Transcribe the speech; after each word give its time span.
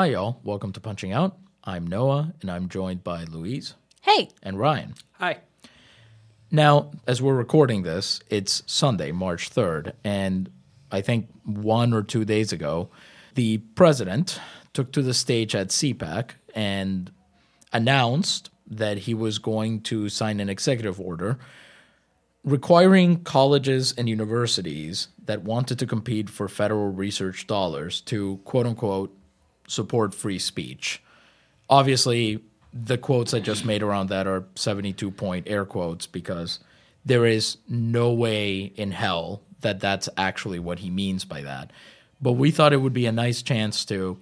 Hi, 0.00 0.06
y'all. 0.06 0.40
Welcome 0.44 0.72
to 0.72 0.80
Punching 0.80 1.12
Out. 1.12 1.36
I'm 1.62 1.86
Noah, 1.86 2.32
and 2.40 2.50
I'm 2.50 2.70
joined 2.70 3.04
by 3.04 3.24
Louise 3.24 3.74
Hey, 4.00 4.30
and 4.42 4.58
Ryan. 4.58 4.94
Hi. 5.18 5.40
Now, 6.50 6.92
as 7.06 7.20
we're 7.20 7.34
recording 7.34 7.82
this, 7.82 8.22
it's 8.30 8.62
Sunday, 8.64 9.12
March 9.12 9.50
3rd, 9.50 9.92
and 10.02 10.50
I 10.90 11.02
think 11.02 11.28
one 11.44 11.92
or 11.92 12.02
two 12.02 12.24
days 12.24 12.50
ago, 12.50 12.88
the 13.34 13.58
president 13.58 14.40
took 14.72 14.90
to 14.92 15.02
the 15.02 15.12
stage 15.12 15.54
at 15.54 15.68
CPAC 15.68 16.30
and 16.54 17.12
announced 17.70 18.48
that 18.68 19.00
he 19.00 19.12
was 19.12 19.38
going 19.38 19.82
to 19.82 20.08
sign 20.08 20.40
an 20.40 20.48
executive 20.48 20.98
order 20.98 21.38
requiring 22.42 23.22
colleges 23.22 23.92
and 23.98 24.08
universities 24.08 25.08
that 25.26 25.42
wanted 25.42 25.78
to 25.78 25.86
compete 25.86 26.30
for 26.30 26.48
federal 26.48 26.88
research 26.88 27.46
dollars 27.46 28.00
to 28.00 28.38
quote 28.44 28.64
unquote 28.64 29.14
support 29.70 30.14
free 30.14 30.38
speech. 30.38 31.02
Obviously, 31.68 32.42
the 32.72 32.98
quotes 32.98 33.32
I 33.34 33.40
just 33.40 33.64
made 33.64 33.82
around 33.82 34.08
that 34.08 34.26
are 34.26 34.44
72 34.54 35.10
point 35.12 35.48
air 35.48 35.64
quotes 35.64 36.06
because 36.06 36.60
there 37.04 37.24
is 37.24 37.56
no 37.68 38.12
way 38.12 38.72
in 38.76 38.90
hell 38.90 39.42
that 39.60 39.80
that's 39.80 40.08
actually 40.16 40.58
what 40.58 40.80
he 40.80 40.90
means 40.90 41.24
by 41.24 41.42
that. 41.42 41.72
But 42.20 42.32
we 42.32 42.50
thought 42.50 42.72
it 42.72 42.78
would 42.78 42.92
be 42.92 43.06
a 43.06 43.12
nice 43.12 43.42
chance 43.42 43.84
to 43.86 44.18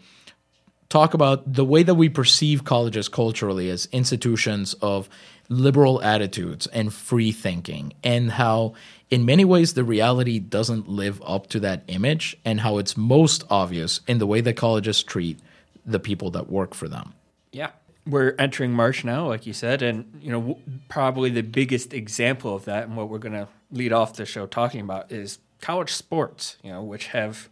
talk 0.89 1.15
about 1.15 1.53
the 1.53 1.65
way 1.65 1.83
that 1.83 1.95
we 1.95 2.09
perceive 2.09 2.65
colleges 2.65 3.09
culturally 3.09 3.71
as 3.71 3.89
institutions 3.93 4.75
of 4.75 5.09
liberal 5.49 6.03
attitudes 6.03 6.67
and 6.69 6.93
free 6.93 7.33
thinking, 7.33 7.93
and 8.05 8.31
how, 8.33 8.75
in 9.11 9.25
many 9.25 9.45
ways, 9.45 9.75
the 9.75 9.85
reality 9.85 10.39
doesn't 10.39 10.89
live 10.89 11.23
up 11.25 11.47
to 11.49 11.61
that 11.61 11.83
image, 11.89 12.37
and 12.45 12.61
how 12.61 12.79
it's 12.79 12.97
most 12.97 13.45
obvious 13.49 14.01
in 14.07 14.19
the 14.19 14.27
way 14.27 14.41
that 14.41 14.55
colleges 14.55 15.03
treat 15.03 15.39
the 15.87 15.99
people 15.99 16.31
that 16.33 16.51
work 16.51 16.75
for 16.75 16.89
them. 16.89 17.15
Yeah. 17.53 17.71
We're 18.07 18.35
entering 18.39 18.73
March 18.73 19.05
now, 19.05 19.27
like 19.27 19.47
you 19.47 19.53
said, 19.53 19.83
and 19.83 20.21
you 20.23 20.31
know 20.31 20.41
w- 20.41 20.61
probably 20.89 21.29
the 21.29 21.43
biggest 21.43 21.93
example 21.93 22.55
of 22.55 22.65
that, 22.65 22.85
and 22.85 22.97
what 22.97 23.11
we're 23.11 23.19
going 23.19 23.35
to 23.35 23.49
lead 23.71 23.93
off 23.93 24.15
the 24.15 24.25
show 24.25 24.47
talking 24.47 24.81
about 24.81 25.13
is 25.13 25.39
college 25.61 25.93
sports. 25.93 26.57
You 26.63 26.73
know, 26.73 26.83
which 26.83 27.09
have 27.09 27.51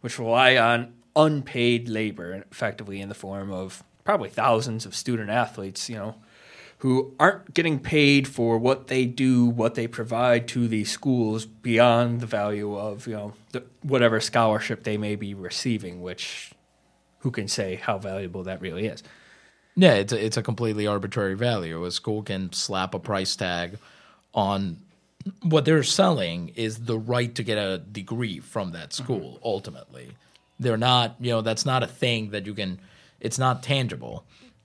which 0.00 0.18
rely 0.18 0.56
on 0.56 0.94
unpaid 1.14 1.88
labor, 1.88 2.44
effectively 2.50 3.02
in 3.02 3.10
the 3.10 3.14
form 3.14 3.52
of 3.52 3.82
probably 4.04 4.30
thousands 4.30 4.86
of 4.86 4.94
student 4.94 5.28
athletes. 5.28 5.90
You 5.90 5.96
know, 5.96 6.14
who 6.80 7.14
aren't 7.20 7.52
getting 7.52 7.78
paid 7.78 8.26
for 8.26 8.56
what 8.56 8.86
they 8.86 9.04
do, 9.04 9.44
what 9.44 9.74
they 9.74 9.86
provide 9.86 10.48
to 10.48 10.66
these 10.66 10.90
schools 10.90 11.44
beyond 11.44 12.20
the 12.20 12.26
value 12.26 12.74
of 12.74 13.06
you 13.06 13.12
know 13.12 13.32
the, 13.52 13.62
whatever 13.82 14.18
scholarship 14.18 14.82
they 14.82 14.96
may 14.96 15.14
be 15.14 15.34
receiving, 15.34 16.00
which 16.00 16.52
who 17.18 17.30
can 17.30 17.48
say 17.48 17.74
how 17.76 17.98
valuable 17.98 18.42
that 18.44 18.60
really 18.62 18.86
is. 18.86 19.02
Yeah, 19.76 19.94
it's 19.94 20.12
a, 20.12 20.24
it's 20.24 20.36
a 20.38 20.42
completely 20.42 20.86
arbitrary 20.86 21.34
value. 21.34 21.84
A 21.84 21.90
school 21.90 22.22
can 22.22 22.50
slap 22.52 22.94
a 22.94 22.98
price 22.98 23.36
tag 23.36 23.76
on 24.32 24.78
what 25.42 25.66
they're 25.66 25.82
selling 25.82 26.48
is 26.56 26.86
the 26.86 26.98
right 26.98 27.34
to 27.34 27.42
get 27.42 27.58
a 27.58 27.76
degree 27.78 28.40
from 28.40 28.72
that 28.72 28.90
mm-hmm. 28.90 29.04
school. 29.04 29.38
Ultimately, 29.44 30.12
they're 30.58 30.78
not. 30.78 31.16
You 31.20 31.32
know, 31.32 31.40
that's 31.42 31.66
not 31.66 31.82
a 31.82 31.86
thing 31.86 32.30
that 32.30 32.46
you 32.46 32.54
can. 32.54 32.80
It's 33.20 33.38
not 33.38 33.62
tangible, 33.62 34.24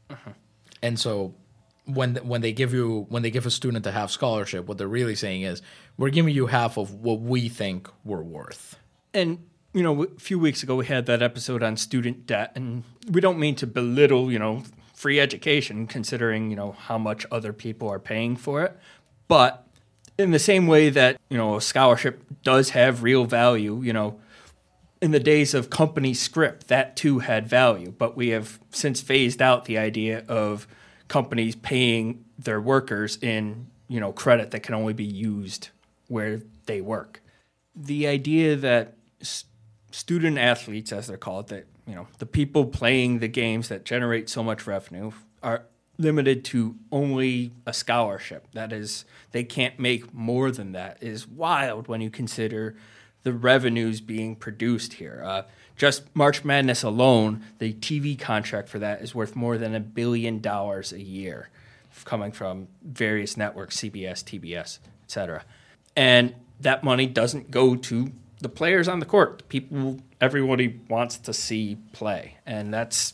mm-hmm. 0.09 0.31
and 0.81 0.97
so 0.97 1.33
when 1.85 2.15
when 2.15 2.41
they 2.41 2.51
give 2.51 2.73
you 2.73 3.05
when 3.09 3.23
they 3.23 3.31
give 3.31 3.45
a 3.45 3.51
student 3.51 3.85
a 3.85 3.91
half 3.91 4.11
scholarship, 4.11 4.67
what 4.67 4.77
they're 4.77 4.87
really 4.87 5.15
saying 5.15 5.43
is 5.43 5.61
we're 5.97 6.09
giving 6.09 6.33
you 6.33 6.47
half 6.47 6.77
of 6.77 6.93
what 6.93 7.21
we 7.21 7.49
think 7.49 7.89
we're 8.03 8.23
worth. 8.23 8.77
And 9.13 9.39
you 9.73 9.83
know, 9.83 10.03
a 10.03 10.07
few 10.19 10.39
weeks 10.39 10.63
ago 10.63 10.75
we 10.75 10.85
had 10.85 11.05
that 11.05 11.21
episode 11.21 11.61
on 11.61 11.77
student 11.77 12.25
debt, 12.25 12.51
and 12.55 12.83
we 13.09 13.21
don't 13.21 13.37
mean 13.37 13.55
to 13.55 13.67
belittle, 13.67 14.31
you 14.31 14.39
know, 14.39 14.63
free 14.93 15.19
education, 15.19 15.85
considering 15.85 16.49
you 16.49 16.55
know 16.55 16.71
how 16.71 16.97
much 16.97 17.25
other 17.31 17.53
people 17.53 17.89
are 17.89 17.99
paying 17.99 18.35
for 18.35 18.63
it. 18.63 18.77
But 19.27 19.67
in 20.17 20.31
the 20.31 20.39
same 20.39 20.67
way 20.67 20.89
that 20.89 21.19
you 21.29 21.37
know 21.37 21.57
a 21.57 21.61
scholarship 21.61 22.23
does 22.43 22.71
have 22.71 23.03
real 23.03 23.25
value, 23.25 23.81
you 23.81 23.93
know, 23.93 24.19
in 25.01 25.11
the 25.11 25.19
days 25.19 25.53
of 25.53 25.69
company 25.69 26.13
script, 26.13 26.67
that 26.67 26.95
too 26.95 27.19
had 27.19 27.47
value. 27.47 27.93
But 27.95 28.15
we 28.17 28.29
have 28.29 28.59
since 28.71 29.01
phased 29.01 29.41
out 29.41 29.65
the 29.65 29.77
idea 29.77 30.23
of 30.27 30.67
companies 31.07 31.55
paying 31.55 32.25
their 32.37 32.59
workers 32.59 33.17
in 33.21 33.67
you 33.87 33.99
know 33.99 34.11
credit 34.11 34.51
that 34.51 34.61
can 34.61 34.75
only 34.75 34.93
be 34.93 35.05
used 35.05 35.69
where 36.07 36.41
they 36.65 36.81
work. 36.81 37.21
The 37.75 38.07
idea 38.07 38.55
that 38.55 38.95
s- 39.21 39.45
student 39.91 40.37
athletes, 40.37 40.91
as 40.91 41.07
they're 41.07 41.17
called, 41.17 41.49
that 41.49 41.67
you 41.87 41.95
know 41.95 42.07
the 42.19 42.25
people 42.25 42.65
playing 42.65 43.19
the 43.19 43.27
games 43.27 43.69
that 43.69 43.85
generate 43.85 44.29
so 44.29 44.43
much 44.43 44.65
revenue 44.67 45.11
are 45.43 45.63
limited 45.97 46.43
to 46.43 46.75
only 46.91 47.53
a 47.65 47.71
scholarship. 47.71 48.47
That 48.53 48.73
is, 48.73 49.05
they 49.31 49.43
can't 49.43 49.79
make 49.79 50.13
more 50.13 50.51
than 50.51 50.73
that. 50.73 51.01
Is 51.01 51.27
wild 51.27 51.87
when 51.87 52.01
you 52.01 52.09
consider 52.09 52.75
the 53.23 53.33
revenues 53.33 54.01
being 54.01 54.35
produced 54.35 54.93
here. 54.93 55.21
Uh, 55.25 55.43
just 55.75 56.03
March 56.15 56.43
Madness 56.45 56.83
alone, 56.83 57.43
the 57.59 57.73
TV 57.73 58.17
contract 58.17 58.69
for 58.69 58.79
that 58.79 59.01
is 59.01 59.13
worth 59.13 59.35
more 59.35 59.57
than 59.57 59.75
a 59.75 59.79
billion 59.79 60.39
dollars 60.39 60.93
a 60.93 61.01
year, 61.01 61.49
coming 62.05 62.31
from 62.31 62.67
various 62.83 63.35
networks, 63.37 63.77
CBS, 63.77 64.23
TBS, 64.23 64.79
etc. 65.03 65.43
And 65.95 66.33
that 66.59 66.83
money 66.83 67.07
doesn't 67.07 67.51
go 67.51 67.75
to 67.75 68.11
the 68.39 68.49
players 68.49 68.87
on 68.87 68.99
the 68.99 69.05
court, 69.05 69.39
the 69.39 69.43
people 69.45 69.99
everybody 70.21 70.79
wants 70.89 71.17
to 71.17 71.33
see 71.33 71.77
play, 71.93 72.37
and 72.45 72.73
that's 72.73 73.13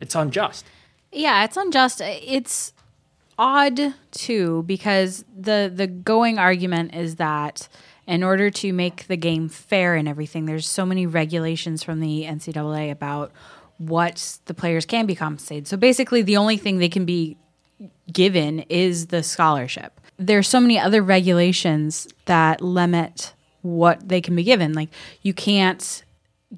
it's 0.00 0.14
unjust. 0.14 0.64
yeah, 1.12 1.44
it's 1.44 1.56
unjust. 1.56 2.00
It's 2.02 2.72
odd 3.38 3.94
too 4.10 4.62
because 4.64 5.24
the 5.36 5.72
the 5.74 5.86
going 5.86 6.38
argument 6.38 6.94
is 6.94 7.16
that 7.16 7.68
in 8.10 8.24
order 8.24 8.50
to 8.50 8.72
make 8.72 9.06
the 9.06 9.16
game 9.16 9.48
fair 9.48 9.94
and 9.94 10.08
everything, 10.08 10.46
there's 10.46 10.68
so 10.68 10.84
many 10.84 11.06
regulations 11.06 11.84
from 11.84 12.00
the 12.00 12.24
NCAA 12.24 12.90
about 12.90 13.30
what 13.78 14.38
the 14.46 14.52
players 14.52 14.84
can 14.84 15.06
be 15.06 15.14
compensated. 15.14 15.68
So 15.68 15.76
basically, 15.76 16.22
the 16.22 16.36
only 16.36 16.56
thing 16.56 16.78
they 16.78 16.88
can 16.88 17.04
be 17.04 17.36
given 18.12 18.60
is 18.68 19.06
the 19.06 19.22
scholarship. 19.22 20.00
There's 20.18 20.48
so 20.48 20.60
many 20.60 20.76
other 20.76 21.02
regulations 21.02 22.08
that 22.24 22.60
limit 22.60 23.32
what 23.62 24.08
they 24.08 24.20
can 24.20 24.34
be 24.34 24.42
given. 24.42 24.72
Like 24.72 24.88
you 25.22 25.32
can't 25.32 26.02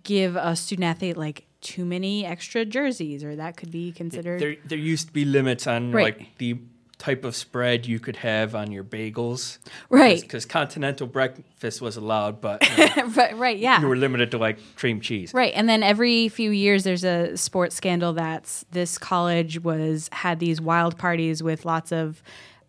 give 0.03 0.37
a 0.37 0.57
student 0.57 0.87
athlete 0.87 1.19
like 1.19 1.45
too 1.61 1.85
many 1.85 2.25
extra 2.25 2.65
jerseys, 2.65 3.23
or 3.23 3.37
that 3.37 3.59
could 3.59 3.71
be 3.71 3.93
considered. 3.93 4.41
There, 4.41 4.57
there 4.65 4.79
used 4.79 5.09
to 5.09 5.13
be 5.13 5.27
limits 5.27 5.67
on 5.67 5.93
Right. 5.93 6.19
like 6.19 6.39
the 6.39 6.57
type 7.03 7.25
of 7.25 7.35
spread 7.35 7.85
you 7.85 7.99
could 7.99 8.15
have 8.17 8.55
on 8.55 8.71
your 8.71 8.85
bagels, 8.85 9.59
Right. 9.91 10.21
Because 10.21 10.47
continental 10.47 11.09
breakfast 11.09 11.81
was 11.81 11.97
allowed, 11.97 12.41
but 12.41 12.63
you, 12.79 12.87
know, 12.97 13.07
right, 13.17 13.37
right, 13.37 13.59
yeah. 13.59 13.81
you 13.81 13.89
were 13.89 13.97
limited 13.97 14.31
to 14.31 14.39
like 14.39 14.59
cream 14.77 15.01
cheese. 15.01 15.35
Right, 15.35 15.53
and 15.57 15.69
then 15.69 15.83
every 15.83 16.29
few 16.29 16.53
years 16.53 16.85
there's 16.85 17.03
a 17.03 17.37
sports 17.37 17.75
scandal 17.75 18.13
that's 18.13 18.65
this 18.71 18.99
college 18.99 19.59
was 19.61 20.09
had 20.13 20.39
these 20.39 20.61
wild 20.61 20.97
parties 20.97 21.43
with 21.43 21.65
lots 21.65 21.91
of 21.91 22.23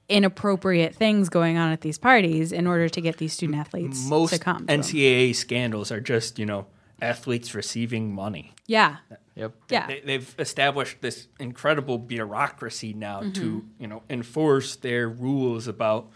inappropriate 0.09 0.95
things 0.95 1.29
going 1.29 1.57
on 1.57 1.71
at 1.71 1.81
these 1.81 1.97
parties 1.97 2.51
in 2.51 2.67
order 2.67 2.89
to 2.89 3.01
get 3.01 3.17
these 3.17 3.33
student 3.33 3.57
athletes 3.57 4.05
Most 4.07 4.33
to 4.33 4.39
come. 4.39 4.59
to 4.59 4.65
them. 4.65 4.81
NCAA 4.81 5.35
scandals 5.35 5.91
are 5.91 6.01
just 6.01 6.39
you 6.39 6.45
know 6.45 6.65
athletes 7.01 7.53
receiving 7.55 8.13
money. 8.13 8.53
yeah, 8.67 8.97
Yep. 9.35 9.53
yeah, 9.69 9.87
They, 9.87 9.99
they've 10.01 10.35
established 10.37 11.01
this 11.01 11.27
incredible 11.39 11.97
bureaucracy 11.97 12.93
now 12.93 13.21
Mm-hmm. 13.21 13.31
to 13.33 13.65
you 13.79 13.87
know 13.87 14.03
enforce 14.09 14.75
their 14.75 15.09
rules 15.09 15.67
about 15.67 16.09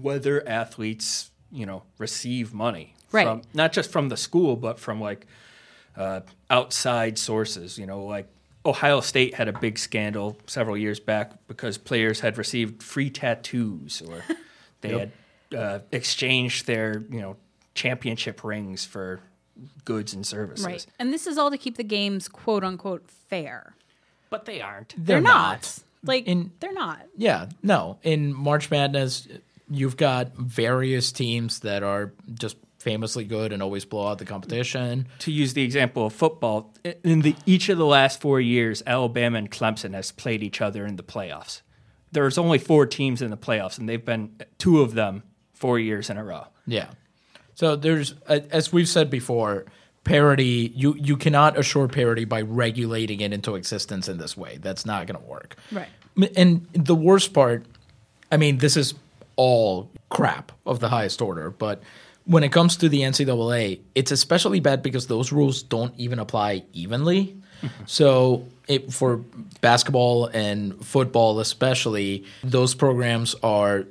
whether 0.00 0.46
athletes 0.48 1.30
you 1.52 1.66
know 1.66 1.82
receive 1.98 2.52
money 2.54 2.94
Right. 3.12 3.26
from 3.26 3.42
not 3.54 3.72
just 3.72 3.90
from 3.90 4.08
the 4.08 4.16
school 4.16 4.54
but 4.56 4.78
from 4.78 5.00
like 5.00 5.26
uh, 5.96 6.20
outside 6.48 7.18
sources. 7.18 7.76
You 7.76 7.84
know, 7.86 8.04
like 8.04 8.28
Ohio 8.64 9.00
State 9.00 9.34
had 9.34 9.48
a 9.48 9.52
big 9.52 9.76
scandal 9.78 10.36
several 10.46 10.76
years 10.76 11.00
back 11.00 11.32
because 11.48 11.76
players 11.78 12.20
had 12.20 12.38
received 12.38 12.82
free 12.82 13.10
tattoos 13.10 14.00
or 14.06 14.22
they 14.82 14.96
had 14.96 15.12
uh, 15.56 15.78
exchanged 15.90 16.66
their 16.68 17.02
you 17.10 17.20
know 17.20 17.36
championship 17.74 18.44
rings 18.44 18.84
for 18.84 19.20
goods 19.84 20.12
and 20.14 20.26
services. 20.26 20.64
Right. 20.66 20.86
And 20.98 21.12
this 21.12 21.26
is 21.26 21.38
all 21.38 21.50
to 21.50 21.58
keep 21.58 21.76
the 21.76 21.84
games 21.84 22.28
quote 22.28 22.64
unquote 22.64 23.08
fair. 23.08 23.74
But 24.30 24.44
they 24.44 24.60
aren't. 24.60 24.94
They're, 24.96 25.20
not. 25.20 25.78
Like 26.04 26.26
In- 26.26 26.52
they're 26.60 26.72
not. 26.72 27.00
Yeah, 27.16 27.46
no. 27.62 27.98
In 28.02 28.32
March 28.32 28.70
Madness, 28.70 29.26
you've 29.68 29.96
got 29.96 30.34
various 30.36 31.10
teams 31.12 31.60
that 31.60 31.82
are 31.82 32.12
just 32.34 32.56
famously 32.78 33.24
good 33.24 33.52
and 33.52 33.62
always 33.62 33.84
blow 33.84 34.06
out 34.08 34.18
the 34.18 34.24
competition. 34.24 35.06
to 35.18 35.30
use 35.30 35.52
the 35.52 35.62
example 35.62 36.06
of 36.06 36.12
football, 36.14 36.72
in 37.04 37.20
the 37.20 37.34
each 37.44 37.68
of 37.68 37.76
the 37.76 37.84
last 37.84 38.20
four 38.20 38.40
years, 38.40 38.82
Alabama 38.86 39.36
and 39.38 39.50
Clemson 39.50 39.92
has 39.94 40.12
played 40.12 40.42
each 40.42 40.60
other 40.62 40.86
in 40.86 40.96
the 40.96 41.02
playoffs. 41.02 41.60
There's 42.12 42.38
only 42.38 42.58
four 42.58 42.86
teams 42.86 43.20
in 43.20 43.30
the 43.30 43.36
playoffs, 43.36 43.78
and 43.78 43.88
they've 43.88 44.04
been 44.04 44.34
two 44.58 44.80
of 44.80 44.94
them 44.94 45.22
four 45.52 45.78
years 45.78 46.08
in 46.08 46.16
a 46.16 46.24
row. 46.24 46.46
Yeah. 46.66 46.86
So 47.60 47.76
there's, 47.76 48.14
as 48.26 48.72
we've 48.72 48.88
said 48.88 49.10
before, 49.10 49.66
parity. 50.02 50.72
You 50.74 50.94
you 50.94 51.18
cannot 51.18 51.58
assure 51.58 51.88
parity 51.88 52.24
by 52.24 52.40
regulating 52.40 53.20
it 53.20 53.34
into 53.34 53.54
existence 53.54 54.08
in 54.08 54.16
this 54.16 54.34
way. 54.34 54.56
That's 54.62 54.86
not 54.86 55.06
going 55.06 55.20
to 55.20 55.26
work. 55.26 55.56
Right. 55.70 55.90
And 56.36 56.66
the 56.72 56.94
worst 56.94 57.34
part, 57.34 57.66
I 58.32 58.38
mean, 58.38 58.56
this 58.58 58.78
is 58.78 58.94
all 59.36 59.90
crap 60.08 60.52
of 60.64 60.80
the 60.80 60.88
highest 60.88 61.20
order, 61.20 61.50
but 61.50 61.82
when 62.24 62.44
it 62.44 62.50
comes 62.50 62.78
to 62.78 62.88
the 62.88 63.02
NCAA, 63.02 63.80
it's 63.94 64.10
especially 64.10 64.60
bad 64.60 64.82
because 64.82 65.08
those 65.08 65.30
rules 65.30 65.62
don't 65.62 65.92
even 65.98 66.18
apply 66.18 66.64
evenly. 66.72 67.36
Mm-hmm. 67.60 67.84
so, 67.84 68.46
it, 68.68 68.90
for 68.90 69.18
basketball 69.60 70.26
and 70.32 70.82
football, 70.82 71.40
especially, 71.40 72.24
those 72.42 72.74
programs 72.74 73.34
are, 73.42 73.84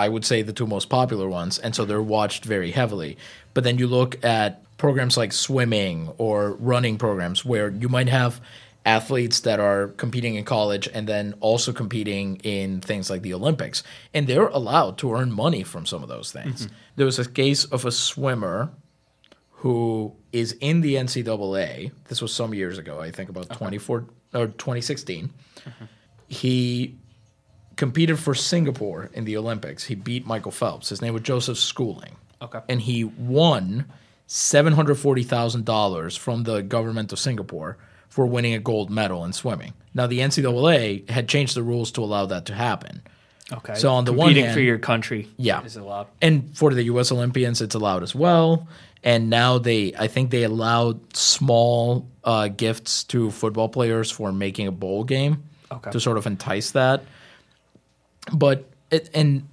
I 0.00 0.08
would 0.08 0.24
say, 0.24 0.42
the 0.42 0.52
two 0.52 0.66
most 0.66 0.88
popular 0.88 1.28
ones, 1.28 1.58
and 1.58 1.74
so 1.74 1.84
they're 1.84 2.02
watched 2.02 2.44
very 2.44 2.70
heavily. 2.70 3.18
But 3.52 3.64
then 3.64 3.78
you 3.78 3.86
look 3.86 4.24
at 4.24 4.62
programs 4.78 5.16
like 5.16 5.32
swimming 5.32 6.08
or 6.16 6.52
running 6.54 6.96
programs 6.96 7.44
where 7.44 7.68
you 7.68 7.88
might 7.88 8.08
have 8.08 8.40
athletes 8.86 9.40
that 9.40 9.60
are 9.60 9.88
competing 9.98 10.36
in 10.36 10.44
college 10.44 10.88
and 10.94 11.06
then 11.06 11.34
also 11.40 11.70
competing 11.70 12.36
in 12.36 12.80
things 12.80 13.10
like 13.10 13.20
the 13.20 13.34
Olympics. 13.34 13.82
And 14.14 14.26
they're 14.26 14.48
allowed 14.48 14.96
to 14.98 15.12
earn 15.12 15.30
money 15.32 15.62
from 15.62 15.84
some 15.84 16.02
of 16.02 16.08
those 16.08 16.32
things. 16.32 16.64
Mm-hmm. 16.64 16.74
There 16.96 17.06
was 17.06 17.18
a 17.18 17.28
case 17.28 17.64
of 17.66 17.84
a 17.84 17.92
swimmer 17.92 18.70
who 19.50 20.14
is 20.32 20.56
in 20.60 20.80
the 20.80 20.94
NCAA. 20.94 21.92
This 22.08 22.22
was 22.22 22.32
some 22.32 22.54
years 22.54 22.78
ago, 22.78 23.00
I 23.00 23.10
think 23.10 23.28
about 23.28 23.50
24 23.50 24.06
or 24.32 24.46
2016. 24.46 25.28
Mm-hmm. 25.28 25.84
He 26.28 26.96
competed 27.80 28.18
for 28.18 28.34
Singapore 28.34 29.08
in 29.14 29.24
the 29.24 29.36
Olympics. 29.38 29.84
He 29.84 29.94
beat 29.94 30.26
Michael 30.26 30.52
Phelps. 30.52 30.90
His 30.90 31.00
name 31.00 31.14
was 31.14 31.22
Joseph 31.22 31.58
Schooling. 31.58 32.14
Okay. 32.42 32.60
And 32.68 32.78
he 32.82 33.04
won 33.04 33.86
$740,000 34.28 36.18
from 36.18 36.44
the 36.44 36.62
government 36.62 37.12
of 37.12 37.18
Singapore 37.18 37.78
for 38.08 38.26
winning 38.26 38.54
a 38.54 38.58
gold 38.58 38.90
medal 38.90 39.24
in 39.24 39.32
swimming. 39.32 39.72
Now, 39.94 40.06
the 40.06 40.18
NCAA 40.20 41.08
had 41.08 41.28
changed 41.28 41.54
the 41.56 41.62
rules 41.62 41.90
to 41.92 42.02
allow 42.04 42.26
that 42.26 42.46
to 42.46 42.54
happen. 42.54 43.02
Okay. 43.52 43.74
So 43.74 43.90
on 43.92 44.04
the 44.04 44.12
one 44.12 44.34
hand- 44.34 44.54
for 44.54 44.60
your 44.60 44.78
country 44.78 45.28
Yeah. 45.36 45.64
is 45.64 45.76
allowed. 45.76 46.06
And 46.22 46.56
for 46.56 46.72
the 46.74 46.82
U.S. 46.84 47.10
Olympians, 47.10 47.60
it's 47.60 47.74
allowed 47.74 48.02
as 48.02 48.14
well. 48.14 48.68
And 49.02 49.30
now 49.30 49.58
they, 49.58 49.94
I 49.98 50.06
think 50.08 50.30
they 50.30 50.42
allowed 50.44 51.16
small 51.16 52.06
uh, 52.22 52.48
gifts 52.48 53.04
to 53.04 53.30
football 53.30 53.68
players 53.68 54.10
for 54.10 54.30
making 54.32 54.66
a 54.66 54.72
bowl 54.72 55.04
game 55.04 55.42
Okay. 55.72 55.90
to 55.92 55.98
sort 56.00 56.18
of 56.18 56.26
entice 56.26 56.72
that. 56.72 57.02
But 58.32 58.64
it, 58.90 59.10
and 59.14 59.48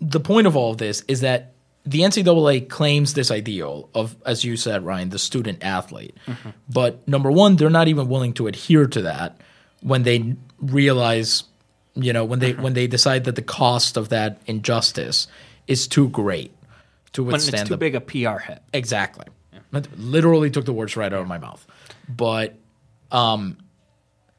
the 0.00 0.20
point 0.20 0.46
of 0.46 0.56
all 0.56 0.72
of 0.72 0.78
this 0.78 1.02
is 1.08 1.20
that 1.20 1.52
the 1.84 2.00
NCAA 2.00 2.68
claims 2.68 3.14
this 3.14 3.30
ideal 3.30 3.88
of, 3.94 4.16
as 4.24 4.44
you 4.44 4.56
said, 4.56 4.84
Ryan, 4.84 5.08
the 5.08 5.18
student 5.18 5.64
athlete. 5.64 6.16
But 6.68 7.06
number 7.08 7.30
one, 7.30 7.56
they're 7.56 7.70
not 7.70 7.88
even 7.88 8.08
willing 8.08 8.32
to 8.34 8.46
adhere 8.46 8.86
to 8.86 9.02
that 9.02 9.40
when 9.80 10.04
they 10.04 10.36
realize, 10.60 11.44
you 11.94 12.12
know, 12.12 12.24
when 12.24 12.38
they 12.38 12.52
when 12.52 12.74
they 12.74 12.86
decide 12.86 13.24
that 13.24 13.34
the 13.34 13.42
cost 13.42 13.96
of 13.96 14.10
that 14.10 14.40
injustice 14.46 15.26
is 15.66 15.88
too 15.88 16.08
great 16.08 16.52
to 17.14 17.24
withstand. 17.24 17.52
When 17.52 17.60
it's 17.60 17.68
too 17.68 17.74
the 17.74 17.78
big 17.78 17.94
a 17.94 18.00
PR 18.00 18.38
hit. 18.38 18.62
Exactly. 18.72 19.26
That 19.72 19.98
Literally 19.98 20.50
took 20.50 20.66
the 20.66 20.72
words 20.72 20.96
right 20.96 21.12
out 21.12 21.22
of 21.22 21.26
my 21.26 21.38
mouth. 21.38 21.66
But 22.08 22.54
um, 23.10 23.56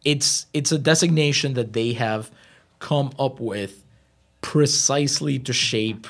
it's 0.06 0.46
it's 0.54 0.72
a 0.72 0.78
designation 0.78 1.56
that 1.56 1.74
they 1.74 1.94
have 1.94 2.32
come 2.84 3.12
up 3.18 3.40
with 3.40 3.86
precisely 4.42 5.40
to 5.40 5.54
shape 5.54 6.06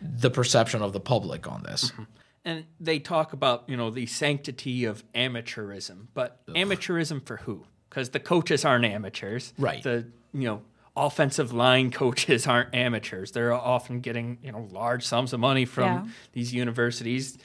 the 0.00 0.28
perception 0.28 0.82
of 0.82 0.92
the 0.92 0.98
public 0.98 1.46
on 1.46 1.62
this. 1.62 1.92
Mm-hmm. 1.92 2.02
And 2.44 2.64
they 2.80 2.98
talk 2.98 3.32
about, 3.32 3.62
you 3.68 3.76
know, 3.76 3.90
the 3.90 4.06
sanctity 4.06 4.84
of 4.86 5.04
amateurism, 5.12 6.08
but 6.12 6.44
amateurism 6.48 7.24
for 7.24 7.36
who? 7.36 7.64
Because 7.88 8.08
the 8.10 8.18
coaches 8.18 8.64
aren't 8.64 8.84
amateurs. 8.84 9.54
Right. 9.56 9.84
The, 9.84 10.06
you 10.32 10.48
know, 10.48 10.62
offensive 10.96 11.52
line 11.52 11.92
coaches 11.92 12.44
aren't 12.52 12.74
amateurs. 12.74 13.30
They're 13.30 13.52
often 13.52 14.00
getting, 14.00 14.38
you 14.42 14.50
know, 14.50 14.68
large 14.72 15.06
sums 15.06 15.32
of 15.32 15.38
money 15.38 15.64
from 15.64 15.84
Yeah. 15.84 16.06
these 16.32 16.52
universities 16.52 17.38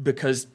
because 0.00 0.46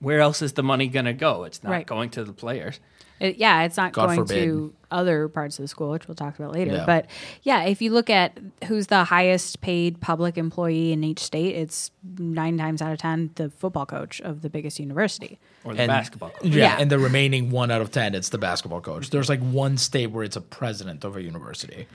where 0.00 0.20
else 0.20 0.42
is 0.42 0.52
the 0.52 0.62
money 0.62 0.86
going 0.88 1.06
to 1.06 1.14
go? 1.14 1.44
It's 1.44 1.62
not 1.64 1.70
Right. 1.70 1.86
going 1.86 2.10
to 2.10 2.24
the 2.24 2.34
players. 2.34 2.78
It, 3.22 3.36
yeah, 3.36 3.62
it's 3.62 3.76
not 3.76 3.92
God 3.92 4.06
going 4.06 4.18
forbid. 4.26 4.44
to 4.46 4.74
other 4.90 5.28
parts 5.28 5.56
of 5.58 5.62
the 5.62 5.68
school, 5.68 5.90
which 5.90 6.08
we'll 6.08 6.16
talk 6.16 6.36
about 6.38 6.52
later. 6.52 6.72
Yeah. 6.72 6.84
But 6.84 7.06
yeah, 7.44 7.62
if 7.62 7.80
you 7.80 7.92
look 7.92 8.10
at 8.10 8.36
who's 8.66 8.88
the 8.88 9.04
highest 9.04 9.60
paid 9.60 10.00
public 10.00 10.36
employee 10.36 10.90
in 10.92 11.04
each 11.04 11.20
state, 11.20 11.54
it's 11.54 11.92
nine 12.18 12.58
times 12.58 12.82
out 12.82 12.90
of 12.92 12.98
ten 12.98 13.30
the 13.36 13.48
football 13.48 13.86
coach 13.86 14.20
of 14.22 14.42
the 14.42 14.50
biggest 14.50 14.80
university. 14.80 15.38
Or 15.62 15.72
the 15.72 15.82
And- 15.82 15.88
basketball 15.88 16.30
coach. 16.30 16.44
Yeah, 16.50 16.56
Yeah. 16.74 16.76
and 16.80 16.90
the 16.90 16.98
remaining 16.98 17.50
one 17.50 17.70
out 17.70 17.80
of 17.80 17.92
ten, 17.92 18.16
it's 18.16 18.30
the 18.30 18.38
basketball 18.38 18.80
coach. 18.80 19.10
There's 19.10 19.28
like 19.28 19.40
one 19.40 19.78
state 19.78 20.08
where 20.08 20.24
it's 20.24 20.36
a 20.36 20.40
president 20.40 21.04
of 21.04 21.16
a 21.16 21.22
university. 21.22 21.86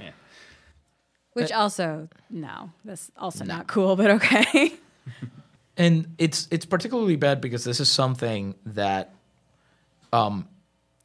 Which 1.33 1.51
also 1.51 2.07
no, 2.29 2.71
that's 2.85 3.11
also 3.17 3.43
not 3.43 3.67
cool, 3.67 3.97
but 3.97 4.09
okay. 4.11 4.73
and 5.77 6.07
it's 6.17 6.47
it's 6.51 6.65
particularly 6.65 7.17
bad 7.17 7.41
because 7.41 7.63
this 7.65 7.79
is 7.81 7.89
something 7.89 8.55
that 8.65 9.13
um 10.13 10.47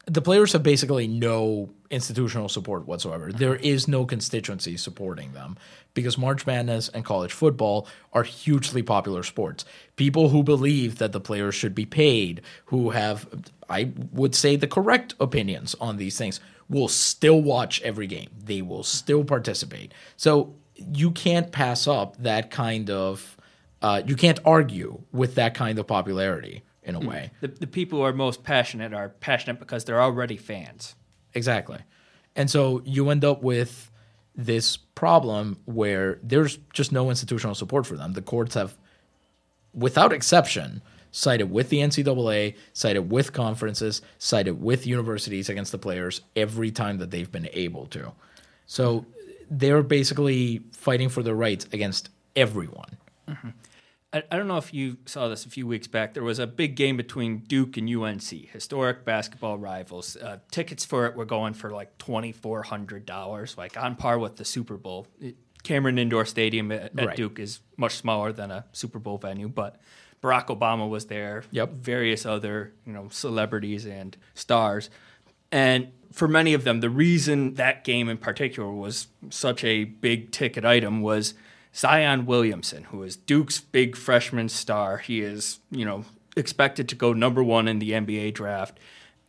the 0.05 0.21
players 0.21 0.51
have 0.51 0.63
basically 0.63 1.07
no 1.07 1.69
institutional 1.89 2.49
support 2.49 2.85
whatsoever. 2.85 3.31
There 3.31 3.55
is 3.55 3.87
no 3.87 4.05
constituency 4.05 4.75
supporting 4.75 5.31
them 5.31 5.57
because 5.93 6.17
March 6.17 6.45
Madness 6.45 6.89
and 6.89 7.05
college 7.05 7.31
football 7.31 7.87
are 8.11 8.23
hugely 8.23 8.83
popular 8.83 9.23
sports. 9.23 9.63
People 9.95 10.29
who 10.29 10.43
believe 10.43 10.97
that 10.97 11.13
the 11.13 11.21
players 11.21 11.55
should 11.55 11.73
be 11.73 11.85
paid, 11.85 12.41
who 12.65 12.89
have, 12.89 13.27
I 13.69 13.93
would 14.11 14.35
say, 14.35 14.57
the 14.57 14.67
correct 14.67 15.13
opinions 15.19 15.73
on 15.79 15.97
these 15.97 16.17
things, 16.17 16.41
will 16.67 16.89
still 16.89 17.41
watch 17.41 17.81
every 17.81 18.07
game. 18.07 18.29
They 18.43 18.61
will 18.61 18.83
still 18.83 19.23
participate. 19.23 19.93
So 20.17 20.55
you 20.75 21.11
can't 21.11 21.51
pass 21.51 21.87
up 21.87 22.17
that 22.17 22.51
kind 22.51 22.89
of, 22.89 23.37
uh, 23.81 24.01
you 24.05 24.15
can't 24.15 24.39
argue 24.43 25.01
with 25.13 25.35
that 25.35 25.53
kind 25.53 25.79
of 25.79 25.87
popularity 25.87 26.63
in 26.85 26.95
a 26.95 26.99
hmm. 26.99 27.07
way. 27.07 27.31
The, 27.41 27.47
the 27.47 27.67
people 27.67 27.99
who 27.99 28.05
are 28.05 28.13
most 28.13 28.43
passionate 28.43 28.93
are 28.93 29.09
passionate 29.09 29.59
because 29.59 29.85
they're 29.85 30.01
already 30.01 30.37
fans. 30.37 30.95
Exactly. 31.33 31.79
And 32.35 32.49
so 32.49 32.81
you 32.85 33.09
end 33.09 33.23
up 33.23 33.41
with 33.43 33.91
this 34.35 34.77
problem 34.77 35.59
where 35.65 36.19
there's 36.23 36.57
just 36.73 36.91
no 36.91 37.09
institutional 37.09 37.55
support 37.55 37.85
for 37.85 37.95
them. 37.95 38.13
The 38.13 38.21
courts 38.21 38.55
have, 38.55 38.75
without 39.73 40.11
exception, 40.11 40.81
sided 41.11 41.51
with 41.51 41.69
the 41.69 41.77
NCAA, 41.77 42.55
sided 42.73 43.11
with 43.11 43.33
conferences, 43.33 44.01
sided 44.17 44.61
with 44.61 44.87
universities 44.87 45.49
against 45.49 45.71
the 45.71 45.77
players 45.77 46.21
every 46.35 46.71
time 46.71 46.97
that 46.97 47.11
they've 47.11 47.31
been 47.31 47.49
able 47.53 47.85
to. 47.87 48.11
So 48.65 49.05
they're 49.49 49.83
basically 49.83 50.61
fighting 50.71 51.09
for 51.09 51.21
their 51.21 51.35
rights 51.35 51.67
against 51.71 52.09
everyone. 52.35 52.97
Mm-hmm. 53.27 53.49
I, 54.13 54.23
I 54.31 54.37
don't 54.37 54.47
know 54.47 54.57
if 54.57 54.73
you 54.73 54.97
saw 55.05 55.27
this 55.27 55.45
a 55.45 55.49
few 55.49 55.65
weeks 55.65 55.87
back. 55.87 56.13
There 56.13 56.23
was 56.23 56.39
a 56.39 56.47
big 56.47 56.75
game 56.75 56.95
between 56.95 57.39
Duke 57.39 57.77
and 57.77 57.93
UNC, 57.93 58.23
historic 58.23 59.03
basketball 59.03 59.57
rivals. 59.57 60.15
Uh, 60.15 60.37
tickets 60.51 60.85
for 60.85 61.07
it 61.07 61.15
were 61.15 61.25
going 61.25 61.53
for 61.53 61.71
like 61.71 61.97
twenty 61.97 62.31
four 62.31 62.63
hundred 62.63 63.05
dollars, 63.05 63.57
like 63.57 63.75
on 63.75 63.95
par 63.95 64.19
with 64.19 64.37
the 64.37 64.45
Super 64.45 64.77
Bowl. 64.77 65.07
It, 65.19 65.35
Cameron 65.63 65.97
Indoor 65.97 66.25
Stadium 66.25 66.71
at, 66.71 66.97
at 66.99 67.05
Right. 67.07 67.15
Duke 67.15 67.39
is 67.39 67.61
much 67.77 67.95
smaller 67.95 68.33
than 68.33 68.51
a 68.51 68.65
Super 68.73 68.99
Bowl 68.99 69.17
venue, 69.17 69.47
but 69.47 69.79
Barack 70.21 70.47
Obama 70.47 70.89
was 70.89 71.05
there. 71.05 71.43
Yep. 71.51 71.71
Various 71.71 72.25
other 72.25 72.73
you 72.85 72.93
know 72.93 73.07
celebrities 73.09 73.85
and 73.85 74.15
stars, 74.35 74.89
and 75.51 75.91
for 76.11 76.27
many 76.27 76.53
of 76.53 76.63
them, 76.63 76.79
the 76.81 76.89
reason 76.89 77.55
that 77.55 77.83
game 77.83 78.07
in 78.07 78.17
particular 78.17 78.71
was 78.71 79.07
such 79.31 79.63
a 79.63 79.85
big 79.85 80.31
ticket 80.31 80.63
item 80.63 81.01
was 81.01 81.33
Zion 81.75 82.25
Williamson, 82.25 82.85
who 82.85 83.03
is 83.03 83.15
Duke's 83.15 83.59
big 83.59 83.95
freshman 83.95 84.49
star. 84.49 84.97
He 84.99 85.21
is, 85.21 85.59
you 85.71 85.85
know, 85.85 86.05
expected 86.37 86.87
to 86.89 86.95
go 86.95 87.13
number 87.13 87.43
one 87.43 87.67
in 87.67 87.79
the 87.79 87.91
NBA 87.91 88.33
draft. 88.33 88.79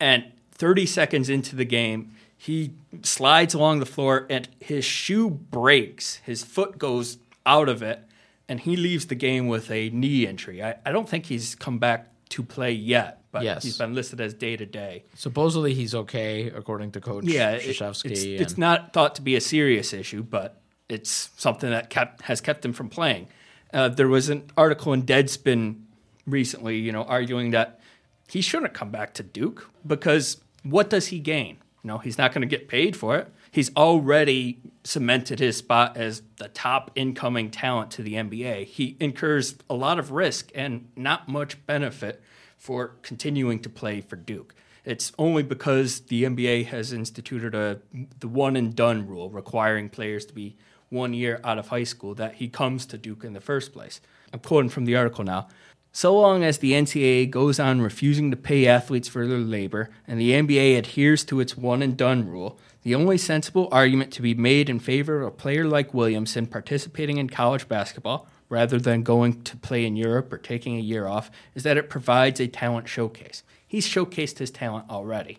And 0.00 0.24
30 0.52 0.86
seconds 0.86 1.28
into 1.30 1.56
the 1.56 1.64
game, 1.64 2.12
he 2.36 2.72
slides 3.02 3.54
along 3.54 3.80
the 3.80 3.86
floor 3.86 4.26
and 4.28 4.48
his 4.60 4.84
shoe 4.84 5.30
breaks. 5.30 6.16
His 6.16 6.42
foot 6.42 6.78
goes 6.78 7.18
out 7.46 7.68
of 7.68 7.82
it. 7.82 8.00
and 8.46 8.60
he 8.60 8.76
leaves 8.76 9.06
the 9.06 9.14
game 9.14 9.48
with 9.48 9.70
a 9.70 9.88
knee 9.88 10.26
injury. 10.26 10.62
I, 10.62 10.74
I 10.84 10.92
don't 10.92 11.08
think 11.08 11.24
he's 11.26 11.54
come 11.54 11.78
back 11.78 12.08
to 12.28 12.42
play 12.42 12.72
yet, 12.72 13.22
but 13.32 13.42
Yes. 13.42 13.62
he's 13.62 13.78
been 13.78 13.94
listed 13.94 14.20
as 14.20 14.34
day 14.34 14.54
to 14.54 14.66
day. 14.66 15.04
Supposedly 15.14 15.72
he's 15.72 15.94
okay, 15.94 16.48
according 16.48 16.90
to 16.92 17.00
Coach 17.00 17.24
Yeah, 17.24 17.52
it- 17.52 17.80
it's, 17.80 18.02
it's 18.04 18.58
not 18.58 18.92
thought 18.92 19.14
to 19.14 19.22
be 19.22 19.34
a 19.34 19.40
serious 19.40 19.94
issue, 19.94 20.22
but 20.22 20.60
it's 20.88 21.30
something 21.36 21.70
that 21.70 21.90
kept 21.90 22.22
has 22.22 22.40
kept 22.40 22.64
him 22.64 22.72
from 22.72 22.88
playing. 22.88 23.28
Uh, 23.72 23.88
there 23.88 24.08
was 24.08 24.28
an 24.28 24.50
article 24.56 24.92
in 24.92 25.02
Deadspin 25.02 25.80
recently, 26.26 26.78
you 26.78 26.92
know, 26.92 27.02
arguing 27.04 27.50
that 27.50 27.80
he 28.28 28.40
shouldn't 28.40 28.72
come 28.72 28.90
back 28.90 29.14
to 29.14 29.22
Duke 29.22 29.70
because 29.86 30.40
what 30.62 30.90
does 30.90 31.08
he 31.08 31.18
gain? 31.18 31.58
You 31.82 31.88
know, 31.88 31.98
he's 31.98 32.16
not 32.16 32.32
going 32.32 32.42
to 32.42 32.48
get 32.48 32.68
paid 32.68 32.96
for 32.96 33.16
it. 33.16 33.32
He's 33.50 33.74
already 33.76 34.60
cemented 34.84 35.38
his 35.38 35.56
spot 35.58 35.96
as 35.96 36.22
the 36.36 36.48
top 36.48 36.90
incoming 36.94 37.50
talent 37.50 37.90
to 37.92 38.02
the 38.02 38.14
NBA. 38.14 38.66
He 38.66 38.96
incurs 38.98 39.56
a 39.68 39.74
lot 39.74 39.98
of 39.98 40.10
risk 40.10 40.50
and 40.54 40.88
not 40.96 41.28
much 41.28 41.64
benefit 41.66 42.22
for 42.56 42.96
continuing 43.02 43.60
to 43.60 43.68
play 43.68 44.00
for 44.00 44.16
Duke. 44.16 44.54
It's 44.84 45.12
only 45.18 45.42
because 45.42 46.00
the 46.00 46.24
NBA 46.24 46.66
has 46.66 46.92
instituted 46.92 47.54
a 47.54 47.80
the 48.20 48.28
one 48.28 48.56
and 48.56 48.74
done 48.74 49.06
rule 49.06 49.30
requiring 49.30 49.88
players 49.88 50.26
to 50.26 50.34
be 50.34 50.56
one 50.90 51.14
year 51.14 51.40
out 51.44 51.58
of 51.58 51.68
high 51.68 51.84
school 51.84 52.14
that 52.14 52.34
he 52.34 52.48
comes 52.48 52.86
to 52.86 52.98
Duke 52.98 53.24
in 53.24 53.32
the 53.32 53.40
first 53.40 53.72
place. 53.72 54.00
I'm 54.32 54.40
quoting 54.40 54.70
from 54.70 54.84
the 54.84 54.96
article 54.96 55.24
now. 55.24 55.48
So 55.92 56.18
long 56.18 56.42
as 56.42 56.58
the 56.58 56.72
NCAA 56.72 57.30
goes 57.30 57.60
on 57.60 57.80
refusing 57.80 58.32
to 58.32 58.36
pay 58.36 58.66
athletes 58.66 59.06
for 59.06 59.28
their 59.28 59.38
labor 59.38 59.90
and 60.08 60.20
the 60.20 60.32
NBA 60.32 60.76
adheres 60.76 61.24
to 61.26 61.38
its 61.38 61.56
one 61.56 61.82
and 61.82 61.96
done 61.96 62.28
rule, 62.28 62.58
the 62.82 62.96
only 62.96 63.16
sensible 63.16 63.68
argument 63.70 64.12
to 64.14 64.22
be 64.22 64.34
made 64.34 64.68
in 64.68 64.80
favor 64.80 65.22
of 65.22 65.28
a 65.28 65.30
player 65.30 65.64
like 65.64 65.94
Williamson 65.94 66.46
participating 66.46 67.18
in 67.18 67.28
college 67.30 67.68
basketball 67.68 68.26
rather 68.48 68.78
than 68.78 69.02
going 69.04 69.42
to 69.44 69.56
play 69.56 69.84
in 69.86 69.94
Europe 69.96 70.32
or 70.32 70.38
taking 70.38 70.76
a 70.76 70.80
year 70.80 71.06
off 71.06 71.30
is 71.54 71.62
that 71.62 71.76
it 71.76 71.88
provides 71.88 72.40
a 72.40 72.48
talent 72.48 72.88
showcase. 72.88 73.44
He's 73.66 73.86
showcased 73.88 74.38
his 74.38 74.50
talent 74.50 74.90
already. 74.90 75.38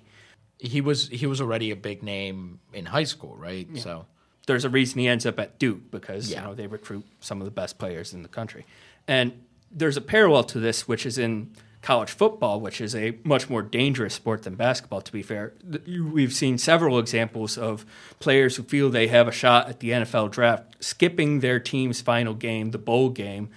he 0.57 0.79
was 0.81 1.09
he 1.09 1.27
was 1.27 1.41
already 1.41 1.69
a 1.69 1.75
big 1.75 2.01
name 2.01 2.59
in 2.73 2.85
high 2.85 3.03
school, 3.03 3.35
right? 3.35 3.67
So 3.77 4.05
there's 4.45 4.65
a 4.65 4.69
reason 4.69 4.99
he 4.99 5.07
ends 5.07 5.25
up 5.25 5.39
at 5.39 5.57
Duke 5.59 5.91
because 5.91 6.29
Yeah. 6.31 6.41
you 6.41 6.47
know 6.47 6.53
they 6.53 6.67
recruit 6.67 7.05
some 7.19 7.41
of 7.41 7.45
the 7.45 7.51
best 7.51 7.77
players 7.77 8.13
in 8.13 8.21
the 8.23 8.29
country. 8.29 8.65
And 9.07 9.33
there's 9.71 9.97
a 9.97 10.01
parallel 10.01 10.43
to 10.45 10.59
this, 10.59 10.87
which 10.87 11.05
is 11.05 11.17
in 11.17 11.51
college 11.81 12.09
football, 12.09 12.59
which 12.59 12.81
is 12.81 12.95
a 12.95 13.15
much 13.23 13.47
more 13.49 13.61
dangerous 13.61 14.13
sport 14.15 14.41
than 14.43 14.55
basketball. 14.55 15.01
To 15.01 15.11
be 15.11 15.21
fair, 15.21 15.53
we've 15.87 16.33
seen 16.33 16.57
several 16.57 16.97
examples 16.97 17.57
of 17.57 17.85
players 18.19 18.55
who 18.55 18.63
feel 18.63 18.89
they 18.89 19.07
have 19.07 19.27
a 19.27 19.31
shot 19.31 19.69
at 19.69 19.79
the 19.81 19.91
NFL 19.91 20.31
draft, 20.31 20.75
skipping 20.83 21.41
their 21.41 21.59
team's 21.59 22.01
final 22.01 22.33
game, 22.33 22.71
the 22.71 22.79
bowl 22.79 23.09
game, 23.09 23.49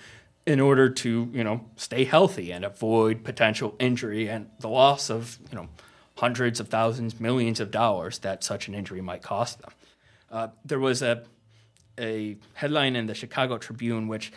in 0.46 0.60
order 0.60 0.88
to 0.90 1.30
you 1.32 1.44
know 1.44 1.64
stay 1.76 2.04
healthy 2.04 2.50
and 2.52 2.64
avoid 2.64 3.24
potential 3.24 3.74
injury 3.78 4.28
and 4.28 4.48
the 4.60 4.68
loss 4.68 5.08
of 5.10 5.38
you 5.50 5.56
know 5.56 5.68
hundreds 6.16 6.58
of 6.60 6.68
thousands, 6.68 7.20
millions 7.20 7.60
of 7.60 7.70
dollars 7.70 8.18
that 8.20 8.42
such 8.42 8.66
an 8.68 8.74
injury 8.74 9.00
might 9.00 9.22
cost 9.22 9.60
them. 9.62 9.70
Uh, 10.30 10.48
there 10.64 10.78
was 10.78 11.02
a 11.02 11.24
a 11.98 12.36
headline 12.54 12.94
in 12.94 13.06
the 13.06 13.14
Chicago 13.14 13.58
Tribune 13.58 14.06
which 14.06 14.32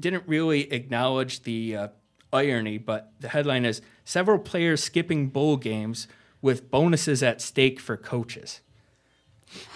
didn't 0.00 0.24
really 0.26 0.72
acknowledge 0.72 1.44
the 1.44 1.76
uh, 1.76 1.88
irony, 2.32 2.76
but 2.78 3.12
the 3.20 3.28
headline 3.28 3.64
is 3.64 3.80
several 4.04 4.38
players 4.38 4.82
skipping 4.82 5.28
bowl 5.28 5.56
games 5.56 6.08
with 6.42 6.70
bonuses 6.70 7.22
at 7.22 7.40
stake 7.40 7.78
for 7.78 7.96
coaches. 7.96 8.60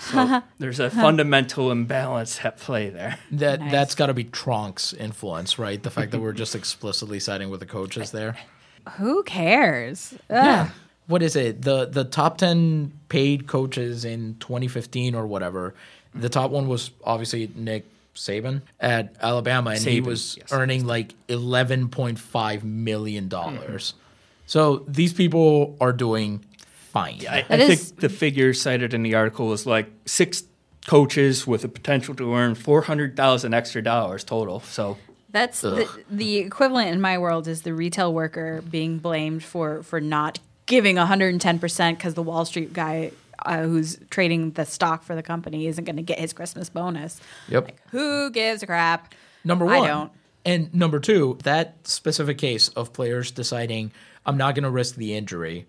So 0.00 0.42
there's 0.58 0.80
a 0.80 0.90
fundamental 0.90 1.70
imbalance 1.70 2.44
at 2.44 2.56
play 2.58 2.90
there. 2.90 3.18
that 3.30 3.60
Nice. 3.60 3.70
that's 3.70 3.94
got 3.94 4.06
to 4.06 4.14
be 4.14 4.24
Tronc's 4.24 4.92
influence, 4.92 5.58
right? 5.58 5.80
The 5.80 5.90
fact 5.90 6.10
that 6.10 6.20
we're 6.20 6.32
just 6.32 6.56
explicitly 6.56 7.20
siding 7.20 7.48
with 7.50 7.60
the 7.60 7.66
coaches 7.66 8.10
there. 8.10 8.36
Who 8.96 9.22
cares? 9.22 10.14
Ugh. 10.14 10.18
Yeah. 10.30 10.70
What 11.08 11.22
is 11.22 11.34
it? 11.34 11.62
The 11.62 11.86
the 11.86 12.04
top 12.04 12.38
10 12.38 12.92
paid 13.08 13.46
coaches 13.48 14.04
in 14.04 14.36
2015 14.38 15.14
or 15.14 15.26
whatever. 15.26 15.74
The 16.14 16.28
top 16.28 16.50
one 16.50 16.68
was 16.68 16.90
obviously 17.02 17.50
Nick 17.54 17.84
Saban 18.14 18.62
at 18.78 19.14
Alabama 19.20 19.70
and 19.70 19.80
he 19.80 20.00
was 20.00 20.36
yes. 20.38 20.52
earning 20.52 20.86
like 20.86 21.14
11.5 21.28 22.62
million 22.62 23.28
dollars. 23.28 23.92
Mm-hmm. 23.92 24.02
So 24.46 24.84
these 24.88 25.12
people 25.12 25.76
are 25.80 25.92
doing 25.92 26.44
fine. 26.66 27.20
I, 27.28 27.38
I 27.48 27.56
That 27.56 27.66
think 27.66 28.00
the 28.00 28.08
figure 28.08 28.52
cited 28.54 28.94
in 28.94 29.02
the 29.02 29.14
article 29.14 29.48
was 29.48 29.66
like 29.66 29.90
six 30.06 30.44
coaches 30.86 31.46
with 31.46 31.62
the 31.62 31.68
potential 31.68 32.14
to 32.14 32.34
earn 32.34 32.54
four 32.54 32.82
hundred 32.82 33.16
thousand 33.16 33.54
extra 33.54 33.82
dollars 33.82 34.24
total. 34.24 34.60
So 34.60 34.96
That's 35.30 35.60
the, 35.60 35.88
the 36.10 36.38
equivalent 36.38 36.88
in 36.88 37.00
my 37.00 37.18
world 37.18 37.46
is 37.46 37.62
the 37.62 37.74
retail 37.74 38.12
worker 38.12 38.62
being 38.62 38.98
blamed 38.98 39.44
for 39.44 39.82
for 39.82 40.00
not 40.00 40.38
giving 40.68 40.94
110% 40.96 41.90
because 41.96 42.14
the 42.14 42.22
Wall 42.22 42.44
Street 42.44 42.72
guy 42.72 43.10
uh, 43.44 43.62
who's 43.62 43.98
trading 44.10 44.52
the 44.52 44.64
stock 44.64 45.02
for 45.02 45.16
the 45.16 45.22
company 45.22 45.66
isn't 45.66 45.84
going 45.84 45.96
to 45.96 46.02
get 46.02 46.18
his 46.18 46.32
Christmas 46.32 46.68
bonus. 46.68 47.20
Yep. 47.48 47.72
Who 47.90 48.30
gives 48.30 48.62
a 48.62 48.66
crap? 48.66 49.14
Number 49.44 49.64
one. 49.64 49.82
I 49.82 49.86
don't. 49.86 50.12
And 50.44 50.72
number 50.72 51.00
two, 51.00 51.38
that 51.42 51.76
specific 51.86 52.38
case 52.38 52.68
of 52.68 52.92
players 52.92 53.30
deciding 53.30 53.92
I'm 54.24 54.36
not 54.36 54.54
going 54.54 54.64
to 54.64 54.70
risk 54.70 54.94
the 54.94 55.14
injury, 55.14 55.66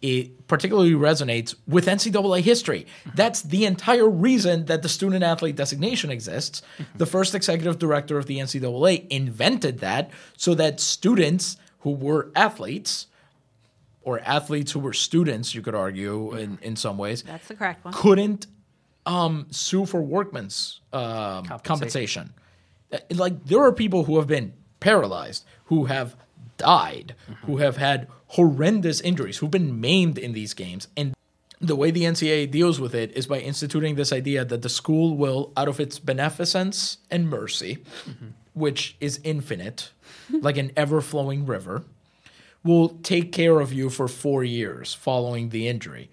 it 0.00 0.46
particularly 0.46 0.92
resonates 0.92 1.54
with 1.66 1.86
NCAA 1.86 2.40
history. 2.40 2.86
That's 3.14 3.42
the 3.42 3.64
entire 3.64 4.08
reason 4.08 4.66
that 4.66 4.82
the 4.82 4.88
student 4.88 5.24
athlete 5.24 5.56
designation 5.56 6.10
exists. 6.10 6.62
The 6.96 7.06
first 7.06 7.34
executive 7.34 7.78
director 7.78 8.18
of 8.18 8.26
the 8.26 8.38
NCAA 8.38 9.08
invented 9.08 9.80
that 9.80 10.10
so 10.36 10.54
that 10.54 10.78
students 10.78 11.56
who 11.80 11.90
were 11.92 12.30
athletes, 12.36 13.06
or 14.08 14.20
athletes 14.20 14.72
who 14.72 14.80
were 14.80 14.94
students, 14.94 15.54
you 15.54 15.60
could 15.60 15.74
argue 15.74 16.34
in, 16.34 16.58
in 16.62 16.74
some 16.76 16.96
ways, 16.96 17.22
That's 17.22 17.48
the 17.48 17.54
correct 17.54 17.84
one. 17.84 17.92
couldn't 17.92 18.46
um, 19.04 19.46
sue 19.50 19.84
for 19.84 20.00
workman's 20.00 20.80
um, 20.92 21.44
compensation. 21.62 22.32
Uh, 22.90 22.98
Like 23.24 23.44
there 23.44 23.62
are 23.62 23.72
people 23.72 24.04
who 24.04 24.16
have 24.16 24.26
been 24.26 24.52
paralyzed, 24.80 25.44
who 25.66 25.84
have 25.86 26.16
died, 26.56 27.14
who 27.46 27.58
have 27.58 27.76
had 27.76 28.08
horrendous 28.38 29.00
injuries, 29.02 29.36
who've 29.38 29.56
been 29.60 29.78
maimed 29.80 30.16
in 30.16 30.32
these 30.32 30.54
games, 30.54 30.88
and 30.96 31.14
the 31.60 31.76
way 31.76 31.90
the 31.90 32.04
NCAA 32.04 32.50
deals 32.50 32.80
with 32.80 32.94
it 32.94 33.08
is 33.16 33.26
by 33.26 33.40
instituting 33.40 33.96
this 33.96 34.12
idea 34.12 34.44
that 34.44 34.62
the 34.62 34.68
school 34.68 35.16
will, 35.16 35.52
out 35.56 35.68
of 35.68 35.80
its 35.80 35.98
beneficence 35.98 36.98
and 37.10 37.28
mercy, 37.28 37.78
which 38.54 38.96
is 39.00 39.20
infinite, 39.24 39.90
like 40.30 40.56
an 40.56 40.70
ever 40.76 41.00
flowing 41.00 41.44
river, 41.46 41.82
will 42.64 42.90
take 43.02 43.32
care 43.32 43.60
of 43.60 43.72
you 43.72 43.90
for 43.90 44.08
four 44.08 44.44
years 44.44 44.94
following 44.94 45.50
the 45.50 45.68
injury. 45.68 46.10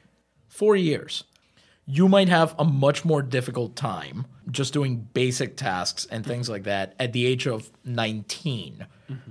Four 0.47 0.75
years. 0.75 1.23
You 1.87 2.07
might 2.07 2.29
have 2.29 2.55
a 2.57 2.63
much 2.63 3.05
more 3.05 3.21
difficult 3.21 3.75
time 3.75 4.25
just 4.49 4.73
doing 4.73 5.07
basic 5.13 5.55
tasks 5.57 6.07
and 6.09 6.25
things 6.25 6.49
like 6.49 6.63
that 6.63 6.95
at 6.99 7.13
the 7.13 7.25
age 7.25 7.45
of 7.45 7.71
19. 7.83 8.87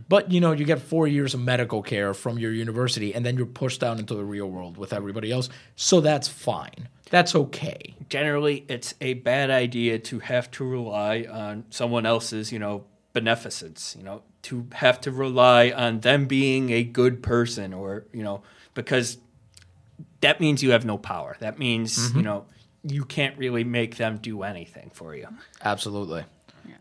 But 0.08 0.30
you 0.30 0.40
know, 0.40 0.52
you 0.52 0.64
get 0.64 0.80
four 0.80 1.08
years 1.08 1.34
of 1.34 1.40
medical 1.40 1.82
care 1.82 2.14
from 2.14 2.38
your 2.38 2.52
university 2.52 3.12
and 3.14 3.26
then 3.26 3.36
you're 3.36 3.46
pushed 3.46 3.80
down 3.80 3.98
into 3.98 4.14
the 4.14 4.24
real 4.24 4.48
world 4.48 4.76
with 4.76 4.92
everybody 4.92 5.32
else. 5.32 5.48
So 5.74 6.00
that's 6.00 6.28
fine. 6.28 6.88
That's 7.10 7.34
okay. 7.34 7.94
generally 8.08 8.64
it's 8.68 8.94
a 9.00 9.14
bad 9.14 9.50
idea 9.50 9.98
to 9.98 10.18
have 10.20 10.50
to 10.52 10.64
rely 10.64 11.26
on 11.30 11.64
someone 11.70 12.06
else's 12.06 12.52
you 12.52 12.58
know 12.58 12.84
beneficence 13.12 13.94
you 13.96 14.04
know 14.04 14.22
to 14.44 14.66
have 14.72 15.00
to 15.00 15.10
rely 15.10 15.70
on 15.70 16.00
them 16.00 16.26
being 16.26 16.70
a 16.70 16.84
good 16.84 17.22
person 17.22 17.72
or 17.72 18.06
you 18.12 18.22
know 18.22 18.42
because 18.74 19.18
that 20.20 20.40
means 20.40 20.62
you 20.62 20.70
have 20.70 20.84
no 20.84 20.96
power 20.96 21.36
that 21.40 21.58
means 21.58 21.96
you 21.96 22.10
mm-hmm. 22.10 22.20
know 22.22 22.46
you 22.82 23.04
can't 23.04 23.36
really 23.38 23.64
make 23.64 23.96
them 23.96 24.18
do 24.18 24.42
anything 24.42 24.90
for 24.94 25.14
you 25.14 25.26
Absolutely. 25.62 26.24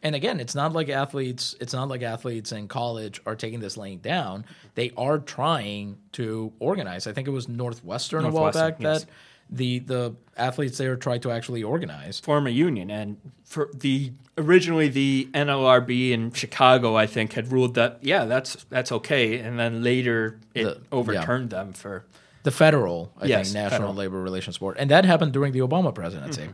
And 0.01 0.15
again, 0.15 0.39
it's 0.39 0.55
not 0.55 0.74
like 0.74 0.89
athletes. 0.89 1.55
It's 1.60 1.74
not 1.74 1.88
like 1.88 2.01
athletes 2.01 2.51
in 2.51 2.67
college 2.67 3.22
are 3.25 3.36
taking 3.36 3.60
this 3.60 3.77
laying 3.77 4.00
down. 4.00 4.46
They 4.75 4.91
are 4.98 5.20
trying 5.20 5.98
to 6.13 6.51
organize. 6.60 7.08
I 7.08 7.13
think 7.13 7.27
it 7.27 7.32
was 7.32 7.48
Northwestern, 7.48 8.25
a 8.25 8.29
while 8.29 8.51
back 8.51 8.75
yes. 8.79 9.03
that 9.03 9.10
the 9.50 9.79
the 9.79 10.15
athletes 10.38 10.77
there 10.77 10.95
tried 10.95 11.21
to 11.23 11.31
actually 11.31 11.62
organize. 11.63 12.19
form 12.19 12.47
a 12.47 12.50
union 12.50 12.89
and 12.89 13.17
for 13.43 13.69
the 13.73 14.12
originally 14.38 14.88
the 14.88 15.27
NLRB 15.33 16.12
in 16.12 16.31
Chicago 16.31 16.95
I 16.95 17.05
think 17.05 17.33
had 17.33 17.51
ruled 17.51 17.75
that 17.75 18.00
yeah 18.01 18.25
that's 18.25 18.65
that's 18.69 18.91
okay 18.91 19.38
and 19.39 19.59
then 19.59 19.83
later 19.83 20.39
it 20.55 20.63
The- 20.63 20.81
overturned 20.91 21.50
them 21.51 21.73
for 21.73 22.05
The 22.43 22.51
federal, 22.51 23.12
I 23.21 23.25
Yes, 23.27 23.47
think, 23.47 23.53
National 23.55 23.69
federal. 23.69 23.89
Mm-hmm. 23.91 24.00
Labor 24.00 24.21
Relations 24.21 24.57
Board, 24.57 24.75
and 24.79 24.89
that 24.91 25.05
happened 25.05 25.31
during 25.33 25.53
the 25.53 25.59
Obama 25.59 25.93
presidency. 25.95 26.50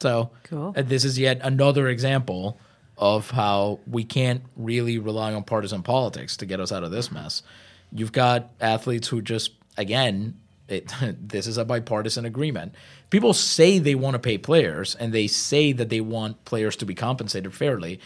So, 0.00 0.30
Cool. 0.44 0.72
this 0.76 1.04
is 1.04 1.18
yet 1.18 1.40
another 1.42 1.88
example 1.88 2.56
of 2.96 3.30
how 3.32 3.80
we 3.90 4.04
can't 4.04 4.42
really 4.56 4.96
rely 4.98 5.32
on 5.34 5.42
partisan 5.42 5.82
politics 5.82 6.36
to 6.36 6.46
get 6.46 6.60
us 6.60 6.70
out 6.70 6.84
of 6.84 6.92
this 6.92 7.10
mess. 7.10 7.42
You've 7.90 8.12
got 8.12 8.50
athletes 8.60 9.08
who 9.08 9.20
just, 9.22 9.52
again, 9.76 10.36
it, 10.68 10.92
this 11.28 11.46
is 11.46 11.58
a 11.58 11.64
bipartisan 11.64 12.24
agreement. 12.24 12.74
People 13.10 13.32
say 13.32 13.78
they 13.78 13.94
want 13.94 14.14
to 14.14 14.18
pay 14.18 14.38
players, 14.38 14.94
and 14.94 15.12
they 15.12 15.26
say 15.26 15.72
that 15.72 15.88
they 15.88 16.00
want 16.00 16.44
players 16.44 16.76
to 16.76 16.86
be 16.86 16.94
compensated 16.94 17.54
fairly, 17.54 18.00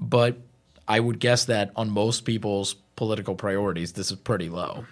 but 0.00 0.38
I 0.88 1.00
would 1.00 1.18
guess 1.18 1.44
that 1.46 1.72
on 1.76 1.90
most 1.90 2.24
people's 2.24 2.74
political 2.96 3.34
priorities, 3.34 3.92
this 3.92 4.10
is 4.10 4.16
pretty 4.16 4.48
low. 4.48 4.84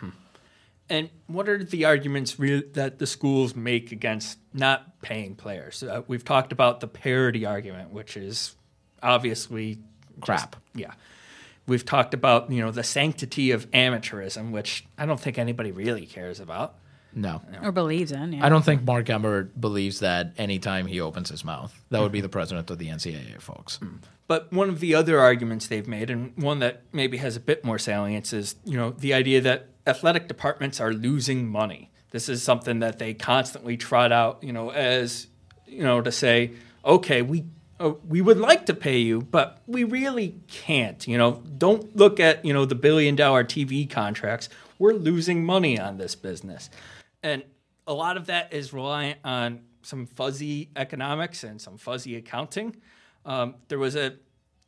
And 0.90 1.08
what 1.28 1.48
are 1.48 1.62
the 1.62 1.86
arguments 1.86 2.38
re- 2.38 2.62
that 2.74 2.98
the 2.98 3.06
schools 3.06 3.54
make 3.56 3.90
against 3.90 4.38
not 4.52 5.00
paying 5.00 5.34
players? 5.34 5.82
Uh, 5.82 6.02
we've 6.06 6.24
talked 6.24 6.52
about 6.52 6.80
the 6.80 6.88
parity 6.88 7.46
argument, 7.46 7.90
which 7.90 8.16
is 8.16 8.54
obviously 9.02 9.78
Crap. 10.20 10.56
yeah. 10.74 10.92
We've 11.66 11.84
talked 11.84 12.12
about 12.12 12.50
you 12.50 12.60
know 12.60 12.70
the 12.70 12.82
sanctity 12.82 13.50
of 13.50 13.70
amateurism, 13.70 14.50
which 14.50 14.84
I 14.98 15.06
don't 15.06 15.18
think 15.18 15.38
anybody 15.38 15.72
really 15.72 16.04
cares 16.04 16.38
about. 16.38 16.74
No. 17.14 17.42
or 17.62 17.72
believes 17.72 18.12
in. 18.12 18.32
Yeah. 18.32 18.46
I 18.46 18.48
don't 18.48 18.64
think 18.64 18.82
Mark 18.82 19.08
Emmert 19.08 19.60
believes 19.60 20.00
that 20.00 20.32
anytime 20.38 20.86
he 20.86 21.00
opens 21.00 21.30
his 21.30 21.44
mouth. 21.44 21.74
That 21.90 22.00
would 22.00 22.12
be 22.12 22.20
the 22.20 22.28
president 22.28 22.70
of 22.70 22.78
the 22.78 22.88
NCAA, 22.88 23.40
folks. 23.40 23.78
But 24.26 24.52
one 24.52 24.68
of 24.68 24.80
the 24.80 24.94
other 24.94 25.20
arguments 25.20 25.66
they've 25.66 25.86
made, 25.86 26.10
and 26.10 26.36
one 26.36 26.58
that 26.60 26.82
maybe 26.92 27.18
has 27.18 27.36
a 27.36 27.40
bit 27.40 27.64
more 27.64 27.78
salience, 27.78 28.32
is 28.32 28.56
you 28.64 28.76
know 28.76 28.90
the 28.90 29.14
idea 29.14 29.40
that 29.42 29.68
athletic 29.86 30.28
departments 30.28 30.80
are 30.80 30.92
losing 30.92 31.48
money. 31.48 31.90
This 32.10 32.28
is 32.28 32.42
something 32.42 32.78
that 32.78 32.98
they 32.98 33.12
constantly 33.12 33.76
trot 33.76 34.12
out, 34.12 34.42
you 34.42 34.52
know, 34.52 34.70
as 34.70 35.26
you 35.66 35.82
know, 35.82 36.00
to 36.00 36.12
say, 36.12 36.52
okay, 36.84 37.22
we 37.22 37.44
uh, 37.80 37.92
we 38.08 38.20
would 38.20 38.38
like 38.38 38.66
to 38.66 38.74
pay 38.74 38.98
you, 38.98 39.20
but 39.20 39.60
we 39.66 39.84
really 39.84 40.36
can't. 40.46 41.06
You 41.06 41.18
know, 41.18 41.42
don't 41.58 41.94
look 41.96 42.20
at 42.20 42.44
you 42.44 42.52
know 42.52 42.64
the 42.64 42.74
billion 42.74 43.16
dollar 43.16 43.44
TV 43.44 43.88
contracts. 43.88 44.48
We're 44.78 44.92
losing 44.92 45.44
money 45.44 45.78
on 45.78 45.98
this 45.98 46.14
business, 46.14 46.70
and 47.24 47.42
a 47.86 47.94
lot 47.94 48.16
of 48.16 48.26
that 48.26 48.52
is 48.52 48.72
reliant 48.72 49.18
on 49.24 49.62
some 49.82 50.06
fuzzy 50.06 50.70
economics 50.76 51.42
and 51.42 51.60
some 51.60 51.76
fuzzy 51.76 52.16
accounting. 52.16 52.76
Um, 53.24 53.56
there 53.68 53.78
was 53.78 53.96
a 53.96 54.14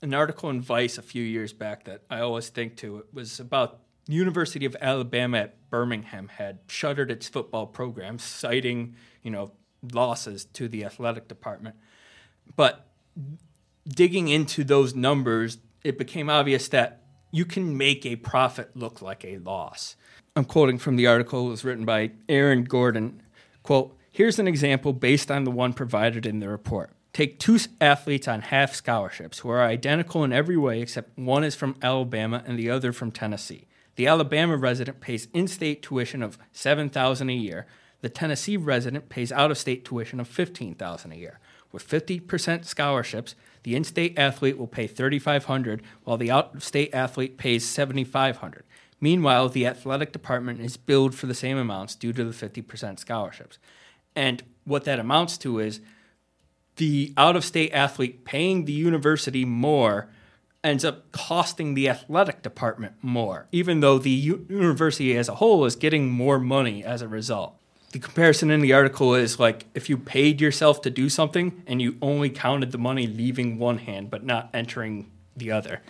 an 0.02 0.12
article 0.12 0.50
in 0.50 0.60
Vice 0.60 0.98
a 0.98 1.02
few 1.02 1.22
years 1.22 1.52
back 1.52 1.84
that 1.84 2.02
I 2.10 2.20
always 2.20 2.48
think 2.48 2.76
to. 2.78 2.98
It 2.98 3.06
was 3.12 3.40
about 3.40 3.80
University 4.08 4.66
of 4.66 4.76
Alabama 4.80 5.38
at 5.38 5.70
Birmingham 5.70 6.28
had 6.28 6.60
shuttered 6.68 7.10
its 7.10 7.28
football 7.28 7.66
program, 7.66 8.18
citing 8.18 8.96
you 9.22 9.30
know 9.30 9.52
losses 9.92 10.46
to 10.46 10.66
the 10.66 10.84
athletic 10.84 11.28
department. 11.28 11.76
But 12.56 12.86
digging 13.86 14.28
into 14.28 14.64
those 14.64 14.94
numbers, 14.94 15.58
it 15.84 15.98
became 15.98 16.30
obvious 16.30 16.68
that 16.68 17.02
you 17.30 17.44
can 17.44 17.76
make 17.76 18.06
a 18.06 18.16
profit 18.16 18.74
look 18.74 19.02
like 19.02 19.24
a 19.24 19.38
loss. 19.38 19.96
I'm 20.36 20.44
quoting 20.44 20.76
from 20.76 20.96
the 20.96 21.06
article. 21.06 21.46
It 21.46 21.50
was 21.50 21.64
written 21.64 21.86
by 21.86 22.10
Aaron 22.28 22.64
Gordon. 22.64 23.22
Quote, 23.62 23.96
here's 24.10 24.38
an 24.38 24.46
example 24.46 24.92
based 24.92 25.30
on 25.30 25.44
the 25.44 25.50
one 25.50 25.72
provided 25.72 26.26
in 26.26 26.40
the 26.40 26.48
report. 26.50 26.90
Take 27.14 27.38
two 27.38 27.58
athletes 27.80 28.28
on 28.28 28.42
half 28.42 28.74
scholarships 28.74 29.38
who 29.38 29.48
are 29.48 29.62
identical 29.62 30.22
in 30.24 30.34
every 30.34 30.58
way 30.58 30.82
except 30.82 31.18
one 31.18 31.42
is 31.42 31.54
from 31.54 31.74
Alabama 31.80 32.42
and 32.46 32.58
the 32.58 32.68
other 32.68 32.92
from 32.92 33.10
Tennessee. 33.10 33.66
The 33.94 34.06
Alabama 34.06 34.58
resident 34.58 35.00
pays 35.00 35.26
in-state 35.32 35.82
tuition 35.82 36.22
of 36.22 36.36
7000 36.52 37.30
a 37.30 37.32
year. 37.32 37.66
The 38.02 38.10
Tennessee 38.10 38.58
resident 38.58 39.08
pays 39.08 39.32
out-of-state 39.32 39.86
tuition 39.86 40.20
of 40.20 40.28
15000 40.28 41.12
a 41.12 41.16
year. 41.16 41.40
With 41.72 41.88
50% 41.88 42.66
scholarships, 42.66 43.34
the 43.62 43.74
in-state 43.74 44.18
athlete 44.18 44.58
will 44.58 44.66
pay 44.66 44.86
3500 44.86 45.80
while 46.04 46.18
the 46.18 46.30
out-of-state 46.30 46.94
athlete 46.94 47.38
pays 47.38 47.66
7500 47.66 48.64
Meanwhile, 49.00 49.50
the 49.50 49.66
athletic 49.66 50.12
department 50.12 50.60
is 50.60 50.76
billed 50.76 51.14
for 51.14 51.26
the 51.26 51.34
same 51.34 51.58
amounts 51.58 51.94
due 51.94 52.12
to 52.12 52.24
the 52.24 52.32
50% 52.32 52.98
scholarships. 52.98 53.58
And 54.14 54.42
what 54.64 54.84
that 54.84 54.98
amounts 54.98 55.36
to 55.38 55.58
is 55.58 55.80
the 56.76 57.12
out 57.16 57.36
of 57.36 57.44
state 57.44 57.72
athlete 57.72 58.24
paying 58.24 58.64
the 58.64 58.72
university 58.72 59.44
more 59.44 60.08
ends 60.64 60.84
up 60.84 61.12
costing 61.12 61.74
the 61.74 61.88
athletic 61.88 62.42
department 62.42 62.94
more, 63.02 63.46
even 63.52 63.80
though 63.80 63.98
the 63.98 64.10
u- 64.10 64.46
university 64.48 65.16
as 65.16 65.28
a 65.28 65.36
whole 65.36 65.64
is 65.64 65.76
getting 65.76 66.10
more 66.10 66.38
money 66.38 66.82
as 66.82 67.02
a 67.02 67.08
result. 67.08 67.54
The 67.92 68.00
comparison 68.00 68.50
in 68.50 68.60
the 68.60 68.72
article 68.72 69.14
is 69.14 69.38
like 69.38 69.66
if 69.74 69.88
you 69.88 69.96
paid 69.96 70.40
yourself 70.40 70.82
to 70.82 70.90
do 70.90 71.08
something 71.08 71.62
and 71.66 71.80
you 71.80 71.96
only 72.02 72.30
counted 72.30 72.72
the 72.72 72.78
money 72.78 73.06
leaving 73.06 73.58
one 73.58 73.78
hand 73.78 74.10
but 74.10 74.24
not 74.24 74.50
entering 74.52 75.10
the 75.36 75.52
other. 75.52 75.82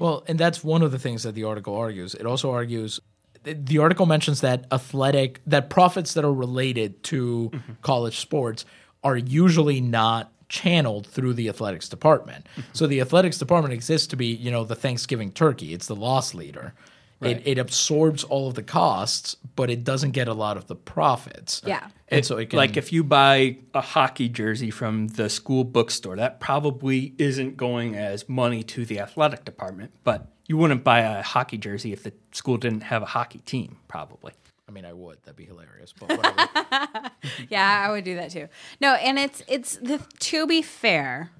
Well, 0.00 0.24
and 0.26 0.38
that's 0.38 0.64
one 0.64 0.82
of 0.82 0.90
the 0.90 0.98
things 0.98 1.22
that 1.22 1.36
the 1.36 1.44
article 1.44 1.76
argues. 1.76 2.14
It 2.14 2.26
also 2.26 2.50
argues 2.50 2.98
the 3.44 3.78
article 3.78 4.06
mentions 4.06 4.40
that 4.40 4.66
athletic 4.72 5.40
that 5.46 5.70
profits 5.70 6.14
that 6.14 6.24
are 6.24 6.32
related 6.32 7.02
to 7.04 7.50
mm-hmm. 7.52 7.72
college 7.82 8.18
sports 8.18 8.64
are 9.02 9.16
usually 9.16 9.80
not 9.80 10.32
channeled 10.48 11.06
through 11.06 11.34
the 11.34 11.48
athletics 11.48 11.88
department. 11.88 12.46
Mm-hmm. 12.52 12.70
So 12.72 12.86
the 12.86 13.00
athletics 13.00 13.38
department 13.38 13.72
exists 13.72 14.08
to 14.08 14.16
be, 14.16 14.26
you 14.26 14.50
know, 14.50 14.64
the 14.64 14.74
Thanksgiving 14.74 15.32
turkey. 15.32 15.72
It's 15.72 15.86
the 15.86 15.96
loss 15.96 16.34
leader. 16.34 16.74
It, 17.22 17.42
it 17.44 17.58
absorbs 17.58 18.24
all 18.24 18.48
of 18.48 18.54
the 18.54 18.62
costs, 18.62 19.36
but 19.54 19.68
it 19.70 19.84
doesn't 19.84 20.12
get 20.12 20.26
a 20.26 20.32
lot 20.32 20.56
of 20.56 20.68
the 20.68 20.74
profits. 20.74 21.60
Yeah. 21.66 21.88
And 22.08 22.24
so 22.24 22.38
it 22.38 22.50
can 22.50 22.56
like 22.56 22.76
if 22.76 22.92
you 22.92 23.04
buy 23.04 23.58
a 23.74 23.80
hockey 23.80 24.28
jersey 24.28 24.70
from 24.70 25.08
the 25.08 25.28
school 25.28 25.64
bookstore, 25.64 26.16
that 26.16 26.40
probably 26.40 27.14
isn't 27.18 27.56
going 27.56 27.94
as 27.94 28.28
money 28.28 28.62
to 28.64 28.84
the 28.84 29.00
athletic 29.00 29.44
department, 29.44 29.92
but 30.02 30.28
you 30.46 30.56
wouldn't 30.56 30.82
buy 30.82 31.00
a 31.00 31.22
hockey 31.22 31.58
jersey 31.58 31.92
if 31.92 32.02
the 32.02 32.12
school 32.32 32.56
didn't 32.56 32.84
have 32.84 33.02
a 33.02 33.06
hockey 33.06 33.40
team, 33.40 33.76
probably. 33.86 34.32
I 34.68 34.72
mean 34.72 34.84
I 34.84 34.92
would, 34.92 35.18
that'd 35.24 35.36
be 35.36 35.44
hilarious. 35.44 35.92
But 35.92 36.16
whatever. 36.16 37.10
Yeah, 37.50 37.84
I 37.86 37.90
would 37.90 38.04
do 38.04 38.14
that 38.16 38.30
too. 38.30 38.48
No, 38.80 38.94
and 38.94 39.18
it's 39.18 39.42
it's 39.46 39.76
the 39.76 40.00
to 40.20 40.46
be 40.46 40.62
fair 40.62 41.30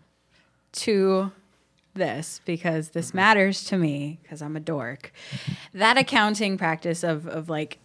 to 0.72 1.32
this 1.94 2.40
because 2.44 2.90
this 2.90 3.08
mm-hmm. 3.08 3.16
matters 3.16 3.64
to 3.64 3.76
me 3.76 4.18
because 4.22 4.42
I'm 4.42 4.56
a 4.56 4.60
dork. 4.60 5.12
Mm-hmm. 5.30 5.78
That 5.78 5.98
accounting 5.98 6.58
practice 6.58 7.02
of 7.02 7.26
of 7.26 7.48
like 7.48 7.78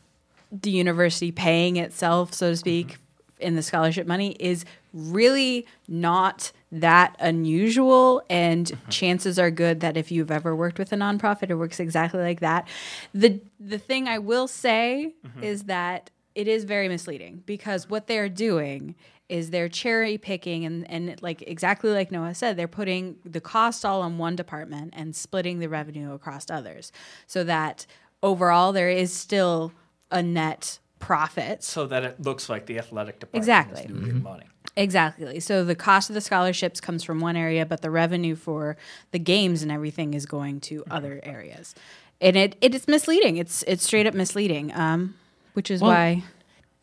the 0.51 0.71
university 0.71 1.31
paying 1.31 1.77
itself, 1.77 2.33
so 2.33 2.51
to 2.51 2.57
speak, 2.57 2.87
mm-hmm. 2.87 3.41
in 3.41 3.55
the 3.55 3.61
scholarship 3.61 4.07
money 4.07 4.35
is 4.39 4.65
really 4.93 5.67
not 5.87 6.51
that 6.71 7.15
unusual 7.19 8.21
and 8.29 8.77
chances 8.89 9.37
are 9.37 9.51
good 9.51 9.79
that 9.81 9.97
if 9.97 10.11
you've 10.11 10.31
ever 10.31 10.55
worked 10.55 10.79
with 10.79 10.91
a 10.91 10.95
nonprofit 10.95 11.49
it 11.49 11.55
works 11.55 11.79
exactly 11.79 12.21
like 12.21 12.39
that. 12.39 12.67
The 13.13 13.41
the 13.59 13.77
thing 13.77 14.07
i 14.07 14.19
will 14.19 14.47
say 14.47 15.13
is 15.41 15.63
that 15.63 16.09
it 16.35 16.47
is 16.47 16.65
very 16.65 16.87
misleading 16.89 17.41
because 17.45 17.89
what 17.89 18.07
they're 18.07 18.29
doing 18.29 18.95
is 19.27 19.49
they're 19.49 19.69
cherry 19.69 20.17
picking 20.17 20.65
and, 20.65 20.89
and 20.91 21.19
like 21.21 21.41
exactly 21.47 21.91
like 21.91 22.11
Noah 22.11 22.35
said, 22.35 22.57
they're 22.57 22.67
putting 22.67 23.15
the 23.25 23.41
cost 23.41 23.83
all 23.83 24.01
on 24.01 24.17
one 24.17 24.35
department 24.35 24.93
and 24.95 25.15
splitting 25.15 25.59
the 25.59 25.67
revenue 25.69 26.13
across 26.13 26.49
others 26.51 26.91
so 27.25 27.43
that 27.43 27.87
overall 28.21 28.71
there 28.71 28.89
is 28.89 29.11
still 29.11 29.71
a 30.11 30.21
net 30.21 30.77
profit. 30.99 31.63
So 31.63 31.87
that 31.87 32.03
it 32.03 32.21
looks 32.21 32.49
like 32.49 32.67
the 32.67 32.77
athletic 32.77 33.19
department 33.19 33.41
Exactly. 33.43 33.83
is 33.85 33.89
losing 33.89 34.23
money. 34.23 34.45
Exactly. 34.75 35.39
So 35.39 35.63
the 35.63 35.75
cost 35.75 36.09
of 36.09 36.13
the 36.13 36.21
scholarships 36.21 36.81
comes 36.81 37.03
from 37.03 37.19
one 37.19 37.35
area, 37.35 37.65
but 37.65 37.81
the 37.81 37.89
revenue 37.89 38.35
for 38.35 38.77
the 39.11 39.19
games 39.19 39.63
and 39.63 39.71
everything 39.71 40.13
is 40.13 40.25
going 40.25 40.59
to 40.61 40.83
other 40.91 41.19
areas. 41.23 41.73
And 42.21 42.35
it, 42.35 42.55
it 42.61 42.75
is 42.75 42.87
misleading. 42.87 43.37
It's 43.37 43.63
it's 43.63 43.83
straight 43.83 44.05
up 44.07 44.13
misleading. 44.13 44.73
Um, 44.73 45.15
which 45.55 45.71
is 45.71 45.81
Well- 45.81 45.91
why 45.91 46.23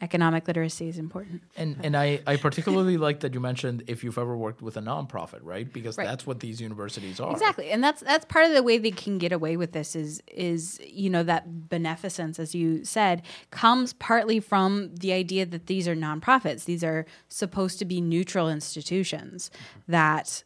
economic 0.01 0.49
literacy 0.49 0.89
is 0.89 0.99
important. 0.99 1.41
And 1.57 1.77
and 1.85 1.97
I, 1.97 2.21
I 2.27 2.35
particularly 2.37 2.97
like 2.97 3.21
that 3.21 3.33
you 3.35 3.39
mentioned 3.39 3.85
if 3.87 4.03
you've 4.03 4.19
ever 4.19 4.37
worked 4.37 4.61
with 4.61 4.77
a 4.77 4.81
nonprofit, 4.81 5.39
right? 5.43 5.73
Because 5.73 5.97
Right. 5.97 6.09
that's 6.09 6.27
what 6.27 6.41
these 6.41 6.61
universities 6.61 7.21
are. 7.21 7.31
Exactly, 7.31 7.71
and 7.71 7.85
that's 7.85 8.01
that's 8.03 8.25
part 8.25 8.45
of 8.47 8.53
the 8.53 8.65
way 8.65 8.79
they 8.79 8.91
can 8.91 9.19
get 9.19 9.31
away 9.31 9.57
with 9.57 9.71
this 9.71 9.95
is 9.95 10.21
is 10.27 10.81
you 10.85 11.09
know 11.09 11.23
that 11.23 11.69
beneficence, 11.69 12.41
as 12.41 12.53
you 12.53 12.85
said, 12.85 13.23
comes 13.53 13.93
partly 13.93 14.41
from 14.41 14.91
the 14.97 15.13
idea 15.13 15.47
that 15.47 15.69
these 15.69 15.87
are 15.87 15.95
nonprofits. 15.95 16.65
These 16.65 16.83
are 16.83 17.07
supposed 17.29 17.79
to 17.79 17.85
be 17.85 18.01
neutral 18.01 18.51
institutions 18.51 19.53
that 19.87 20.43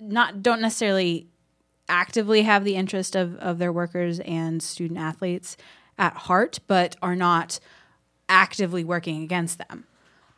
not 0.00 0.40
don't 0.40 0.60
necessarily 0.60 1.26
actively 1.88 2.42
have 2.42 2.62
the 2.62 2.76
interest 2.76 3.16
of 3.16 3.34
of 3.38 3.58
their 3.58 3.72
workers 3.72 4.20
and 4.20 4.62
student 4.62 5.00
athletes 5.00 5.56
at 6.00 6.14
heart, 6.14 6.58
but 6.66 6.96
are 7.00 7.14
not 7.14 7.60
actively 8.28 8.82
working 8.82 9.22
against 9.22 9.58
them. 9.58 9.84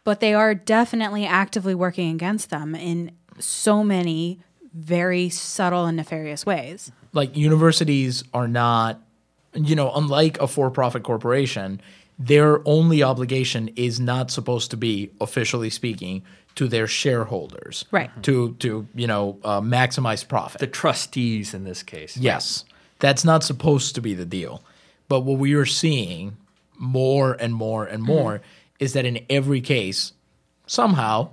But 0.05 0.21
they 0.21 0.35
are 0.35 0.55
definitely 0.55 1.25
actively 1.25 1.75
working 1.75 2.13
against 2.15 2.51
them 2.51 2.75
in 2.75 3.13
so 3.39 3.85
many 3.85 4.41
very 4.75 5.29
subtle 5.29 5.87
and 5.87 5.97
nefarious 5.97 6.45
ways. 6.45 6.91
Like 7.13 7.37
universities 7.37 8.25
are 8.35 8.49
not, 8.49 9.01
you 9.55 9.77
know, 9.77 9.93
unlike 9.95 10.41
a 10.41 10.49
for-profit 10.49 11.05
corporation, 11.05 11.81
their 12.19 12.67
only 12.67 13.03
obligation 13.03 13.69
is 13.77 14.01
not 14.01 14.31
supposed 14.31 14.71
to 14.71 14.77
be, 14.77 15.11
officially 15.21 15.71
speaking, 15.71 16.23
to 16.55 16.69
their 16.69 16.87
shareholders, 16.87 17.85
Right. 17.91 18.11
To 18.25 18.55
to 18.55 18.87
you 18.95 19.07
know 19.07 19.39
uh, 19.43 19.61
maximize 19.61 20.27
profit. 20.27 20.61
The 20.61 20.67
trustees 20.67 21.55
in 21.55 21.65
this 21.65 21.83
case. 21.83 22.17
Yes, 22.17 22.65
that's 22.99 23.25
not 23.25 23.43
supposed 23.43 23.95
to 23.95 24.03
be 24.03 24.15
the 24.15 24.27
deal. 24.27 24.63
But 25.09 25.21
what 25.21 25.39
we 25.39 25.55
are 25.55 25.67
seeing 25.67 26.37
more 26.79 27.35
and 27.35 27.55
more 27.55 27.85
and 27.85 28.03
mm-hmm. 28.03 28.13
more 28.13 28.43
is 28.79 28.93
that 28.95 29.05
in 29.05 29.25
every 29.31 29.61
case, 29.61 30.13
somehow, 30.67 31.31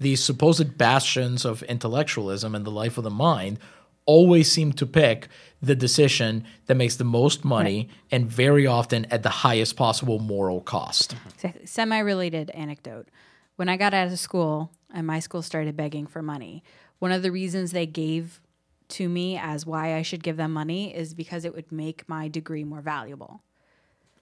these 0.00 0.22
supposed 0.22 0.78
bastions 0.78 1.44
of 1.44 1.62
intellectualism 1.64 2.54
and 2.54 2.64
the 2.64 2.70
life 2.70 2.96
of 2.98 3.04
the 3.04 3.10
mind 3.10 3.58
always 4.06 4.50
seem 4.50 4.72
to 4.72 4.86
pick 4.86 5.28
the 5.60 5.74
decision 5.74 6.44
that 6.66 6.76
makes 6.76 6.96
the 6.96 7.04
most 7.04 7.44
money 7.44 7.88
and 8.10 8.26
very 8.26 8.66
often 8.66 9.04
at 9.10 9.22
the 9.22 9.28
highest 9.28 9.76
possible 9.76 10.18
moral 10.18 10.60
cost. 10.62 11.14
Mm-hmm. 11.14 11.28
Exactly. 11.28 11.66
Semi 11.66 11.98
related 11.98 12.50
anecdote. 12.50 13.08
When 13.56 13.68
I 13.68 13.76
got 13.76 13.92
out 13.92 14.06
of 14.06 14.18
school 14.18 14.70
and 14.94 15.06
my 15.06 15.18
school 15.18 15.42
started 15.42 15.76
begging 15.76 16.06
for 16.06 16.22
money, 16.22 16.62
one 17.00 17.12
of 17.12 17.22
the 17.22 17.30
reasons 17.30 17.72
they 17.72 17.86
gave 17.86 18.40
to 18.88 19.08
me 19.08 19.38
as 19.38 19.66
why 19.66 19.94
I 19.94 20.02
should 20.02 20.22
give 20.22 20.36
them 20.36 20.52
money 20.52 20.94
is 20.94 21.14
because 21.14 21.44
it 21.44 21.54
would 21.54 21.70
make 21.70 22.08
my 22.08 22.28
degree 22.28 22.64
more 22.64 22.80
valuable. 22.80 23.42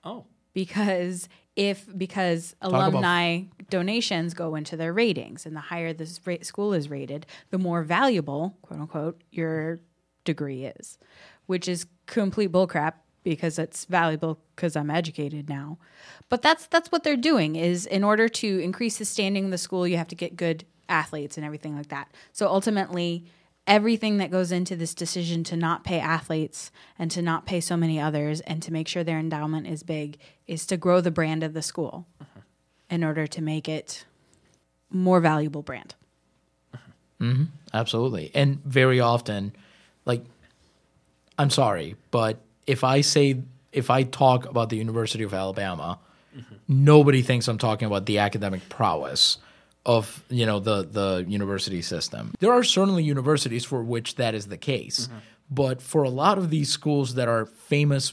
Oh. 0.05 0.25
Because 0.55 1.29
if 1.55 1.87
because 1.97 2.55
about- 2.61 2.93
alumni 2.93 3.43
donations 3.71 4.35
go 4.35 4.55
into 4.55 4.77
their 4.77 4.93
ratings, 4.93 5.47
and 5.47 5.55
the 5.55 5.61
higher 5.61 5.93
the 5.93 6.07
school 6.43 6.73
is 6.73 6.89
rated, 6.89 7.27
the 7.51 7.59
more 7.59 7.83
valuable, 7.83 8.57
quote 8.63 8.81
unquote, 8.81 9.23
your 9.31 9.81
degree 10.25 10.65
is, 10.65 10.99
which 11.47 11.69
is 11.69 11.87
complete 12.07 12.53
bullcrap 12.53 12.95
because 13.23 13.59
it's 13.59 13.87
valuable 13.87 14.39
because 14.55 14.77
I'm 14.77 14.91
educated 14.91 15.49
now. 15.49 15.79
But 16.29 16.43
that's 16.43 16.67
that's 16.69 16.93
what 16.93 17.03
they're 17.03 17.17
doing 17.17 17.57
is 17.57 17.85
in 17.85 18.05
order 18.05 18.29
to 18.29 18.59
increase 18.61 18.99
the 18.99 19.05
standing 19.05 19.47
of 19.47 19.51
the 19.51 19.59
school, 19.59 19.87
you 19.87 19.97
have 19.97 20.09
to 20.09 20.15
get 20.15 20.37
good 20.37 20.65
athletes 20.89 21.37
and 21.37 21.45
everything 21.45 21.77
like 21.77 21.89
that. 21.89 22.11
So 22.33 22.47
ultimately, 22.47 23.25
everything 23.67 24.19
that 24.19 24.31
goes 24.31 24.53
into 24.53 24.77
this 24.77 24.95
decision 24.95 25.43
to 25.45 25.57
not 25.57 25.85
pay 25.85 25.99
athletes 25.99 26.71
and 26.99 27.11
to 27.11 27.21
not 27.21 27.47
pay 27.47 27.61
so 27.61 27.77
many 27.77 28.01
others 28.01 28.41
and 28.43 28.63
to 28.63 28.73
make 28.73 28.89
sure 28.89 29.03
their 29.03 29.19
endowment 29.19 29.67
is 29.67 29.83
big 29.83 30.19
is 30.47 30.67
to 30.67 30.77
grow 30.77 31.01
the 31.01 31.11
brand 31.11 31.43
of 31.43 31.53
the 31.53 31.63
school 31.63 32.07
mm-hmm. 32.23 32.41
in 32.91 33.03
order 33.03 33.27
to 33.27 33.43
make 33.43 33.69
it 33.69 34.05
more 34.91 35.21
valuable 35.21 35.63
brand. 35.63 35.95
Mm-hmm. 36.75 37.31
Mm-hmm. 37.31 37.45
Absolutely. 37.75 38.31
And 38.35 38.63
very 38.65 39.01
often, 39.01 39.55
like, 40.05 40.25
I'm 41.39 41.51
sorry, 41.51 41.97
but 42.11 42.39
if 42.67 42.85
I 42.85 43.01
say, 43.01 43.43
if 43.73 43.91
I 43.91 44.05
talk 44.05 44.47
about 44.47 44.71
the 44.71 44.77
University 44.77 45.25
of 45.25 45.35
Alabama, 45.35 45.99
nobody 46.69 47.23
thinks 47.23 47.49
I'm 47.49 47.59
talking 47.59 47.87
about 47.87 48.07
the 48.07 48.19
academic 48.19 48.69
prowess 48.69 49.39
of, 49.87 50.25
you 50.29 50.45
know, 50.45 50.59
the, 50.59 50.83
the 50.83 51.25
university 51.29 51.81
system. 51.81 52.35
There 52.41 52.53
are 52.53 52.65
certainly 52.65 53.05
universities 53.05 53.65
for 53.65 53.83
which 53.83 54.17
that 54.17 54.35
is 54.35 54.49
the 54.49 54.59
case. 54.59 55.09
But 55.49 55.81
for 55.81 56.03
a 56.03 56.11
lot 56.11 56.39
of 56.39 56.51
these 56.51 56.69
schools 56.69 57.15
that 57.15 57.29
are 57.29 57.47
famous 57.47 58.13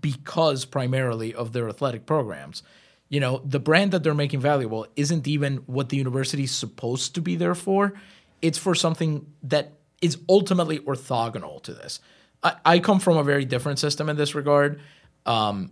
because 0.00 0.64
primarily 0.64 1.32
of 1.32 1.52
their 1.52 1.68
athletic 1.68 2.06
programs, 2.06 2.64
you 3.08 3.20
know, 3.20 3.40
the 3.44 3.60
brand 3.60 3.92
that 3.92 4.02
they're 4.02 4.14
making 4.14 4.40
valuable 4.40 4.86
isn't 4.96 5.28
even 5.28 5.58
what 5.66 5.90
the 5.90 5.96
university 5.96 6.42
is 6.42 6.50
supposed 6.50 7.14
to 7.14 7.20
be 7.20 7.36
there 7.36 7.54
for. 7.54 7.94
It's 8.40 8.58
for 8.58 8.74
something 8.74 9.26
that 9.44 9.74
is 10.00 10.18
ultimately 10.28 10.80
orthogonal 10.80 11.62
to 11.62 11.72
this. 11.72 12.00
I, 12.42 12.56
I 12.64 12.78
come 12.80 12.98
from 12.98 13.16
a 13.16 13.22
very 13.22 13.44
different 13.44 13.78
system 13.78 14.08
in 14.08 14.16
this 14.16 14.34
regard. 14.34 14.80
Um, 15.24 15.70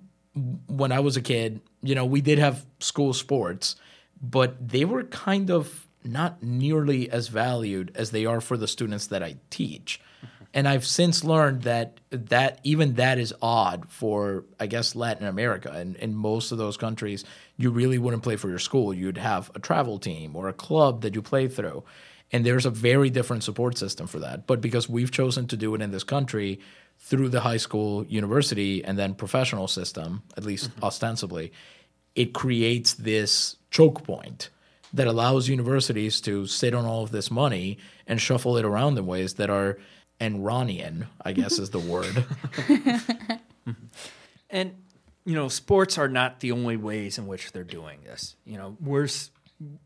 when 0.69 0.93
I 0.93 1.01
was 1.01 1.17
a 1.17 1.23
kid, 1.23 1.61
you 1.83 1.97
know, 1.97 2.05
we 2.05 2.21
did 2.21 2.39
have 2.39 2.65
school 2.79 3.13
sports, 3.13 3.75
but 4.21 4.69
they 4.69 4.85
were 4.85 5.05
kind 5.05 5.51
of 5.51 5.87
not 6.05 6.43
nearly 6.43 7.11
as 7.11 7.29
valued 7.29 7.93
as 7.95 8.11
they 8.11 8.25
are 8.27 8.41
for 8.41 8.57
the 8.57 8.69
students 8.69 9.07
that 9.09 9.23
I 9.23 9.37
teach. 9.51 10.01
And 10.53 10.67
I've 10.67 10.87
since 10.87 11.23
learned 11.23 11.63
that 11.63 12.01
that 12.11 12.61
even 12.65 12.95
that 12.95 13.19
is 13.19 13.33
odd 13.41 13.87
for 13.89 14.45
I 14.59 14.67
guess 14.67 14.97
Latin 14.97 15.27
America. 15.27 15.71
And 15.71 15.95
in 15.97 16.15
most 16.15 16.51
of 16.51 16.59
those 16.59 16.77
countries, 16.77 17.25
you 17.57 17.71
really 17.71 17.99
wouldn't 17.99 18.25
play 18.25 18.37
for 18.37 18.49
your 18.49 18.59
school. 18.59 18.93
You'd 18.93 19.19
have 19.19 19.51
a 19.55 19.61
travel 19.61 19.99
team 19.99 20.35
or 20.35 20.49
a 20.49 20.53
club 20.53 21.03
that 21.03 21.15
you 21.15 21.23
play 21.23 21.47
through. 21.47 21.85
And 22.33 22.45
there's 22.45 22.67
a 22.67 22.71
very 22.71 23.11
different 23.11 23.45
support 23.45 23.77
system 23.79 24.07
for 24.07 24.19
that. 24.21 24.47
But 24.47 24.61
because 24.61 24.89
we've 24.89 25.11
chosen 25.11 25.47
to 25.49 25.57
do 25.57 25.75
it 25.75 25.83
in 25.83 25.91
this 25.91 26.05
country 26.05 26.61
through 26.99 27.29
the 27.29 27.41
high 27.41 27.57
school, 27.57 28.05
university, 28.07 28.85
and 28.85 28.99
then 28.99 29.15
professional 29.15 29.69
system, 29.69 30.23
at 30.37 30.45
least 30.45 30.71
mm-hmm. 30.71 30.85
ostensibly, 30.85 31.53
it 32.15 32.33
creates 32.35 32.95
this 32.95 33.57
choke 33.71 34.05
point 34.05 34.51
that 34.93 35.07
allows 35.07 35.49
universities 35.49 36.21
to 36.23 36.47
sit 36.47 36.75
on 36.75 36.85
all 36.85 37.03
of 37.05 37.13
this 37.13 37.31
money 37.31 37.79
and 38.07 38.21
shuffle 38.21 38.57
it 38.57 38.65
around 38.65 38.99
in 38.99 39.07
ways 39.07 39.35
that 39.35 39.49
are 39.51 39.79
Enronian, 40.21 41.07
I 41.25 41.33
guess 41.33 41.59
is 41.59 41.71
the 41.71 41.79
word. 41.79 42.25
And 44.51 44.75
you 45.25 45.35
know, 45.35 45.49
sports 45.49 45.97
are 45.99 46.09
not 46.09 46.41
the 46.41 46.53
only 46.53 46.77
ways 46.77 47.19
in 47.19 47.27
which 47.27 47.53
they're 47.53 47.63
doing 47.63 48.01
this. 48.05 48.37
You 48.45 48.59
know, 48.59 48.77
we're 48.81 49.09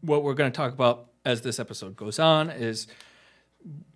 what 0.00 0.22
we're 0.22 0.34
going 0.34 0.50
to 0.50 0.56
talk 0.56 0.72
about 0.72 1.08
as 1.24 1.42
this 1.42 1.58
episode 1.58 1.96
goes 1.96 2.18
on 2.18 2.50
is 2.50 2.86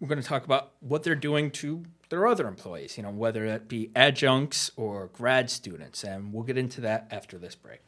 we're 0.01 0.09
going 0.09 0.21
to 0.21 0.27
talk 0.27 0.45
about 0.45 0.73
what 0.81 1.03
they're 1.03 1.15
doing 1.15 1.51
to 1.53 1.85
their 2.09 2.27
other 2.27 2.47
employees. 2.47 2.97
You 2.97 3.03
know, 3.03 3.11
whether 3.11 3.47
that 3.47 3.69
be 3.69 3.91
adjuncts 3.97 4.71
or 4.77 5.09
grad 5.13 5.51
students, 5.51 6.05
and 6.05 6.33
we'll 6.33 6.45
get 6.45 6.59
into 6.59 6.81
that 6.83 7.09
after 7.11 7.39
this 7.39 7.55
break. 7.55 7.81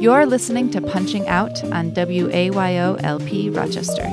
You're 0.00 0.26
listening 0.26 0.70
to 0.70 0.80
Punching 0.80 1.26
Out 1.26 1.64
on 1.72 1.90
WAYOLP 1.90 3.56
Rochester. 3.56 4.04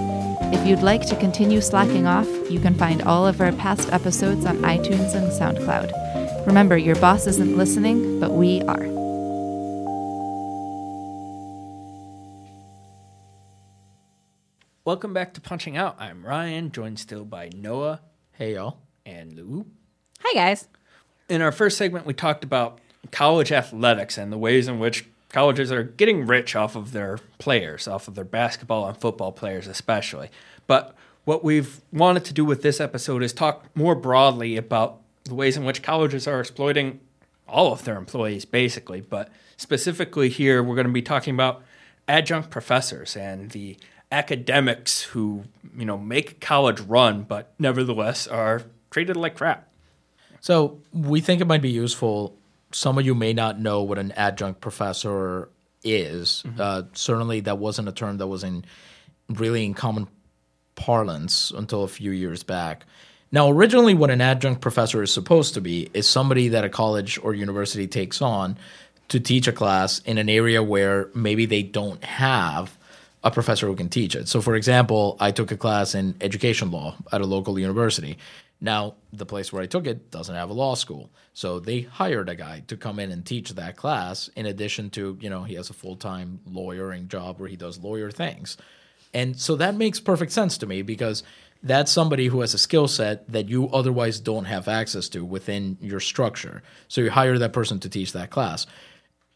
If 0.51 0.67
you'd 0.67 0.81
like 0.81 1.05
to 1.07 1.15
continue 1.17 1.61
slacking 1.61 2.07
off, 2.07 2.27
you 2.49 2.59
can 2.59 2.73
find 2.73 3.03
all 3.03 3.27
of 3.27 3.39
our 3.39 3.51
past 3.51 3.93
episodes 3.93 4.47
on 4.47 4.57
iTunes 4.63 5.13
and 5.13 5.31
SoundCloud. 5.31 6.47
Remember, 6.47 6.75
your 6.75 6.95
boss 6.95 7.27
isn't 7.27 7.55
listening, 7.55 8.19
but 8.19 8.31
we 8.31 8.63
are. 8.63 8.87
Welcome 14.85 15.13
back 15.13 15.35
to 15.35 15.41
Punching 15.41 15.77
Out. 15.77 15.97
I'm 15.99 16.25
Ryan, 16.25 16.71
joined 16.71 16.97
still 16.97 17.25
by 17.25 17.51
Noah 17.55 18.01
hey, 18.31 18.55
y'all. 18.55 18.79
and 19.05 19.33
Lou. 19.33 19.67
Hi 20.21 20.33
guys. 20.33 20.67
in 21.29 21.43
our 21.43 21.51
first 21.51 21.77
segment, 21.77 22.07
we 22.07 22.15
talked 22.15 22.43
about 22.43 22.79
college 23.11 23.51
athletics 23.51 24.17
and 24.17 24.31
the 24.33 24.37
ways 24.39 24.67
in 24.67 24.79
which 24.79 25.05
colleges 25.35 25.69
are 25.69 25.83
getting 25.83 26.25
rich 26.25 26.55
off 26.55 26.77
of 26.77 26.93
their 26.93 27.19
players, 27.39 27.89
off 27.89 28.07
of 28.07 28.15
their 28.15 28.23
basketball 28.23 28.87
and 28.87 28.97
football 28.97 29.33
players, 29.33 29.67
especially. 29.67 30.29
But 30.65 30.95
what 31.25 31.43
we've 31.43 31.81
wanted 31.91 32.23
to 32.23 32.33
do 32.33 32.45
with 32.45 32.61
this 32.61 32.79
episode 32.79 33.21
is 33.21 33.33
talk 33.33 33.65
more 33.75 33.95
broadly 33.95 34.55
about 34.55 35.01
the 35.25 35.35
ways 35.35 35.57
in 35.57 35.65
which 35.65 35.83
colleges 35.83 36.25
are 36.25 36.39
exploiting 36.39 37.01
all 37.49 37.73
of 37.73 37.83
their 37.83 37.97
employees, 37.97 38.45
basically. 38.45 39.01
But 39.01 39.29
specifically 39.57 40.29
here, 40.29 40.63
we're 40.63 40.75
going 40.75 40.87
to 40.87 40.93
be 40.93 41.01
talking 41.01 41.33
about 41.33 41.61
adjunct 42.07 42.49
professors 42.49 43.17
and 43.17 43.51
the 43.51 43.75
academics 44.13 45.01
who, 45.01 45.43
you 45.77 45.83
know, 45.83 45.97
make 45.97 46.39
college 46.39 46.79
run, 46.79 47.23
but 47.23 47.53
nevertheless 47.59 48.25
are 48.25 48.61
treated 48.89 49.17
like 49.17 49.35
crap. 49.35 49.67
So 50.39 50.79
we 50.93 51.19
think 51.19 51.41
it 51.41 51.45
might 51.45 51.61
be 51.61 51.71
useful. 51.71 52.37
Some 52.71 52.97
of 52.97 53.05
you 53.05 53.15
may 53.15 53.33
not 53.33 53.59
know 53.59 53.83
what 53.83 53.97
an 53.97 54.11
adjunct 54.13 54.61
professor 54.61 55.49
is. 55.83 56.43
Uh, 56.59 56.83
certainly, 56.93 57.41
that 57.41 57.57
wasn't 57.57 57.87
a 57.87 57.91
term 57.91 58.17
that 58.17 58.27
was 58.27 58.43
in 58.43 58.65
really 59.29 59.65
in 59.65 59.73
common 59.73 60.07
parlance 60.75 61.51
until 61.51 61.83
a 61.83 61.87
few 61.87 62.11
years 62.11 62.43
back. 62.43 62.85
Now, 63.31 63.49
originally, 63.49 63.93
what 63.93 64.11
an 64.11 64.21
adjunct 64.21 64.61
professor 64.61 65.01
is 65.03 65.11
supposed 65.11 65.53
to 65.55 65.61
be 65.61 65.89
is 65.93 66.07
somebody 66.07 66.49
that 66.49 66.63
a 66.63 66.69
college 66.69 67.19
or 67.21 67.33
university 67.33 67.87
takes 67.87 68.21
on 68.21 68.57
to 69.09 69.19
teach 69.19 69.47
a 69.47 69.51
class 69.51 69.99
in 69.99 70.17
an 70.17 70.29
area 70.29 70.63
where 70.63 71.09
maybe 71.13 71.45
they 71.45 71.63
don't 71.63 72.03
have 72.03 72.77
a 73.23 73.31
professor 73.31 73.67
who 73.67 73.75
can 73.75 73.89
teach 73.89 74.15
it. 74.15 74.27
So, 74.27 74.41
for 74.41 74.55
example, 74.55 75.17
I 75.19 75.31
took 75.31 75.51
a 75.51 75.57
class 75.57 75.95
in 75.95 76.15
education 76.21 76.71
law 76.71 76.95
at 77.11 77.21
a 77.21 77.25
local 77.25 77.57
university. 77.57 78.17
Now, 78.61 78.95
the 79.11 79.25
place 79.25 79.51
where 79.51 79.61
I 79.61 79.65
took 79.65 79.85
it 79.85 80.11
doesn't 80.11 80.33
have 80.33 80.49
a 80.49 80.53
law 80.53 80.75
school. 80.75 81.11
So 81.33 81.59
they 81.59 81.81
hired 81.81 82.29
a 82.29 82.35
guy 82.35 82.63
to 82.67 82.77
come 82.77 82.99
in 82.99 83.11
and 83.11 83.25
teach 83.25 83.51
that 83.51 83.75
class 83.75 84.29
in 84.35 84.45
addition 84.45 84.89
to, 84.91 85.17
you 85.19 85.29
know, 85.29 85.43
he 85.43 85.55
has 85.55 85.69
a 85.69 85.73
full-time 85.73 86.39
lawyering 86.45 87.07
job 87.07 87.39
where 87.39 87.49
he 87.49 87.57
does 87.57 87.79
lawyer 87.79 88.11
things. 88.11 88.57
And 89.13 89.39
so 89.39 89.55
that 89.57 89.75
makes 89.75 89.99
perfect 89.99 90.31
sense 90.31 90.57
to 90.59 90.65
me 90.65 90.81
because 90.81 91.23
that's 91.63 91.91
somebody 91.91 92.27
who 92.27 92.41
has 92.41 92.53
a 92.53 92.57
skill 92.57 92.87
set 92.87 93.31
that 93.31 93.49
you 93.49 93.69
otherwise 93.69 94.19
don't 94.19 94.45
have 94.45 94.67
access 94.67 95.09
to 95.09 95.25
within 95.25 95.77
your 95.81 95.99
structure. 95.99 96.63
So 96.87 97.01
you 97.01 97.09
hire 97.11 97.37
that 97.37 97.53
person 97.53 97.79
to 97.79 97.89
teach 97.89 98.13
that 98.13 98.29
class. 98.29 98.67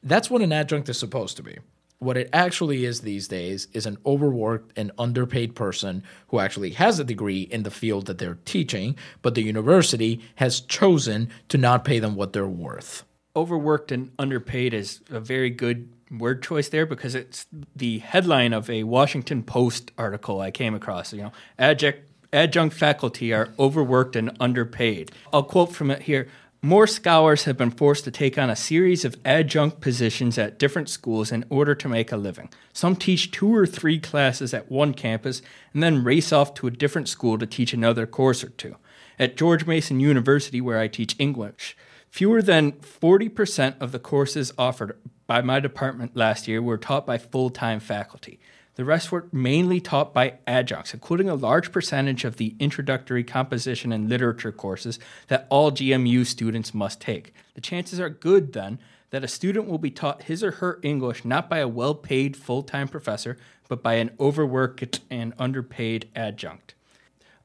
That's 0.04 0.30
what 0.30 0.42
an 0.42 0.54
adjunct 0.54 0.90
is 0.90 0.98
supposed 0.98 1.38
to 1.38 1.44
be. 1.44 1.58
What 2.00 2.16
it 2.16 2.30
actually 2.32 2.86
is 2.86 3.02
these 3.02 3.28
days 3.28 3.68
is 3.74 3.86
an 3.86 3.98
overworked 4.06 4.72
and 4.78 4.90
underpaid 4.98 5.54
person 5.54 6.02
who 6.30 6.40
actually 6.40 6.72
has 6.72 6.98
a 6.98 7.04
degree 7.04 7.42
in 7.42 7.64
the 7.64 7.72
field 7.72 8.06
that 8.06 8.20
they're 8.20 8.40
teaching, 8.46 8.96
but 9.22 9.36
the 9.36 9.42
university 9.44 10.22
has 10.36 10.62
chosen 10.62 11.30
to 11.50 11.58
not 11.58 11.84
pay 11.84 12.00
them 12.00 12.16
what 12.16 12.32
they're 12.32 12.48
worth. 12.48 13.04
overworked 13.36 13.92
and 13.92 14.12
underpaid 14.18 14.74
is 14.74 15.02
a 15.10 15.20
very 15.20 15.50
good 15.50 15.90
word 16.12 16.42
choice 16.42 16.70
there 16.70 16.86
because 16.86 17.16
it's 17.16 17.46
the 17.76 18.00
headline 18.00 18.54
of 18.54 18.70
a 18.70 18.84
Washington 18.84 19.44
Post 19.44 19.92
article 19.98 20.42
I 20.42 20.52
came 20.52 20.74
across. 20.76 21.14
You 21.14 21.24
know, 21.24 21.32
adjunct 21.58 22.00
adjunct 22.32 22.76
faculty 22.76 23.34
are 23.34 23.54
overworked 23.58 24.16
and 24.16 24.36
underpaid. 24.40 25.12
I'll 25.34 25.44
quote 25.44 25.74
from 25.74 25.92
it 25.92 26.04
here. 26.04 26.28
More 26.62 26.88
scholars 26.88 27.46
have 27.46 27.56
been 27.56 27.72
forced 27.72 28.04
to 28.04 28.12
take 28.12 28.38
on 28.38 28.50
a 28.50 28.56
series 28.56 29.06
of 29.06 29.16
adjunct 29.24 29.80
positions 29.80 30.38
at 30.38 30.60
different 30.60 30.90
schools 30.90 31.32
in 31.32 31.46
order 31.50 31.74
to 31.76 31.88
make 31.88 32.12
a 32.12 32.18
living. 32.18 32.50
Some 32.74 32.98
teach 32.98 33.32
two 33.32 33.56
or 33.56 33.66
three 33.66 33.98
classes 33.98 34.54
at 34.54 34.70
one 34.70 34.94
campus 34.94 35.42
and 35.74 35.82
then 35.82 36.04
race 36.04 36.34
off 36.34 36.54
to 36.56 36.68
a 36.68 36.72
different 36.72 37.08
school 37.08 37.38
to 37.38 37.46
teach 37.46 37.74
another 37.74 38.06
course 38.06 38.44
or 38.44 38.50
two. 38.50 38.76
At 39.18 39.38
George 39.38 39.66
Mason 39.66 40.02
University, 40.02 40.60
where 40.60 40.80
I 40.80 40.90
teach 40.90 41.16
English, 41.18 41.78
fewer 42.10 42.42
than 42.42 42.74
40% 42.74 43.80
of 43.80 43.94
the 43.94 44.00
courses 44.00 44.52
offered 44.58 44.98
by 45.28 45.42
my 45.42 45.62
department 45.62 46.18
last 46.18 46.46
year 46.46 46.62
were 46.62 46.78
taught 46.78 47.06
by 47.06 47.18
full 47.18 47.50
time 47.50 47.80
faculty. 47.80 48.38
The 48.80 48.86
rest 48.86 49.12
were 49.12 49.28
mainly 49.34 49.82
taught 49.82 50.14
by 50.14 50.36
adjuncts, 50.48 50.94
including 50.94 51.28
a 51.28 51.36
large 51.36 51.74
percentage 51.74 52.24
of 52.24 52.38
the 52.38 52.56
introductory 52.62 53.26
composition 53.26 53.92
and 53.92 54.08
literature 54.08 54.54
courses 54.54 55.00
that 55.28 55.48
all 55.50 55.70
GMU 55.70 56.26
students 56.26 56.74
must 56.74 57.02
take. 57.02 57.34
The 57.56 57.60
chances 57.60 58.00
are 58.00 58.08
good, 58.08 58.54
then, 58.54 58.80
that 59.10 59.22
a 59.22 59.28
student 59.28 59.68
will 59.68 59.80
be 59.80 59.92
taught 59.92 60.24
his 60.24 60.46
or 60.46 60.52
her 60.52 60.80
English 60.82 61.26
not 61.26 61.50
by 61.50 61.58
a 61.58 61.68
well 61.68 61.94
paid 61.94 62.38
full 62.38 62.64
time 62.64 62.88
professor, 62.88 63.36
but 63.68 63.84
by 63.84 63.96
an 63.96 64.12
overworked 64.18 65.02
and 65.10 65.34
underpaid 65.38 66.08
adjunct. 66.16 66.74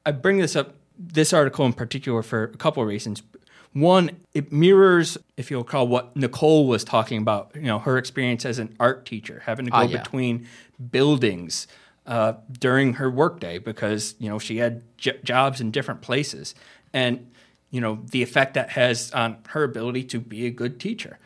I 0.05 0.11
bring 0.11 0.37
this 0.37 0.55
up, 0.55 0.75
this 0.97 1.33
article 1.33 1.65
in 1.65 1.73
particular, 1.73 2.23
for 2.23 2.43
a 2.45 2.55
couple 2.55 2.81
of 2.81 2.87
reasons. 2.87 3.23
One, 3.75 4.11
it 4.33 4.53
mirrors, 4.53 5.17
if 5.35 5.51
you'll 5.51 5.63
recall, 5.63 5.85
what 5.85 6.15
Nicole 6.15 6.65
was 6.65 6.85
talking 6.85 7.21
about. 7.21 7.51
You 7.55 7.63
know, 7.63 7.79
her 7.79 7.97
experience 7.97 8.45
as 8.45 8.57
an 8.57 8.73
art 8.79 9.05
teacher, 9.05 9.43
having 9.45 9.65
to 9.65 9.71
go 9.71 9.79
Ah, 9.79 9.81
yeah. 9.81 10.01
between 10.01 10.47
buildings 10.91 11.67
uh, 12.05 12.33
during 12.59 12.93
her 12.93 13.09
workday 13.09 13.57
because 13.57 14.15
you 14.19 14.29
know 14.29 14.39
she 14.39 14.57
had 14.57 14.83
j- 14.97 15.19
jobs 15.23 15.59
in 15.59 15.71
different 15.71 16.01
places, 16.01 16.55
and 16.93 17.31
you 17.71 17.81
know 17.81 17.99
the 18.11 18.21
effect 18.21 18.53
that 18.53 18.71
has 18.71 19.11
on 19.11 19.37
her 19.49 19.63
ability 19.63 20.03
to 20.03 20.19
be 20.19 20.45
a 20.45 20.51
good 20.51 20.79
teacher. 20.79 21.19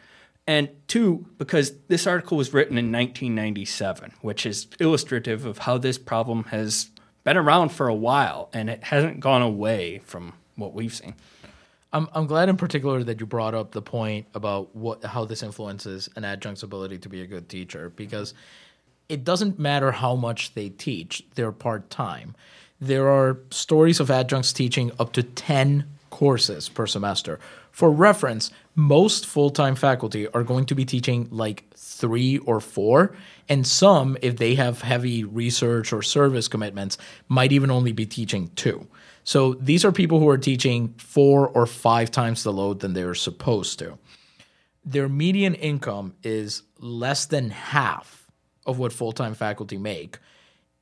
And 0.47 0.69
two, 0.87 1.27
because 1.37 1.73
this 1.89 2.07
article 2.07 2.35
was 2.35 2.55
written 2.55 2.75
in 2.75 2.85
1997, 2.91 4.13
which 4.21 4.47
is 4.47 4.65
illustrative 4.79 5.45
of 5.45 5.59
how 5.59 5.77
this 5.77 5.99
problem 5.99 6.45
has 6.45 6.89
been 7.23 7.37
around 7.37 7.69
for 7.69 7.87
a 7.87 7.93
while 7.93 8.49
and 8.51 8.67
it 8.67 8.85
hasn't 8.85 9.19
gone 9.19 9.43
away 9.43 9.99
from 9.99 10.33
what 10.55 10.73
we've 10.73 10.93
seen. 10.93 11.13
I'm 11.91 12.07
I'm 12.13 12.27
glad 12.27 12.49
in 12.49 12.57
particular 12.57 13.03
that 13.03 13.19
you 13.19 13.25
brought 13.25 13.53
up 13.53 13.71
the 13.71 13.81
point 13.81 14.27
about 14.33 14.75
what 14.75 15.03
how 15.03 15.25
this 15.25 15.43
influences 15.43 16.09
an 16.15 16.23
adjunct's 16.23 16.63
ability 16.63 16.99
to 16.99 17.09
be 17.09 17.21
a 17.21 17.27
good 17.27 17.49
teacher 17.49 17.89
because 17.89 18.33
it 19.09 19.23
doesn't 19.23 19.59
matter 19.59 19.91
how 19.91 20.15
much 20.15 20.53
they 20.53 20.69
teach, 20.69 21.25
they're 21.35 21.51
part 21.51 21.89
time. 21.89 22.35
There 22.79 23.09
are 23.09 23.39
stories 23.49 23.99
of 23.99 24.09
adjuncts 24.09 24.53
teaching 24.53 24.91
up 24.99 25.11
to 25.13 25.23
10 25.23 25.85
courses 26.11 26.69
per 26.69 26.85
semester. 26.85 27.39
For 27.71 27.91
reference, 27.91 28.51
most 28.75 29.25
full 29.25 29.49
time 29.49 29.75
faculty 29.75 30.27
are 30.29 30.43
going 30.43 30.65
to 30.65 30.75
be 30.75 30.85
teaching 30.85 31.27
like 31.31 31.65
three 31.75 32.37
or 32.39 32.59
four, 32.59 33.15
and 33.49 33.65
some, 33.65 34.17
if 34.21 34.37
they 34.37 34.55
have 34.55 34.81
heavy 34.81 35.23
research 35.23 35.91
or 35.91 36.01
service 36.01 36.47
commitments, 36.47 36.97
might 37.27 37.51
even 37.51 37.71
only 37.71 37.91
be 37.91 38.05
teaching 38.05 38.51
two. 38.55 38.87
So 39.23 39.55
these 39.55 39.83
are 39.83 39.91
people 39.91 40.19
who 40.19 40.29
are 40.29 40.37
teaching 40.37 40.93
four 40.97 41.49
or 41.49 41.65
five 41.65 42.11
times 42.11 42.43
the 42.43 42.53
load 42.53 42.79
than 42.79 42.93
they're 42.93 43.15
supposed 43.15 43.79
to. 43.79 43.97
Their 44.85 45.09
median 45.09 45.55
income 45.55 46.15
is 46.23 46.63
less 46.79 47.25
than 47.25 47.49
half 47.49 48.18
of 48.65 48.79
what 48.79 48.93
full 48.93 49.11
time 49.11 49.33
faculty 49.33 49.77
make. 49.77 50.17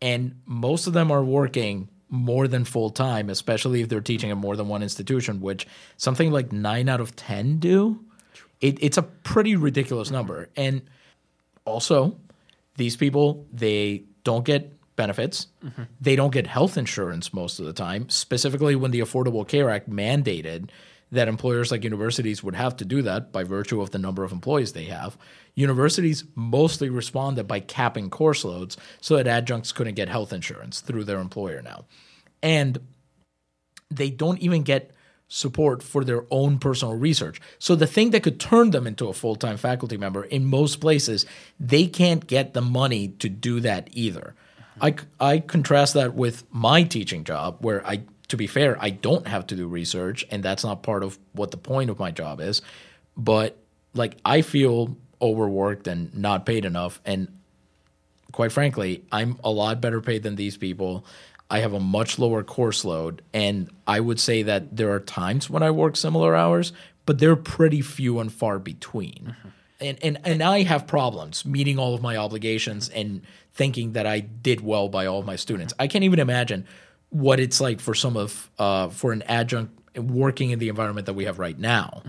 And 0.02 0.40
most 0.46 0.88
of 0.88 0.94
them 0.94 1.12
are 1.12 1.24
working 1.24 1.90
more 2.10 2.48
than 2.48 2.64
full 2.64 2.90
time, 2.90 3.30
especially 3.30 3.82
if 3.82 3.90
they're 3.90 4.02
teaching 4.02 4.32
at 4.32 4.38
more 4.38 4.56
than 4.56 4.68
one 4.68 4.84
institution, 4.84 5.42
which 5.42 5.68
something 5.98 6.32
like 6.32 6.52
nine 6.52 6.88
out 6.88 7.02
of 7.02 7.16
10 7.16 7.60
do. 7.60 8.04
It, 8.62 8.78
it's 8.82 8.98
a 8.98 9.04
pretty 9.04 9.56
ridiculous 9.56 10.10
number. 10.10 10.50
And 10.56 10.82
also, 11.66 12.18
these 12.76 12.96
people, 12.96 13.46
they 13.52 14.04
don't 14.24 14.46
get 14.46 14.74
benefits. 14.96 15.48
Mm-hmm. 15.64 15.84
They 16.02 16.16
don't 16.16 16.32
get 16.32 16.48
health 16.48 16.78
insurance 16.78 17.34
most 17.34 17.60
of 17.60 17.66
the 17.66 17.74
time, 17.74 18.10
specifically 18.10 18.76
when 18.76 18.92
the 18.92 19.00
Affordable 19.00 19.48
Care 19.48 19.70
Act 19.70 19.90
mandated 19.90 20.70
that 21.12 21.28
employers 21.28 21.72
like 21.72 21.84
universities 21.84 22.44
would 22.44 22.56
have 22.56 22.76
to 22.78 22.86
do 22.86 23.02
that 23.02 23.32
by 23.32 23.44
virtue 23.44 23.82
of 23.82 23.92
the 23.92 23.98
number 23.98 24.24
of 24.24 24.32
employees 24.32 24.74
they 24.74 24.86
have. 24.86 25.18
Universities 25.56 26.26
mostly 26.36 26.90
responded 26.90 27.48
by 27.48 27.60
capping 27.60 28.10
course 28.10 28.44
loads 28.44 28.78
so 29.02 29.16
that 29.16 29.28
adjuncts 29.28 29.72
couldn't 29.72 29.96
get 29.96 30.10
health 30.10 30.34
insurance 30.34 30.82
through 30.82 31.04
their 31.04 31.20
employer 31.20 31.62
now. 31.62 31.86
And 32.44 32.80
they 33.90 34.10
don't 34.10 34.40
even 34.40 34.64
get 34.64 34.92
support 35.30 35.84
for 35.84 36.04
their 36.04 36.26
own 36.32 36.58
personal 36.58 36.96
research. 36.96 37.42
So 37.60 37.76
the 37.76 37.88
thing 37.88 38.12
that 38.12 38.24
could 38.24 38.40
turn 38.40 38.72
them 38.72 38.88
into 38.88 39.08
a 39.08 39.14
full-time 39.14 39.58
faculty 39.58 39.98
member 39.98 40.24
in 40.24 40.46
most 40.46 40.80
places, 40.80 41.26
they 41.60 41.88
can't 41.88 42.28
get 42.28 42.54
the 42.54 42.62
money 42.62 43.10
to 43.20 43.30
do 43.30 43.60
that 43.62 43.90
either. 43.92 44.36
I, 44.80 44.96
I 45.20 45.40
contrast 45.40 45.96
that 45.96 46.14
with 46.14 46.44
my 46.52 46.84
teaching 46.84 47.24
job 47.24 47.58
where 47.62 47.86
I 47.86 48.04
to 48.30 48.38
be 48.38 48.48
fair, 48.48 48.78
I 48.82 48.90
don't 48.90 49.28
have 49.28 49.48
to 49.48 49.56
do 49.56 49.68
research 49.68 50.26
and 50.30 50.44
that's 50.44 50.64
not 50.64 50.84
part 50.84 51.04
of 51.04 51.18
what 51.34 51.52
the 51.52 51.58
point 51.58 51.90
of 51.90 52.00
my 52.00 52.12
job 52.12 52.42
is. 52.42 52.62
But 53.16 53.58
like 53.94 54.18
I 54.26 54.42
feel 54.42 54.98
overworked 55.22 55.88
and 55.88 56.14
not 56.16 56.46
paid 56.46 56.66
enough 56.66 57.00
and 57.06 57.30
quite 58.32 58.52
frankly, 58.52 59.04
I'm 59.12 59.40
a 59.44 59.50
lot 59.50 59.82
better 59.82 60.02
paid 60.02 60.24
than 60.24 60.36
these 60.36 60.58
people. 60.58 61.06
I 61.50 61.60
have 61.60 61.74
a 61.74 61.80
much 61.80 62.20
lower 62.20 62.44
course 62.44 62.84
load, 62.84 63.22
and 63.34 63.70
I 63.88 64.00
would 64.00 64.20
say 64.20 64.44
that 64.44 64.76
there 64.76 64.92
are 64.92 65.00
times 65.00 65.50
when 65.50 65.64
I 65.64 65.72
work 65.72 65.96
similar 65.96 66.36
hours, 66.36 66.74
but 67.06 67.20
they're 67.20 67.38
pretty 67.38 67.82
few 67.82 68.20
and 68.20 68.32
far 68.32 68.60
between. 68.60 69.34
Mm-hmm. 69.38 69.48
And, 69.80 69.98
and 70.04 70.20
and 70.24 70.44
I 70.44 70.64
have 70.64 70.88
problems 70.88 71.46
meeting 71.46 71.80
all 71.80 71.94
of 71.94 72.02
my 72.02 72.18
obligations 72.18 72.90
and 72.90 73.22
thinking 73.54 73.94
that 73.94 74.06
I 74.06 74.20
did 74.20 74.62
well 74.62 74.90
by 74.90 75.06
all 75.06 75.20
of 75.20 75.26
my 75.26 75.36
students. 75.36 75.74
I 75.80 75.88
can't 75.88 76.04
even 76.04 76.20
imagine 76.20 76.66
what 77.10 77.40
it's 77.40 77.60
like 77.62 77.80
for 77.80 77.94
some 77.94 78.18
of 78.18 78.52
uh, 78.60 78.90
for 78.90 79.12
an 79.12 79.22
adjunct 79.24 79.74
working 79.98 80.52
in 80.52 80.60
the 80.60 80.70
environment 80.70 81.06
that 81.08 81.14
we 81.14 81.26
have 81.26 81.40
right 81.40 81.58
now. 81.58 82.04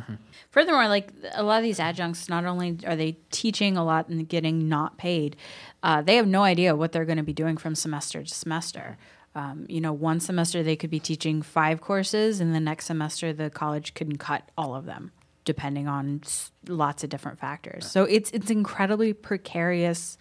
Furthermore, 0.50 0.88
like 0.88 1.10
a 1.34 1.42
lot 1.42 1.58
of 1.58 1.62
these 1.62 1.80
adjuncts, 1.80 2.28
not 2.28 2.44
only 2.44 2.78
are 2.86 2.96
they 2.96 3.16
teaching 3.30 3.76
a 3.76 3.84
lot 3.84 4.08
and 4.08 4.28
getting 4.28 4.68
not 4.68 4.98
paid, 4.98 5.36
uh, 5.82 6.02
they 6.02 6.16
have 6.16 6.26
no 6.26 6.42
idea 6.42 6.74
what 6.76 6.92
they're 6.92 7.04
going 7.04 7.16
to 7.18 7.22
be 7.22 7.32
doing 7.32 7.56
from 7.56 7.74
semester 7.74 8.22
to 8.22 8.34
semester. 8.34 8.98
Um, 9.34 9.66
you 9.68 9.80
know, 9.80 9.92
one 9.92 10.20
semester 10.20 10.62
they 10.62 10.76
could 10.76 10.90
be 10.90 11.00
teaching 11.00 11.42
five 11.42 11.80
courses, 11.80 12.40
and 12.40 12.54
the 12.54 12.60
next 12.60 12.86
semester 12.86 13.32
the 13.32 13.50
college 13.50 13.94
could 13.94 14.18
cut 14.18 14.50
all 14.58 14.74
of 14.74 14.84
them, 14.84 15.12
depending 15.44 15.86
on 15.86 16.22
s- 16.24 16.50
lots 16.66 17.04
of 17.04 17.10
different 17.10 17.38
factors. 17.38 17.86
So 17.86 18.04
it's 18.04 18.30
it's 18.32 18.50
incredibly 18.50 19.12
precarious 19.12 20.18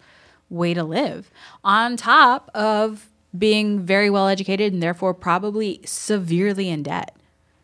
way 0.50 0.72
to 0.72 0.84
live. 0.84 1.30
On 1.64 1.96
top 1.96 2.50
of 2.54 3.08
being 3.38 3.80
very 3.80 4.10
well 4.10 4.28
educated 4.28 4.72
and 4.72 4.82
therefore 4.82 5.14
probably 5.14 5.80
severely 5.84 6.68
in 6.68 6.82
debt. 6.82 7.14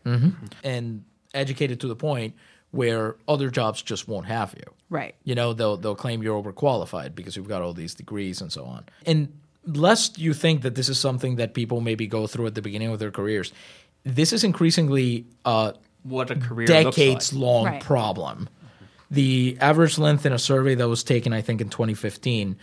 and 0.04 1.04
educated 1.32 1.80
to 1.80 1.88
the 1.88 1.96
point 1.96 2.34
where 2.70 3.16
other 3.28 3.50
jobs 3.50 3.80
just 3.82 4.06
won't 4.08 4.26
have 4.26 4.54
you. 4.56 4.64
Right. 4.90 5.14
You 5.24 5.34
know, 5.34 5.52
they'll 5.52 5.76
they'll 5.76 5.94
claim 5.94 6.22
you're 6.22 6.40
overqualified 6.42 7.14
because 7.14 7.36
you've 7.36 7.48
got 7.48 7.62
all 7.62 7.72
these 7.72 7.94
degrees 7.94 8.40
and 8.40 8.52
so 8.52 8.64
on. 8.64 8.84
And 9.06 9.32
lest 9.66 10.18
you 10.18 10.34
think 10.34 10.62
that 10.62 10.74
this 10.74 10.88
is 10.88 10.98
something 10.98 11.36
that 11.36 11.54
people 11.54 11.80
maybe 11.80 12.06
go 12.06 12.26
through 12.26 12.46
at 12.46 12.54
the 12.54 12.62
beginning 12.62 12.88
of 12.88 12.98
their 12.98 13.10
careers, 13.10 13.52
this 14.04 14.32
is 14.32 14.44
increasingly 14.44 15.24
uh, 15.44 15.72
What 16.02 16.30
a 16.30 16.36
career 16.36 16.66
looks 16.68 16.96
decades 16.96 17.32
like. 17.32 17.40
long 17.40 17.64
Right. 17.66 17.82
problem. 17.82 18.48
The 19.10 19.56
average 19.60 19.96
length 19.98 20.26
in 20.26 20.32
a 20.32 20.38
survey 20.38 20.74
that 20.74 20.88
was 20.88 21.02
taken, 21.04 21.32
I 21.32 21.40
think, 21.40 21.60
in 21.60 21.68
2015 21.70 22.56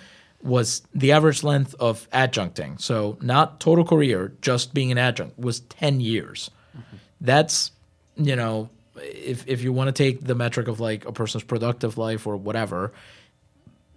was 0.43 0.81
the 0.93 1.11
average 1.11 1.43
length 1.43 1.75
of 1.79 2.09
adjuncting. 2.11 2.79
So, 2.79 3.17
not 3.21 3.59
total 3.59 3.85
career, 3.85 4.33
just 4.41 4.73
being 4.73 4.91
an 4.91 4.97
adjunct, 4.97 5.37
was 5.37 5.61
10 5.61 5.99
years. 6.01 6.49
That's, 7.19 7.71
you 8.15 8.35
know, 8.35 8.69
if, 8.95 9.47
if 9.47 9.61
you 9.61 9.71
want 9.71 9.87
to 9.87 9.91
take 9.91 10.21
the 10.21 10.35
metric 10.35 10.67
of 10.67 10.79
like 10.79 11.05
a 11.05 11.11
person's 11.11 11.43
productive 11.43 11.97
life 11.97 12.25
or 12.25 12.35
whatever, 12.37 12.91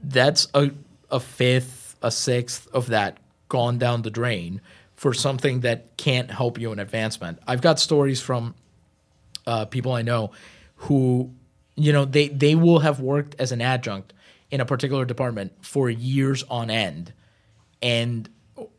that's 0.02 0.48
a, 0.54 0.70
a 1.10 1.20
fifth, 1.20 1.96
a 2.02 2.10
sixth 2.10 2.68
of 2.72 2.88
that 2.88 3.18
gone 3.48 3.78
down 3.78 4.02
the 4.02 4.10
drain 4.10 4.60
for 4.96 5.14
something 5.14 5.60
that 5.60 5.96
can't 5.96 6.30
help 6.30 6.58
you 6.58 6.72
in 6.72 6.78
advancement. 6.78 7.38
I've 7.46 7.60
got 7.60 7.78
stories 7.78 8.20
from 8.20 8.54
uh, 9.46 9.64
people 9.66 9.92
I 9.92 10.02
know 10.02 10.32
who, 10.76 11.30
you 11.74 11.92
know, 11.92 12.04
they 12.04 12.28
they 12.28 12.54
will 12.54 12.80
have 12.80 13.00
worked 13.00 13.34
as 13.38 13.52
an 13.52 13.60
adjunct 13.60 14.12
in 14.50 14.60
a 14.60 14.64
particular 14.64 15.04
department 15.04 15.52
for 15.64 15.90
years 15.90 16.42
on 16.44 16.70
end, 16.70 17.12
and 17.82 18.28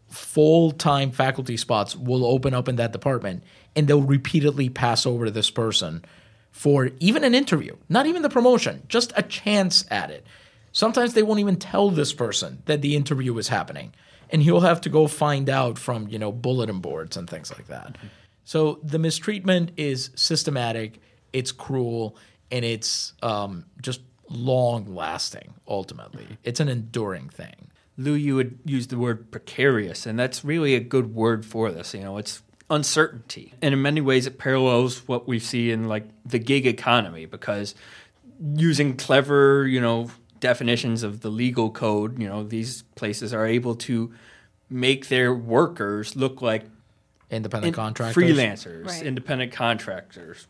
full 0.09 0.71
time 0.71 1.11
faculty 1.11 1.57
spots 1.57 1.95
will 1.95 2.25
open 2.25 2.53
up 2.53 2.69
in 2.69 2.77
that 2.77 2.91
department, 2.91 3.43
and 3.75 3.87
they'll 3.87 4.01
repeatedly 4.01 4.69
pass 4.69 5.05
over 5.05 5.29
this 5.29 5.49
person 5.49 6.03
for 6.51 6.89
even 6.99 7.23
an 7.23 7.35
interview, 7.35 7.75
not 7.89 8.05
even 8.05 8.21
the 8.21 8.29
promotion, 8.29 8.81
just 8.87 9.11
a 9.17 9.21
chance 9.21 9.85
at 9.91 10.09
it. 10.09 10.25
Sometimes 10.71 11.13
they 11.13 11.23
won't 11.23 11.41
even 11.41 11.57
tell 11.57 11.89
this 11.89 12.13
person 12.13 12.61
that 12.65 12.81
the 12.81 12.95
interview 12.95 13.37
is 13.37 13.49
happening, 13.49 13.93
and 14.29 14.41
he'll 14.41 14.61
have 14.61 14.81
to 14.81 14.89
go 14.89 15.07
find 15.07 15.49
out 15.49 15.77
from 15.77 16.07
you 16.07 16.19
know 16.19 16.31
bulletin 16.31 16.79
boards 16.79 17.17
and 17.17 17.29
things 17.29 17.51
like 17.51 17.67
that. 17.67 17.97
So 18.45 18.79
the 18.83 18.99
mistreatment 18.99 19.71
is 19.77 20.11
systematic. 20.15 21.01
it's 21.33 21.51
cruel, 21.51 22.15
and 22.51 22.63
it's 22.63 23.13
um, 23.21 23.65
just 23.81 23.99
long 24.29 24.93
lasting. 24.95 25.53
Ultimately, 25.67 26.25
it's 26.43 26.59
an 26.59 26.67
enduring 26.69 27.29
thing. 27.29 27.67
Lou, 27.97 28.13
you 28.13 28.35
would 28.35 28.59
use 28.65 28.87
the 28.87 28.97
word 28.97 29.31
precarious, 29.31 30.05
and 30.05 30.19
that's 30.19 30.43
really 30.43 30.75
a 30.75 30.79
good 30.79 31.13
word 31.15 31.45
for 31.45 31.71
this. 31.71 31.93
You 31.93 32.01
know, 32.01 32.17
it's 32.17 32.41
uncertainty. 32.69 33.53
And 33.61 33.73
in 33.73 33.81
many 33.81 34.01
ways, 34.01 34.25
it 34.27 34.37
parallels 34.37 35.07
what 35.07 35.27
we 35.27 35.39
see 35.39 35.71
in 35.71 35.87
like 35.87 36.03
the 36.25 36.39
gig 36.39 36.65
economy 36.65 37.25
because 37.25 37.73
using 38.55 38.97
clever, 38.97 39.65
you 39.65 39.79
know, 39.79 40.09
definitions 40.39 41.03
of 41.03 41.21
the 41.21 41.29
legal 41.29 41.69
code, 41.71 42.19
you 42.19 42.27
know, 42.27 42.43
these 42.43 42.81
places 42.95 43.33
are 43.33 43.45
able 43.45 43.75
to 43.75 44.13
make 44.69 45.07
their 45.07 45.33
workers 45.33 46.15
look 46.15 46.41
like 46.41 46.63
Independent 47.31 47.69
in- 47.69 47.73
contractors, 47.73 48.23
freelancers, 48.23 48.85
Right. 48.87 49.03
independent 49.03 49.51
contractors, 49.51 50.47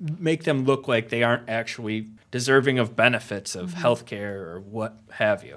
make 0.00 0.44
them 0.44 0.64
look 0.64 0.88
like 0.88 1.08
they 1.08 1.22
aren't 1.22 1.48
actually 1.48 2.08
deserving 2.30 2.78
of 2.78 2.96
benefits 2.96 3.54
of 3.54 3.70
mm-hmm. 3.70 3.80
health 3.80 4.06
care 4.06 4.50
or 4.50 4.60
what 4.60 4.96
have 5.12 5.44
you. 5.44 5.56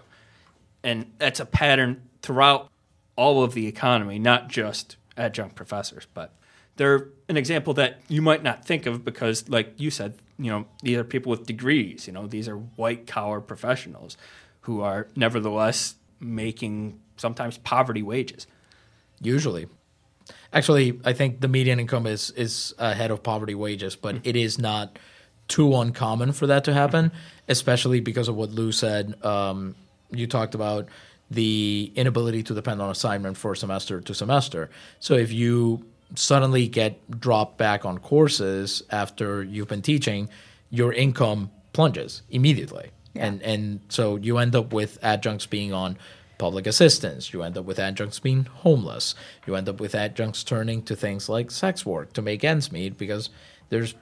And 0.83 1.11
that's 1.17 1.39
a 1.39 1.45
pattern 1.45 2.09
throughout 2.21 2.69
all 3.15 3.43
of 3.43 3.53
the 3.53 3.67
economy, 3.67 4.19
not 4.19 4.49
just 4.49 4.97
adjunct 5.17 5.55
professors, 5.55 6.07
but 6.13 6.33
they're 6.75 7.09
an 7.29 7.37
example 7.37 7.73
that 7.75 8.01
you 8.07 8.21
might 8.21 8.43
not 8.43 8.65
think 8.65 8.85
of 8.85 9.05
because, 9.05 9.47
like 9.47 9.73
you 9.77 9.91
said, 9.91 10.15
you 10.39 10.49
know, 10.49 10.65
these 10.81 10.97
are 10.97 11.03
people 11.03 11.29
with 11.29 11.45
degrees, 11.45 12.07
you 12.07 12.13
know, 12.13 12.25
these 12.25 12.47
are 12.47 12.57
white 12.57 13.05
collar 13.05 13.39
professionals 13.39 14.17
who 14.61 14.81
are 14.81 15.07
nevertheless 15.15 15.95
making 16.19 16.99
sometimes 17.17 17.57
poverty 17.59 18.01
wages. 18.01 18.47
usually. 19.21 19.67
Actually, 20.51 20.99
I 21.03 21.13
think 21.13 21.41
the 21.41 21.47
median 21.47 21.79
income 21.79 22.07
is 22.07 22.31
is 22.31 22.73
ahead 22.77 23.11
of 23.11 23.23
poverty 23.23 23.55
wages, 23.55 23.95
but 23.95 24.15
mm. 24.15 24.21
it 24.23 24.35
is 24.35 24.57
not 24.57 24.97
too 25.47 25.75
uncommon 25.75 26.31
for 26.31 26.47
that 26.47 26.63
to 26.65 26.73
happen, 26.73 27.11
especially 27.47 27.99
because 27.99 28.27
of 28.27 28.35
what 28.35 28.51
Lou 28.51 28.71
said. 28.71 29.23
Um, 29.23 29.75
you 30.11 30.27
talked 30.27 30.55
about 30.55 30.87
the 31.29 31.91
inability 31.95 32.43
to 32.43 32.53
depend 32.53 32.81
on 32.81 32.89
assignment 32.89 33.37
for 33.37 33.55
semester 33.55 33.99
to 34.01 34.13
semester. 34.13 34.69
So 34.99 35.15
if 35.15 35.31
you 35.31 35.85
suddenly 36.15 36.67
get 36.67 37.19
dropped 37.19 37.57
back 37.57 37.85
on 37.85 37.97
courses 37.97 38.83
after 38.89 39.43
you've 39.43 39.67
been 39.67 39.81
teaching, 39.81 40.29
your 40.69 40.93
income 40.93 41.49
plunges 41.73 42.21
immediately. 42.29 42.91
And 43.15 43.41
and 43.43 43.79
so 43.89 44.15
you 44.15 44.37
end 44.37 44.55
up 44.55 44.73
with 44.73 44.97
adjuncts 45.03 45.45
being 45.45 45.73
on 45.73 45.97
public 46.37 46.65
assistance. 46.65 47.31
You 47.31 47.43
end 47.43 47.57
up 47.57 47.65
with 47.65 47.79
adjuncts 47.79 48.19
being 48.19 48.45
homeless. 48.45 49.15
You 49.45 49.55
end 49.55 49.69
up 49.69 49.79
with 49.79 49.95
adjuncts 49.95 50.43
turning 50.43 50.81
to 50.83 50.95
things 50.95 51.29
like 51.29 51.51
sex 51.51 51.85
work 51.85 52.13
to 52.13 52.21
make 52.21 52.43
ends 52.43 52.71
meet 52.71 52.97
because 52.97 53.29
there's 53.69 53.95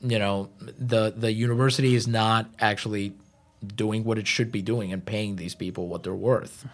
you 0.00 0.18
know 0.18 0.50
the 0.78 1.12
the 1.16 1.32
university 1.32 1.94
is 1.94 2.06
not 2.06 2.48
actually 2.58 3.14
doing 3.74 4.04
what 4.04 4.18
it 4.18 4.26
should 4.26 4.52
be 4.52 4.62
doing 4.62 4.92
and 4.92 5.04
paying 5.04 5.36
these 5.36 5.54
people 5.54 5.88
what 5.88 6.02
they're 6.02 6.14
worth. 6.14 6.66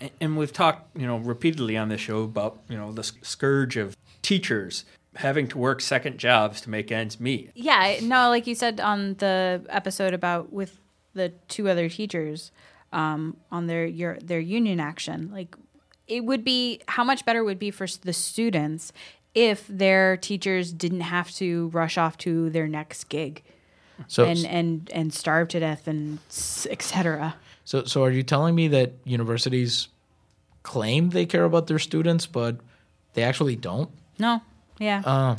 And- 0.00 0.10
and 0.20 0.36
we've 0.36 0.52
talked, 0.52 0.96
you 0.98 1.06
know, 1.06 1.18
repeatedly 1.18 1.76
on 1.76 1.88
this 1.88 2.00
show 2.00 2.24
about, 2.24 2.58
you 2.68 2.76
know, 2.76 2.90
the 2.90 3.04
scourge 3.04 3.76
of 3.76 3.96
teachers 4.22 4.84
having 5.14 5.46
to 5.46 5.58
work 5.58 5.80
second 5.80 6.18
jobs 6.18 6.60
to 6.62 6.70
make 6.70 6.90
ends 6.90 7.20
meet. 7.20 7.50
Yeah, 7.54 7.98
no, 8.02 8.28
like 8.28 8.46
you 8.48 8.56
said 8.56 8.80
on 8.80 9.14
the 9.18 9.64
episode 9.68 10.12
about 10.12 10.52
with 10.52 10.76
the 11.14 11.28
two 11.46 11.68
other 11.68 11.88
teachers 11.88 12.50
um, 12.92 13.36
on 13.52 13.66
their 13.68 13.86
your 13.86 14.18
their 14.18 14.40
union 14.40 14.80
action, 14.80 15.30
like 15.32 15.54
it 16.08 16.24
would 16.24 16.42
be 16.44 16.80
how 16.88 17.04
much 17.04 17.24
better 17.24 17.40
it 17.40 17.44
would 17.44 17.58
be 17.60 17.70
for 17.70 17.86
the 18.02 18.12
students 18.12 18.92
if 19.34 19.66
their 19.68 20.16
teachers 20.16 20.72
didn't 20.72 21.00
have 21.00 21.30
to 21.32 21.68
rush 21.68 21.96
off 21.96 22.16
to 22.18 22.50
their 22.50 22.68
next 22.68 23.04
gig 23.08 23.42
So 24.08 24.24
and 24.24 24.44
and 24.46 24.90
and 24.92 25.12
starve 25.14 25.48
to 25.48 25.60
death 25.60 25.86
and 25.88 26.18
etc. 26.70 27.36
so 27.64 27.84
so 27.84 28.02
are 28.04 28.10
you 28.10 28.22
telling 28.22 28.54
me 28.54 28.68
that 28.68 28.92
universities 29.04 29.88
claim 30.62 31.10
they 31.10 31.26
care 31.26 31.44
about 31.44 31.66
their 31.66 31.78
students 31.78 32.26
but 32.26 32.56
they 33.14 33.22
actually 33.22 33.56
don't? 33.56 33.90
No, 34.18 34.40
yeah. 34.78 35.02
Uh, 35.04 35.36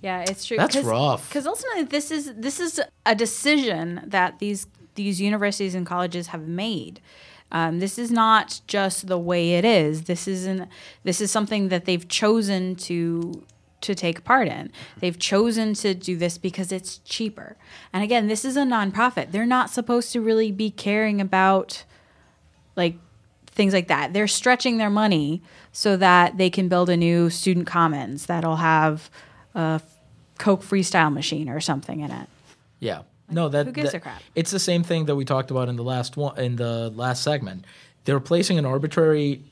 Yeah, 0.00 0.24
it's 0.28 0.44
true. 0.44 0.58
That's 0.58 0.76
rough. 0.76 1.28
Because 1.28 1.46
ultimately, 1.46 1.84
this 1.84 2.10
is 2.10 2.34
this 2.36 2.60
is 2.60 2.78
a 3.06 3.14
decision 3.14 4.02
that 4.04 4.38
these 4.38 4.66
these 4.96 5.20
universities 5.20 5.74
and 5.74 5.86
colleges 5.86 6.28
have 6.28 6.46
made. 6.46 7.00
Um, 7.52 7.78
this 7.78 7.98
is 7.98 8.10
not 8.10 8.60
just 8.66 9.06
the 9.06 9.18
way 9.18 9.54
it 9.54 9.64
is. 9.64 10.04
This 10.04 10.26
isn't. 10.26 10.68
This 11.04 11.20
is 11.20 11.30
something 11.30 11.68
that 11.68 11.84
they've 11.84 12.06
chosen 12.08 12.74
to 12.76 13.44
to 13.82 13.94
take 13.94 14.24
part 14.24 14.48
in. 14.48 14.72
They've 14.98 15.18
chosen 15.18 15.74
to 15.74 15.94
do 15.94 16.16
this 16.16 16.38
because 16.38 16.72
it's 16.72 16.98
cheaper. 16.98 17.56
And 17.92 18.02
again, 18.02 18.28
this 18.28 18.44
is 18.44 18.56
a 18.56 18.62
nonprofit. 18.62 19.30
They're 19.30 19.46
not 19.46 19.70
supposed 19.70 20.12
to 20.12 20.20
really 20.20 20.50
be 20.50 20.70
caring 20.70 21.20
about 21.20 21.84
like 22.76 22.96
things 23.46 23.72
like 23.72 23.88
that. 23.88 24.12
They're 24.12 24.26
stretching 24.26 24.78
their 24.78 24.90
money 24.90 25.42
so 25.70 25.96
that 25.96 26.38
they 26.38 26.50
can 26.50 26.68
build 26.68 26.88
a 26.90 26.96
new 26.96 27.30
student 27.30 27.66
commons 27.66 28.26
that'll 28.26 28.56
have 28.56 29.10
a 29.54 29.80
Coke 30.38 30.62
freestyle 30.62 31.12
machine 31.12 31.48
or 31.48 31.60
something 31.60 32.00
in 32.00 32.10
it. 32.10 32.28
Yeah. 32.80 33.02
No, 33.30 33.48
that 33.48 33.66
who 33.66 33.72
gives 33.72 33.92
that- 33.92 33.98
a 33.98 34.00
crap? 34.00 34.22
It's 34.34 34.50
the 34.50 34.58
same 34.58 34.82
thing 34.82 35.06
that 35.06 35.16
we 35.16 35.24
talked 35.24 35.50
about 35.50 35.68
in 35.68 35.76
the 35.76 35.84
last 35.84 36.16
one 36.16 36.38
in 36.38 36.56
the 36.56 36.90
last 36.90 37.22
segment. 37.22 37.64
They're 38.04 38.20
placing 38.20 38.58
an 38.58 38.66
arbitrary 38.66 39.42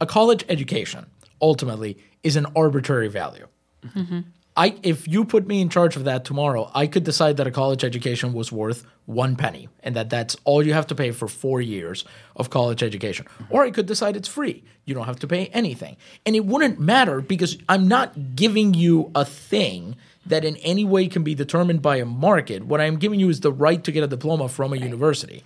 a 0.00 0.06
college 0.06 0.44
education 0.48 1.06
ultimately 1.40 1.96
is 2.22 2.36
an 2.36 2.46
arbitrary 2.56 3.08
value. 3.08 3.46
Mm-hmm. 3.86 4.20
I 4.56 4.76
if 4.82 5.08
you 5.08 5.24
put 5.24 5.46
me 5.46 5.60
in 5.60 5.68
charge 5.68 5.96
of 5.96 6.04
that 6.04 6.24
tomorrow, 6.24 6.70
I 6.74 6.86
could 6.86 7.04
decide 7.04 7.38
that 7.38 7.46
a 7.46 7.50
college 7.50 7.82
education 7.84 8.32
was 8.32 8.52
worth 8.52 8.86
one 9.06 9.34
penny 9.36 9.68
and 9.82 9.96
that 9.96 10.10
that's 10.10 10.36
all 10.44 10.62
you 10.64 10.72
have 10.72 10.86
to 10.88 10.94
pay 10.94 11.10
for 11.10 11.26
4 11.28 11.60
years 11.60 12.04
of 12.36 12.50
college 12.50 12.82
education. 12.82 13.26
Or 13.50 13.64
I 13.64 13.70
could 13.70 13.86
decide 13.86 14.16
it's 14.16 14.28
free. 14.28 14.62
You 14.84 14.94
don't 14.94 15.06
have 15.06 15.18
to 15.20 15.26
pay 15.26 15.46
anything. 15.46 15.96
And 16.24 16.36
it 16.36 16.46
wouldn't 16.46 16.78
matter 16.78 17.20
because 17.20 17.58
I'm 17.68 17.88
not 17.88 18.36
giving 18.36 18.74
you 18.74 19.10
a 19.14 19.24
thing 19.24 19.96
that 20.26 20.44
in 20.44 20.56
any 20.58 20.84
way 20.84 21.06
can 21.06 21.22
be 21.22 21.34
determined 21.34 21.82
by 21.82 21.96
a 21.96 22.04
market. 22.04 22.64
What 22.64 22.80
I'm 22.80 22.96
giving 22.96 23.20
you 23.20 23.28
is 23.28 23.40
the 23.40 23.52
right 23.52 23.82
to 23.84 23.92
get 23.92 24.02
a 24.02 24.06
diploma 24.06 24.48
from 24.48 24.72
a 24.72 24.76
university. 24.76 25.44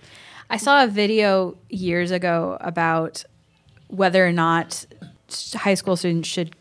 I 0.49 0.57
saw 0.57 0.83
a 0.83 0.87
video 0.87 1.57
years 1.69 2.11
ago 2.11 2.57
about 2.61 3.23
whether 3.87 4.25
or 4.25 4.31
not 4.31 4.85
high 5.55 5.73
school 5.73 5.95
students 5.95 6.27
should 6.27 6.55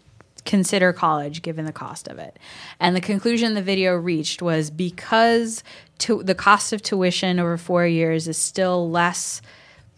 consider 0.44 0.92
college 0.92 1.42
given 1.42 1.64
the 1.64 1.72
cost 1.72 2.08
of 2.08 2.18
it. 2.18 2.38
And 2.80 2.96
the 2.96 3.00
conclusion 3.00 3.54
the 3.54 3.62
video 3.62 3.94
reached 3.94 4.40
was 4.40 4.70
because 4.70 5.62
to, 5.98 6.22
the 6.22 6.34
cost 6.34 6.72
of 6.72 6.82
tuition 6.82 7.38
over 7.38 7.56
four 7.56 7.86
years 7.86 8.28
is 8.28 8.38
still 8.38 8.90
less 8.90 9.42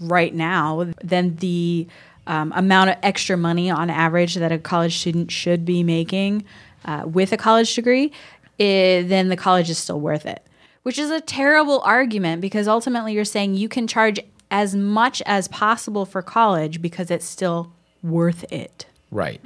right 0.01 0.35
now 0.35 0.93
than 1.03 1.37
the 1.37 1.87
um, 2.27 2.53
amount 2.55 2.91
of 2.91 2.97
extra 3.03 3.37
money 3.37 3.71
on 3.71 3.91
average 3.91 4.35
that 4.37 4.53
a 4.53 4.59
college 4.59 4.99
student 4.99 5.31
should 5.31 5.65
be 5.65 5.83
making 5.83 6.45
uh, 6.85 7.05
with 7.07 7.33
a 7.33 7.37
college 7.37 7.75
degree, 7.75 8.13
eh, 8.59 9.03
then 9.03 9.29
the 9.29 9.37
college 9.37 9.71
is 9.71 9.79
still 9.79 10.01
worth 10.01 10.27
it. 10.27 10.45
Which 10.83 10.99
is 10.99 11.11
a 11.11 11.21
terrible 11.21 11.81
argument 11.81 12.41
because 12.41 12.67
ultimately 12.67 13.13
you're 13.13 13.25
saying 13.25 13.55
you 13.55 13.69
can 13.69 13.87
charge 13.87 14.19
as 14.51 14.75
much 14.75 15.23
as 15.27 15.47
possible 15.49 16.07
for 16.07 16.23
college 16.23 16.81
because 16.81 17.11
it's 17.11 17.27
still 17.27 17.73
worth 18.03 18.51
it. 18.51 18.87
Right. 19.11 19.41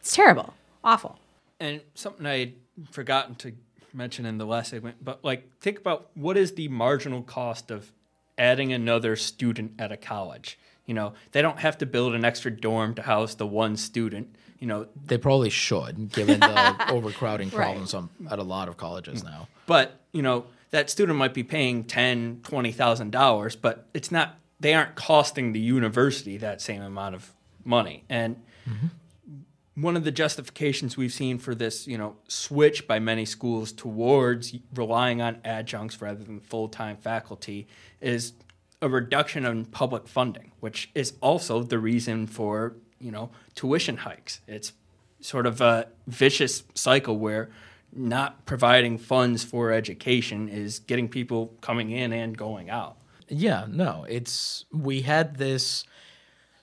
It's 0.00 0.14
terrible, 0.14 0.54
awful. 0.82 1.18
And 1.60 1.80
something 1.94 2.26
I'd 2.26 2.54
forgotten 2.90 3.34
to 3.36 3.52
mention 3.92 4.26
in 4.26 4.38
the 4.38 4.44
last 4.44 4.70
segment, 4.70 5.02
but 5.02 5.24
like 5.24 5.50
think 5.60 5.78
about 5.78 6.10
what 6.14 6.36
is 6.36 6.52
the 6.52 6.68
marginal 6.68 7.22
cost 7.22 7.70
of 7.70 7.92
adding 8.38 8.72
another 8.72 9.16
student 9.16 9.72
at 9.78 9.90
a 9.90 9.96
college. 9.96 10.58
You 10.84 10.94
know, 10.94 11.14
they 11.32 11.42
don't 11.42 11.58
have 11.58 11.78
to 11.78 11.86
build 11.86 12.14
an 12.14 12.24
extra 12.24 12.50
dorm 12.50 12.94
to 12.94 13.02
house 13.02 13.34
the 13.34 13.46
one 13.46 13.76
student. 13.76 14.35
You 14.58 14.66
know, 14.66 14.86
They 15.06 15.18
probably 15.18 15.50
should, 15.50 16.12
given 16.12 16.40
the 16.40 16.86
overcrowding 16.88 17.50
problems 17.50 17.94
on, 17.94 18.08
at 18.30 18.38
a 18.38 18.42
lot 18.42 18.68
of 18.68 18.76
colleges 18.76 19.22
now. 19.22 19.48
but 19.66 20.00
you 20.12 20.22
know 20.22 20.46
that 20.70 20.90
student 20.90 21.18
might 21.18 21.34
be 21.34 21.42
paying 21.42 21.84
ten, 21.84 22.40
twenty 22.42 22.72
thousand 22.72 23.10
dollars, 23.12 23.56
but 23.56 23.86
it's 23.94 24.10
not. 24.10 24.38
They 24.58 24.72
aren't 24.72 24.94
costing 24.94 25.52
the 25.52 25.60
university 25.60 26.38
that 26.38 26.62
same 26.62 26.80
amount 26.80 27.14
of 27.14 27.32
money. 27.66 28.04
And 28.08 28.36
mm-hmm. 28.66 28.86
one 29.82 29.96
of 29.96 30.04
the 30.04 30.10
justifications 30.10 30.96
we've 30.96 31.12
seen 31.12 31.38
for 31.38 31.54
this, 31.54 31.86
you 31.86 31.98
know, 31.98 32.16
switch 32.28 32.86
by 32.86 32.98
many 32.98 33.26
schools 33.26 33.72
towards 33.72 34.54
relying 34.74 35.20
on 35.20 35.38
adjuncts 35.44 36.00
rather 36.00 36.24
than 36.24 36.40
full-time 36.40 36.96
faculty 36.96 37.66
is 38.00 38.32
a 38.80 38.88
reduction 38.88 39.44
in 39.44 39.64
public 39.66 40.06
funding, 40.06 40.52
which 40.60 40.90
is 40.94 41.14
also 41.20 41.62
the 41.62 41.78
reason 41.78 42.26
for, 42.26 42.76
you 43.00 43.10
know, 43.10 43.30
tuition 43.54 43.98
hikes. 43.98 44.40
It's 44.46 44.72
sort 45.20 45.46
of 45.46 45.60
a 45.60 45.88
vicious 46.06 46.64
cycle 46.74 47.18
where 47.18 47.50
not 47.92 48.44
providing 48.46 48.98
funds 48.98 49.42
for 49.44 49.72
education 49.72 50.48
is 50.48 50.80
getting 50.80 51.08
people 51.08 51.54
coming 51.60 51.90
in 51.90 52.12
and 52.12 52.36
going 52.36 52.70
out. 52.70 52.96
Yeah, 53.28 53.66
no, 53.68 54.04
it's 54.08 54.66
we 54.72 55.02
had 55.02 55.36
this 55.36 55.84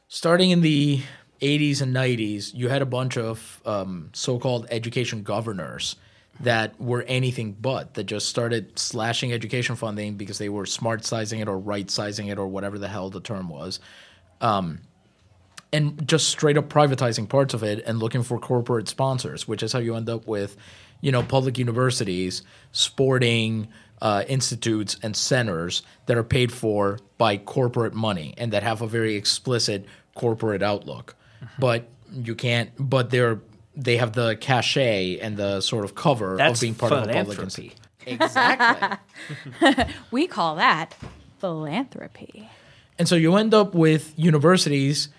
starting 0.07 0.51
in 0.51 0.61
the 0.61 1.01
80s 1.41 1.81
and 1.81 1.93
90s. 1.93 2.53
You 2.53 2.69
had 2.69 2.81
a 2.81 2.85
bunch 2.85 3.17
of 3.17 3.61
um, 3.65 4.09
so-called 4.13 4.67
education 4.69 5.23
governors 5.23 5.97
that 6.39 6.79
were 6.79 7.03
anything 7.03 7.55
but 7.59 7.93
that 7.93 8.05
just 8.05 8.27
started 8.27 8.77
slashing 8.79 9.31
education 9.33 9.75
funding 9.75 10.15
because 10.15 10.37
they 10.37 10.49
were 10.49 10.65
smart 10.65 11.05
sizing 11.05 11.39
it 11.39 11.47
or 11.47 11.59
right 11.59 11.91
sizing 11.91 12.27
it 12.27 12.39
or 12.39 12.47
whatever 12.47 12.79
the 12.79 12.87
hell 12.87 13.09
the 13.09 13.19
term 13.19 13.49
was 13.49 13.79
um, 14.41 14.79
and 15.73 16.07
just 16.07 16.29
straight 16.29 16.57
up 16.57 16.69
privatizing 16.69 17.27
parts 17.27 17.53
of 17.53 17.63
it 17.63 17.83
and 17.85 17.99
looking 17.99 18.23
for 18.23 18.39
corporate 18.39 18.87
sponsors 18.87 19.47
which 19.47 19.61
is 19.63 19.73
how 19.73 19.79
you 19.79 19.95
end 19.95 20.07
up 20.09 20.27
with 20.27 20.55
you 21.01 21.11
know 21.11 21.21
public 21.23 21.57
universities 21.57 22.43
sporting 22.71 23.67
uh, 24.01 24.23
institutes 24.27 24.97
and 25.01 25.15
centers 25.15 25.81
that 26.05 26.17
are 26.17 26.23
paid 26.23 26.51
for 26.51 26.99
by 27.17 27.37
corporate 27.37 27.93
money 27.93 28.33
and 28.37 28.51
that 28.53 28.61
have 28.63 28.81
a 28.81 28.87
very 28.87 29.15
explicit 29.15 29.85
corporate 30.15 30.61
outlook 30.61 31.15
but 31.59 31.89
you 32.13 32.35
can't 32.35 32.69
but 32.77 33.09
they're 33.09 33.39
they 33.75 33.97
have 33.97 34.13
the 34.13 34.35
cachet 34.35 35.17
and 35.19 35.35
the 35.35 35.59
sort 35.59 35.83
of 35.83 35.95
cover 35.95 36.37
That's 36.37 36.59
of 36.59 36.61
being 36.61 36.75
part 36.75 36.91
of 36.93 37.03
a 37.09 37.13
public 37.13 37.37
philanthropy. 37.37 37.73
institution. 37.73 37.79
Exactly. 38.05 39.85
We 40.11 40.27
call 40.27 40.55
that 40.57 40.95
philanthropy. 41.39 42.49
and 42.99 43.07
so 43.07 43.15
you 43.15 43.35
end 43.35 43.53
up 43.53 43.73
with 43.73 44.13
universities 44.15 45.09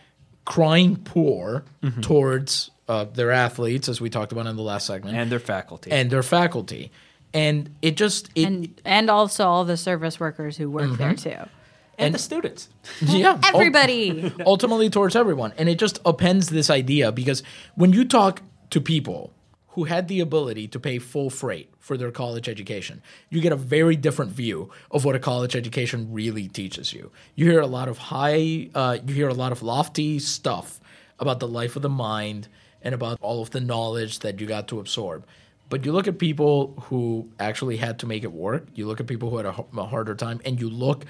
crying 0.45 0.97
poor 0.97 1.65
Mm-hmm. 1.83 2.01
towards 2.01 2.71
uh, 2.89 3.05
their 3.05 3.31
athletes, 3.31 3.89
as 3.89 4.01
we 4.01 4.09
talked 4.11 4.33
about 4.33 4.47
in 4.47 4.57
the 4.57 4.63
last 4.63 4.87
segment, 4.87 5.17
and 5.17 5.31
their 5.33 5.39
faculty. 5.39 5.91
and 5.91 6.11
their 6.11 6.23
faculty. 6.23 6.91
And 7.33 7.71
it 7.83 7.97
just 7.97 8.31
it 8.35 8.45
And 8.47 8.81
and 8.85 9.11
also 9.11 9.47
all 9.47 9.65
the 9.65 9.77
service 9.77 10.21
workers 10.21 10.57
who 10.57 10.71
work 10.71 10.97
there 10.99 11.13
Mm-hmm. 11.15 11.43
too. 11.45 11.51
and 11.99 12.15
the 12.15 12.19
students. 12.19 12.69
yeah 13.03 13.39
Everybody. 13.55 14.33
ultimately 14.47 14.89
towards 14.91 15.17
everyone. 15.17 15.53
And 15.59 15.69
it 15.69 15.79
just 15.79 15.99
appends 16.05 16.49
this 16.49 16.71
idea 16.71 17.11
because 17.13 17.43
when 17.75 17.93
you 17.93 18.05
talk 18.05 18.43
to 18.71 18.81
people 18.81 19.33
who 19.69 19.85
had 19.85 20.09
the 20.09 20.21
ability 20.21 20.69
to 20.69 20.79
pay 20.81 20.99
full 20.99 21.29
freight 21.31 21.69
for 21.85 21.99
their 21.99 22.11
college 22.11 22.49
education, 22.49 23.03
you 23.29 23.43
get 23.43 23.53
a 23.53 23.57
very 23.57 23.95
different 23.95 24.33
view 24.33 24.71
of 24.91 25.05
what 25.05 25.15
a 25.15 25.19
college 25.19 25.55
education 25.55 26.09
really 26.11 26.49
teaches 26.49 26.95
you. 26.95 27.13
You 27.35 27.51
hear 27.51 27.61
a 27.61 27.67
lot 27.67 27.89
of 27.89 27.99
high, 27.99 28.71
uh, 28.75 28.97
you 29.07 29.13
hear 29.13 29.29
a 29.29 29.35
lot 29.35 29.53
of 29.53 29.63
lofty 29.63 30.19
stuff 30.19 30.81
about 31.19 31.41
the 31.41 31.47
life 31.47 31.77
of 31.77 31.83
the 31.83 31.91
mind 31.91 32.49
and 32.81 32.95
about 32.95 33.19
all 33.21 33.43
of 33.43 33.51
the 33.51 33.61
knowledge 33.61 34.21
that 34.21 34.41
you 34.41 34.47
got 34.47 34.67
to 34.69 34.81
absorb. 34.81 35.27
But 35.69 35.85
you 35.85 35.93
look 35.93 36.09
at 36.09 36.19
people 36.19 36.73
who 36.85 37.29
actually 37.39 37.77
had 37.77 37.99
to 37.99 38.07
make 38.07 38.25
it 38.25 38.33
work. 38.33 38.67
You 38.75 38.87
look 38.87 39.01
at 39.01 39.07
people 39.07 39.29
who 39.29 39.37
had 39.37 39.47
a 39.47 39.53
harder 39.85 40.15
time, 40.15 40.41
and 40.47 40.59
you 40.59 40.71
look 40.71 41.05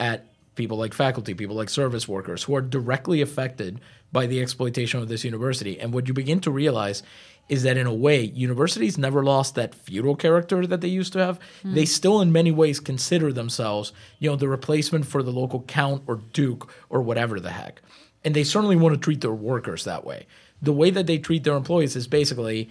at 0.00 0.26
people 0.56 0.76
like 0.76 0.92
faculty, 0.92 1.34
people 1.34 1.54
like 1.54 1.70
service 1.70 2.08
workers 2.08 2.42
who 2.44 2.56
are 2.56 2.62
directly 2.62 3.20
affected 3.20 3.80
by 4.10 4.26
the 4.26 4.40
exploitation 4.40 5.00
of 5.00 5.08
this 5.08 5.24
university. 5.24 5.78
And 5.78 5.92
what 5.94 6.08
you 6.08 6.14
begin 6.14 6.40
to 6.40 6.50
realize 6.50 7.04
is 7.48 7.62
that 7.62 7.76
in 7.76 7.86
a 7.86 7.94
way, 7.94 8.22
universities 8.22 8.98
never 8.98 9.22
lost 9.22 9.54
that 9.54 9.74
feudal 9.74 10.16
character 10.16 10.66
that 10.66 10.80
they 10.80 10.88
used 10.88 11.12
to 11.12 11.20
have. 11.20 11.38
They 11.64 11.84
still, 11.84 12.20
in 12.20 12.32
many 12.32 12.50
ways, 12.50 12.80
consider 12.80 13.32
themselves, 13.32 13.92
you 14.18 14.28
know, 14.28 14.36
the 14.36 14.48
replacement 14.48 15.06
for 15.06 15.22
the 15.22 15.30
local 15.30 15.62
count 15.62 16.02
or 16.06 16.16
duke 16.32 16.72
or 16.88 17.02
whatever 17.02 17.38
the 17.38 17.50
heck. 17.50 17.82
And 18.24 18.34
they 18.34 18.42
certainly 18.42 18.74
want 18.74 18.94
to 18.94 19.00
treat 19.00 19.20
their 19.20 19.32
workers 19.32 19.84
that 19.84 20.04
way. 20.04 20.26
The 20.60 20.72
way 20.72 20.90
that 20.90 21.06
they 21.06 21.18
treat 21.18 21.44
their 21.44 21.56
employees 21.56 21.94
is 21.94 22.08
basically, 22.08 22.68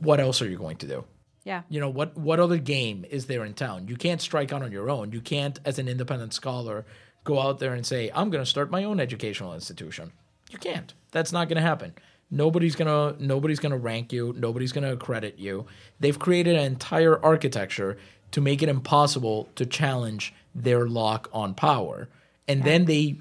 what 0.00 0.20
else 0.20 0.40
are 0.40 0.48
you 0.48 0.56
going 0.56 0.78
to 0.78 0.86
do? 0.86 1.04
Yeah. 1.44 1.62
You 1.68 1.78
know 1.78 1.90
what? 1.90 2.16
What 2.16 2.40
other 2.40 2.58
game 2.58 3.04
is 3.10 3.26
there 3.26 3.44
in 3.44 3.54
town? 3.54 3.86
You 3.88 3.96
can't 3.96 4.20
strike 4.20 4.52
out 4.52 4.62
on 4.62 4.72
your 4.72 4.90
own. 4.90 5.12
You 5.12 5.20
can't, 5.20 5.58
as 5.64 5.78
an 5.78 5.86
independent 5.86 6.34
scholar, 6.34 6.84
go 7.22 7.40
out 7.40 7.60
there 7.60 7.74
and 7.74 7.86
say, 7.86 8.10
"I'm 8.14 8.30
going 8.30 8.42
to 8.42 8.50
start 8.50 8.70
my 8.70 8.82
own 8.82 8.98
educational 8.98 9.54
institution." 9.54 10.12
You 10.50 10.58
can't. 10.58 10.92
That's 11.12 11.30
not 11.30 11.48
going 11.48 11.56
to 11.56 11.62
happen. 11.62 11.94
Nobody's 12.30 12.76
gonna 12.76 13.14
nobody's 13.18 13.60
gonna 13.60 13.78
rank 13.78 14.12
you. 14.12 14.34
Nobody's 14.36 14.72
gonna 14.72 14.92
accredit 14.92 15.38
you. 15.38 15.66
They've 16.00 16.18
created 16.18 16.56
an 16.56 16.64
entire 16.64 17.22
architecture 17.24 17.98
to 18.32 18.40
make 18.40 18.62
it 18.62 18.68
impossible 18.68 19.48
to 19.54 19.64
challenge 19.64 20.34
their 20.54 20.86
lock 20.88 21.28
on 21.32 21.54
power, 21.54 22.08
and 22.48 22.64
then 22.64 22.86
they 22.86 23.16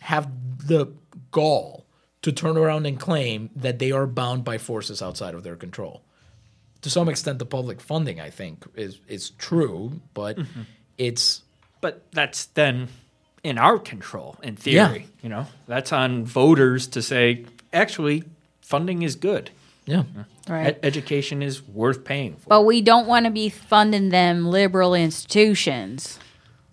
have 0.00 0.28
the 0.66 0.88
gall 1.30 1.84
to 2.22 2.32
turn 2.32 2.56
around 2.56 2.86
and 2.86 2.98
claim 2.98 3.50
that 3.54 3.78
they 3.78 3.92
are 3.92 4.06
bound 4.06 4.44
by 4.44 4.58
forces 4.58 5.00
outside 5.00 5.34
of 5.34 5.42
their 5.42 5.56
control 5.56 6.02
to 6.82 6.90
some 6.90 7.08
extent 7.08 7.38
the 7.38 7.46
public 7.46 7.80
funding 7.80 8.20
I 8.20 8.30
think 8.30 8.64
is 8.74 9.00
is 9.08 9.30
true, 9.30 10.00
but 10.14 10.36
mm-hmm. 10.36 10.62
it's 10.98 11.42
But 11.80 12.02
that's 12.12 12.46
then 12.46 12.88
in 13.42 13.58
our 13.58 13.78
control, 13.78 14.36
in 14.42 14.56
theory. 14.56 14.76
Yeah. 14.76 14.88
theory. 14.88 15.06
You 15.22 15.28
know, 15.30 15.46
that's 15.66 15.92
on 15.92 16.24
voters 16.24 16.86
to 16.88 17.02
say, 17.02 17.44
actually, 17.72 18.24
funding 18.70 19.02
is 19.02 19.16
good. 19.16 19.50
yeah. 19.86 20.04
Right. 20.48 20.76
E- 20.76 20.78
education 20.82 21.42
is 21.42 21.62
worth 21.62 22.04
paying 22.04 22.36
for. 22.36 22.48
But 22.48 22.62
we 22.62 22.80
don't 22.80 23.06
want 23.06 23.24
to 23.26 23.30
be 23.30 23.48
funding 23.48 24.08
them 24.10 24.46
liberal 24.46 24.94
institutions. 24.94 26.18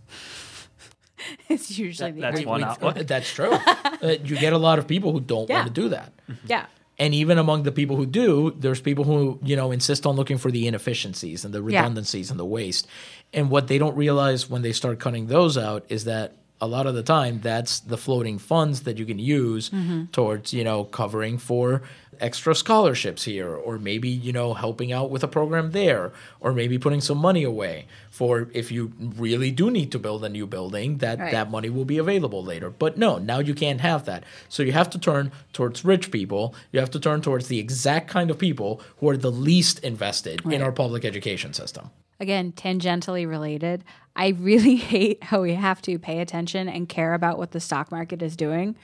it's 1.50 1.78
usually 1.78 2.12
the 2.12 2.22
that's 2.22 2.46
one 2.46 2.62
We- 2.62 2.66
outlet. 2.66 3.08
that's 3.08 3.32
true. 3.34 3.52
Uh, 3.52 4.16
you 4.24 4.38
get 4.38 4.54
a 4.54 4.58
lot 4.58 4.80
of 4.80 4.88
people 4.88 5.12
who 5.12 5.20
don't 5.20 5.50
Yeah. 5.50 5.58
want 5.64 5.68
to 5.76 5.82
do 5.82 5.90
that. 5.90 6.14
Yeah. 6.46 6.66
And 7.00 7.14
even 7.14 7.38
among 7.38 7.64
the 7.64 7.72
people 7.72 7.96
who 7.96 8.06
do, 8.08 8.56
there's 8.58 8.82
people 8.82 9.04
who, 9.04 9.40
you 9.44 9.56
know, 9.56 9.72
insist 9.72 10.06
on 10.06 10.16
looking 10.16 10.38
for 10.38 10.50
the 10.52 10.68
inefficiencies 10.68 11.46
and 11.46 11.54
the 11.54 11.60
Yeah. 11.60 11.80
redundancies 11.82 12.32
and 12.32 12.40
the 12.40 12.46
waste. 12.46 12.88
And 13.34 13.50
what 13.50 13.68
they 13.68 13.78
don't 13.78 13.96
realize 13.96 14.50
when 14.50 14.62
they 14.64 14.72
start 14.74 15.00
cutting 15.00 15.28
those 15.28 15.58
out 15.58 15.86
is 15.90 16.06
that 16.06 16.34
a 16.60 16.68
lot 16.68 16.88
of 16.88 16.96
the 16.96 17.04
time 17.04 17.40
that's 17.42 17.80
the 17.80 17.98
floating 17.98 18.40
funds 18.40 18.82
that 18.82 18.98
you 18.98 19.06
can 19.06 19.20
use 19.20 19.70
mm-hmm. 19.70 20.06
towards, 20.06 20.54
you 20.54 20.64
know, 20.64 20.84
covering 20.84 21.38
for 21.38 21.84
extra 22.20 22.54
scholarships 22.56 23.24
here 23.24 23.50
or 23.54 23.78
maybe, 23.78 24.10
you 24.10 24.32
know, 24.34 24.54
helping 24.54 24.92
out 24.92 25.10
with 25.10 25.24
a 25.24 25.28
program 25.28 25.72
there 25.72 26.12
or 26.40 26.54
maybe 26.54 26.78
putting 26.78 27.02
some 27.02 27.18
money 27.18 27.44
away 27.44 27.86
for 28.10 28.50
if 28.54 28.72
you 28.72 28.92
really 29.00 29.52
do 29.52 29.70
need 29.72 29.92
to 29.92 30.00
build 30.00 30.24
a 30.24 30.30
new 30.30 30.46
building 30.48 30.98
that 30.98 31.20
Right. 31.20 31.32
that 31.32 31.50
money 31.52 31.70
will 31.70 31.86
be 31.86 31.98
available 31.98 32.44
later. 32.44 32.70
But 32.70 32.98
no, 32.98 33.18
now 33.18 33.40
you 33.40 33.54
can't 33.54 33.82
have 33.82 34.06
that. 34.06 34.24
So 34.50 34.64
you 34.64 34.72
have 34.72 34.90
to 34.92 35.00
turn 35.00 35.32
towards 35.54 35.86
rich 35.86 36.12
people. 36.12 36.54
You 36.72 36.80
have 36.80 36.92
to 36.92 37.00
turn 37.00 37.22
towards 37.22 37.48
the 37.48 37.60
exact 37.60 38.10
kind 38.10 38.30
of 38.30 38.38
people 38.38 38.82
who 39.00 39.10
are 39.10 39.18
the 39.18 39.32
least 39.32 39.80
invested 39.80 40.42
in 40.46 40.62
our 40.62 40.72
public 40.72 41.06
education 41.06 41.54
system. 41.54 41.90
Again, 42.20 42.52
tangentially 42.52 43.28
related. 43.28 43.84
I 44.16 44.30
really 44.30 44.76
hate 44.94 45.24
how 45.26 45.42
we 45.42 45.54
have 45.54 45.82
to 45.84 46.00
pay 46.00 46.20
attention 46.20 46.68
and 46.68 46.90
care 46.90 47.14
about 47.14 47.38
what 47.38 47.52
the 47.52 47.60
stock 47.60 47.92
market 47.92 48.22
is 48.24 48.36
doing 48.36 48.76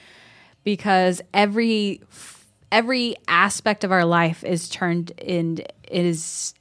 because 0.63 1.21
every 1.33 2.01
every 2.73 3.15
aspect 3.27 3.83
of 3.83 3.91
our 3.91 4.03
life 4.03 4.43
is 4.43 4.67
turned 4.67 5.11
in 5.11 5.59
it 5.59 6.05
is 6.05 6.55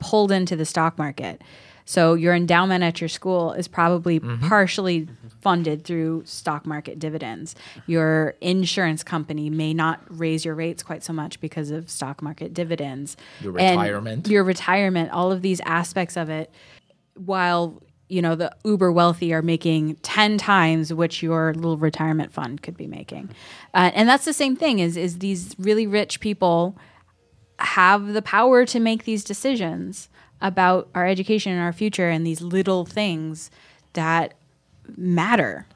pulled 0.00 0.32
into 0.32 0.56
the 0.56 0.64
stock 0.64 0.96
market. 0.98 1.42
So 1.84 2.14
your 2.14 2.34
endowment 2.34 2.84
at 2.84 3.00
your 3.00 3.08
school 3.08 3.52
is 3.52 3.68
probably 3.68 4.20
mm-hmm. 4.20 4.46
partially 4.48 5.08
funded 5.40 5.84
through 5.84 6.22
stock 6.26 6.66
market 6.66 6.98
dividends. 6.98 7.54
Your 7.86 8.34
insurance 8.40 9.02
company 9.02 9.48
may 9.48 9.72
not 9.72 10.00
raise 10.08 10.44
your 10.44 10.54
rates 10.54 10.82
quite 10.82 11.02
so 11.02 11.12
much 11.12 11.40
because 11.40 11.70
of 11.70 11.88
stock 11.88 12.22
market 12.22 12.52
dividends. 12.52 13.16
Your 13.40 13.58
And 13.58 13.80
retirement. 13.80 14.28
your 14.28 14.44
retirement, 14.44 15.12
all 15.12 15.32
of 15.32 15.42
these 15.42 15.60
aspects 15.60 16.16
of 16.16 16.28
it, 16.28 16.50
while 17.14 17.82
you 18.08 18.22
know 18.22 18.34
the 18.34 18.54
uber 18.64 18.90
wealthy 18.90 19.32
are 19.32 19.42
making 19.42 19.94
10 19.96 20.38
times 20.38 20.92
what 20.92 21.22
your 21.22 21.54
little 21.54 21.76
retirement 21.76 22.32
fund 22.32 22.62
could 22.62 22.76
be 22.76 22.86
making 22.86 23.28
uh, 23.74 23.90
and 23.94 24.08
that's 24.08 24.24
the 24.24 24.32
same 24.32 24.56
thing 24.56 24.78
is 24.78 24.96
is 24.96 25.18
these 25.18 25.54
really 25.58 25.86
rich 25.86 26.20
people 26.20 26.76
have 27.58 28.12
the 28.12 28.22
power 28.22 28.64
to 28.64 28.80
make 28.80 29.04
these 29.04 29.24
decisions 29.24 30.08
about 30.40 30.88
our 30.94 31.06
education 31.06 31.52
and 31.52 31.60
our 31.60 31.72
future 31.72 32.08
and 32.08 32.26
these 32.26 32.40
little 32.40 32.84
things 32.84 33.50
that 33.94 34.34
matter 34.96 35.66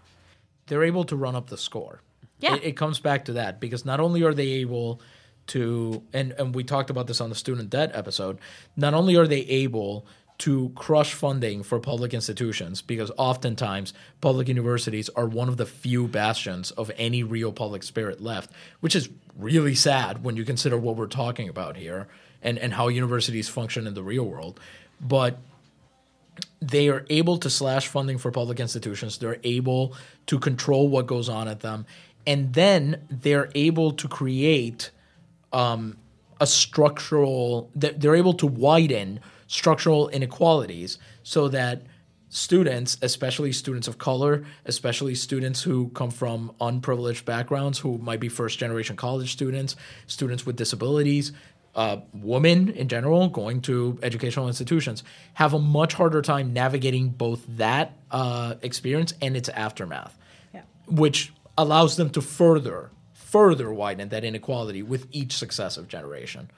They're 0.69 0.85
able 0.85 1.05
to 1.05 1.17
run 1.17 1.35
up 1.35 1.49
the 1.49 1.59
score. 1.59 2.01
Yeah. 2.39 2.55
It, 2.57 2.65
it 2.65 2.77
comes 2.77 2.99
back 3.01 3.25
to 3.27 3.33
that 3.35 3.61
because 3.61 3.85
not 3.85 4.01
only 4.01 4.23
are 4.23 4.35
they 4.35 4.49
able 4.49 5.01
to, 5.49 6.03
and, 6.13 6.33
and 6.33 6.55
we 6.55 6.65
talked 6.65 6.91
about 6.91 7.07
this 7.07 7.21
on 7.21 7.29
the 7.29 7.35
student 7.35 7.71
debt 7.71 7.91
episode, 7.95 8.39
not 8.77 8.95
only 8.95 9.17
are 9.17 9.27
they 9.27 9.41
able 9.41 10.07
to 10.43 10.73
crush 10.75 11.15
funding 11.15 11.63
for 11.63 11.79
public 11.79 12.13
institutions 12.13 12.83
because 12.83 13.13
oftentimes 13.17 13.95
public 14.21 14.49
universities 14.49 15.09
are 15.11 15.27
one 15.27 15.49
of 15.49 15.57
the 15.57 15.65
few 15.65 16.09
bastions 16.09 16.73
of 16.73 16.91
any 16.97 17.23
real 17.23 17.53
public 17.53 17.85
spirit 17.85 18.21
left, 18.21 18.51
which 18.81 18.97
is 18.97 19.09
really 19.39 19.77
sad 19.77 20.25
when 20.25 20.37
you 20.37 20.45
consider 20.45 20.77
what 20.77 20.97
we're 20.97 21.07
talking 21.07 21.49
about 21.49 21.77
here 21.77 22.09
and, 22.43 22.59
and 22.59 22.75
how 22.75 22.89
universities 22.89 23.49
function 23.49 23.87
in 23.87 23.95
the 23.95 24.03
real 24.03 24.25
world. 24.25 24.59
But 25.01 25.39
they 26.61 26.89
are 26.89 27.07
able 27.09 27.39
to 27.39 27.49
slash 27.49 27.87
funding 27.87 28.19
for 28.19 28.33
public 28.33 28.59
institutions. 28.59 29.19
They're 29.19 29.39
able 29.45 29.95
to 30.27 30.41
control 30.41 30.89
what 30.89 31.07
goes 31.07 31.29
on 31.29 31.47
at 31.47 31.61
them. 31.61 31.87
And 32.27 32.53
then 32.53 33.07
they're 33.09 33.49
able 33.55 33.93
to 33.93 34.09
create 34.09 34.91
um, 35.53 35.99
a 36.41 36.49
structural, 36.49 37.71
they're 37.77 37.93
they're 37.93 38.17
able 38.17 38.35
to 38.35 38.49
widen 38.49 39.21
structural 39.53 40.09
inequalities 40.09 40.97
so 41.23 41.47
that 41.47 41.83
students, 42.31 42.97
especially 43.03 43.53
students 43.53 43.87
of 43.87 43.99
color, 43.99 44.47
especially 44.65 45.15
students 45.15 45.63
who 45.63 45.91
come 45.91 46.11
from 46.11 46.51
unprivileged 46.59 47.27
backgrounds, 47.27 47.79
who 47.79 47.99
might 47.99 48.19
be 48.19 48.31
first 48.31 48.59
generation 48.59 48.97
college 48.97 49.31
students, 49.31 49.77
students 50.07 50.47
with 50.47 50.57
disabilities, 50.57 51.33
uh, 51.75 51.99
women 52.15 52.71
in 52.71 52.89
general 52.89 53.29
going 53.29 53.61
to 53.61 53.99
educational 54.03 54.47
institutions 54.49 55.05
have 55.35 55.53
a 55.53 55.59
much 55.59 55.93
harder 55.93 56.23
time 56.23 56.55
navigating 56.55 57.11
both 57.11 57.45
that 57.47 57.99
uh, 58.11 58.55
experience 58.63 59.13
and 59.21 59.37
its 59.37 59.51
aftermath, 59.51 60.17
Yeah. 60.55 60.63
which 60.87 61.31
allows 61.59 61.97
them 61.97 62.09
to 62.11 62.23
further 62.23 62.91
further 63.13 63.73
widen 63.73 64.09
that 64.11 64.25
inequality 64.25 64.83
with 64.83 65.07
each 65.11 65.33
successive 65.35 65.89
generation. 65.89 66.51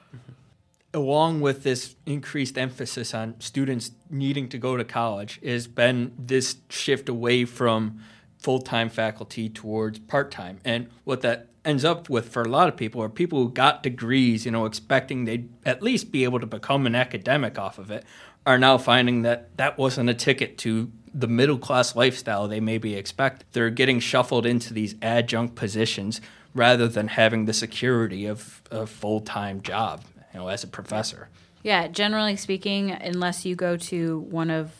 Along 0.95 1.41
with 1.41 1.63
this 1.63 1.95
increased 2.05 2.57
emphasis 2.57 3.13
on 3.13 3.35
students 3.39 3.91
needing 4.09 4.47
to 4.47 4.57
go 4.57 4.77
to 4.77 4.83
college 4.85 5.41
has 5.43 5.67
been 5.67 6.13
this 6.17 6.55
shift 6.69 7.09
away 7.09 7.43
from 7.43 7.99
full-time 8.39 8.89
faculty 8.89 9.49
towards 9.49 9.99
part-time. 9.99 10.59
And 10.63 10.87
what 11.03 11.21
that 11.21 11.49
ends 11.65 11.83
up 11.83 12.09
with 12.09 12.29
for 12.29 12.43
a 12.43 12.47
lot 12.47 12.69
of 12.69 12.77
people 12.77 13.03
are 13.03 13.09
people 13.09 13.39
who 13.39 13.49
got 13.49 13.83
degrees 13.83 14.45
you 14.45 14.51
know 14.51 14.65
expecting 14.65 15.25
they'd 15.25 15.49
at 15.65 15.81
least 15.81 16.11
be 16.11 16.23
able 16.23 16.39
to 16.39 16.45
become 16.45 16.85
an 16.85 16.93
academic 16.93 17.57
off 17.57 17.79
of 17.79 17.89
it 17.89 18.05
are 18.45 18.59
now 18.59 18.77
finding 18.77 19.23
that 19.23 19.57
that 19.57 19.75
wasn't 19.75 20.07
a 20.07 20.13
ticket 20.13 20.59
to 20.59 20.91
the 21.11 21.27
middle 21.27 21.57
class 21.57 21.95
lifestyle 21.95 22.47
they 22.47 22.59
maybe 22.59 22.93
expect 22.93 23.51
they're 23.53 23.71
getting 23.71 23.99
shuffled 23.99 24.45
into 24.45 24.75
these 24.75 24.93
adjunct 25.01 25.55
positions 25.55 26.21
rather 26.53 26.87
than 26.87 27.07
having 27.07 27.45
the 27.45 27.53
security 27.53 28.27
of 28.27 28.61
a 28.69 28.85
full-time 28.85 29.59
job 29.63 30.03
you 30.35 30.41
know, 30.41 30.49
as 30.49 30.63
a 30.63 30.67
professor. 30.67 31.29
Yeah, 31.63 31.87
generally 31.87 32.35
speaking, 32.35 32.91
unless 32.91 33.45
you 33.45 33.55
go 33.55 33.77
to 33.77 34.19
one 34.29 34.51
of 34.51 34.71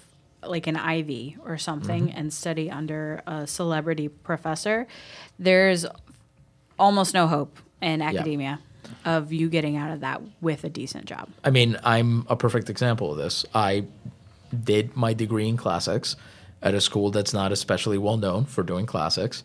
like 0.43 0.68
an 0.68 0.76
Ivy 0.76 1.38
or 1.43 1.58
something 1.58 2.10
mm-hmm. 2.10 2.18
and 2.18 2.34
study 2.34 2.70
under 2.70 3.24
a 3.26 3.47
celebrity 3.47 4.10
professor, 4.10 4.86
there's 5.39 5.86
almost 6.78 7.14
no 7.14 7.28
hope 7.28 7.58
in 7.82 8.01
academia 8.01 8.60
of 9.06 9.32
you 9.32 9.49
getting 9.49 9.78
out 9.78 9.91
of 9.91 10.01
that 10.01 10.22
with 10.41 10.64
a 10.66 10.70
decent 10.70 11.06
job. 11.06 11.30
I 11.43 11.49
mean, 11.51 11.80
I'm 11.84 12.28
a 12.30 12.36
perfect 12.36 12.70
example 12.70 13.12
of 13.12 13.18
this. 13.18 13.45
I 13.56 13.86
did 14.64 14.95
my 14.95 15.14
degree 15.14 15.47
in 15.47 15.58
classics 15.58 16.18
at 16.62 16.76
a 16.76 16.82
school 16.82 17.12
that's 17.12 17.34
not 17.34 17.51
especially 17.51 17.97
well 17.97 18.18
known 18.18 18.45
for 18.45 18.62
doing 18.62 18.86
classics. 18.86 19.43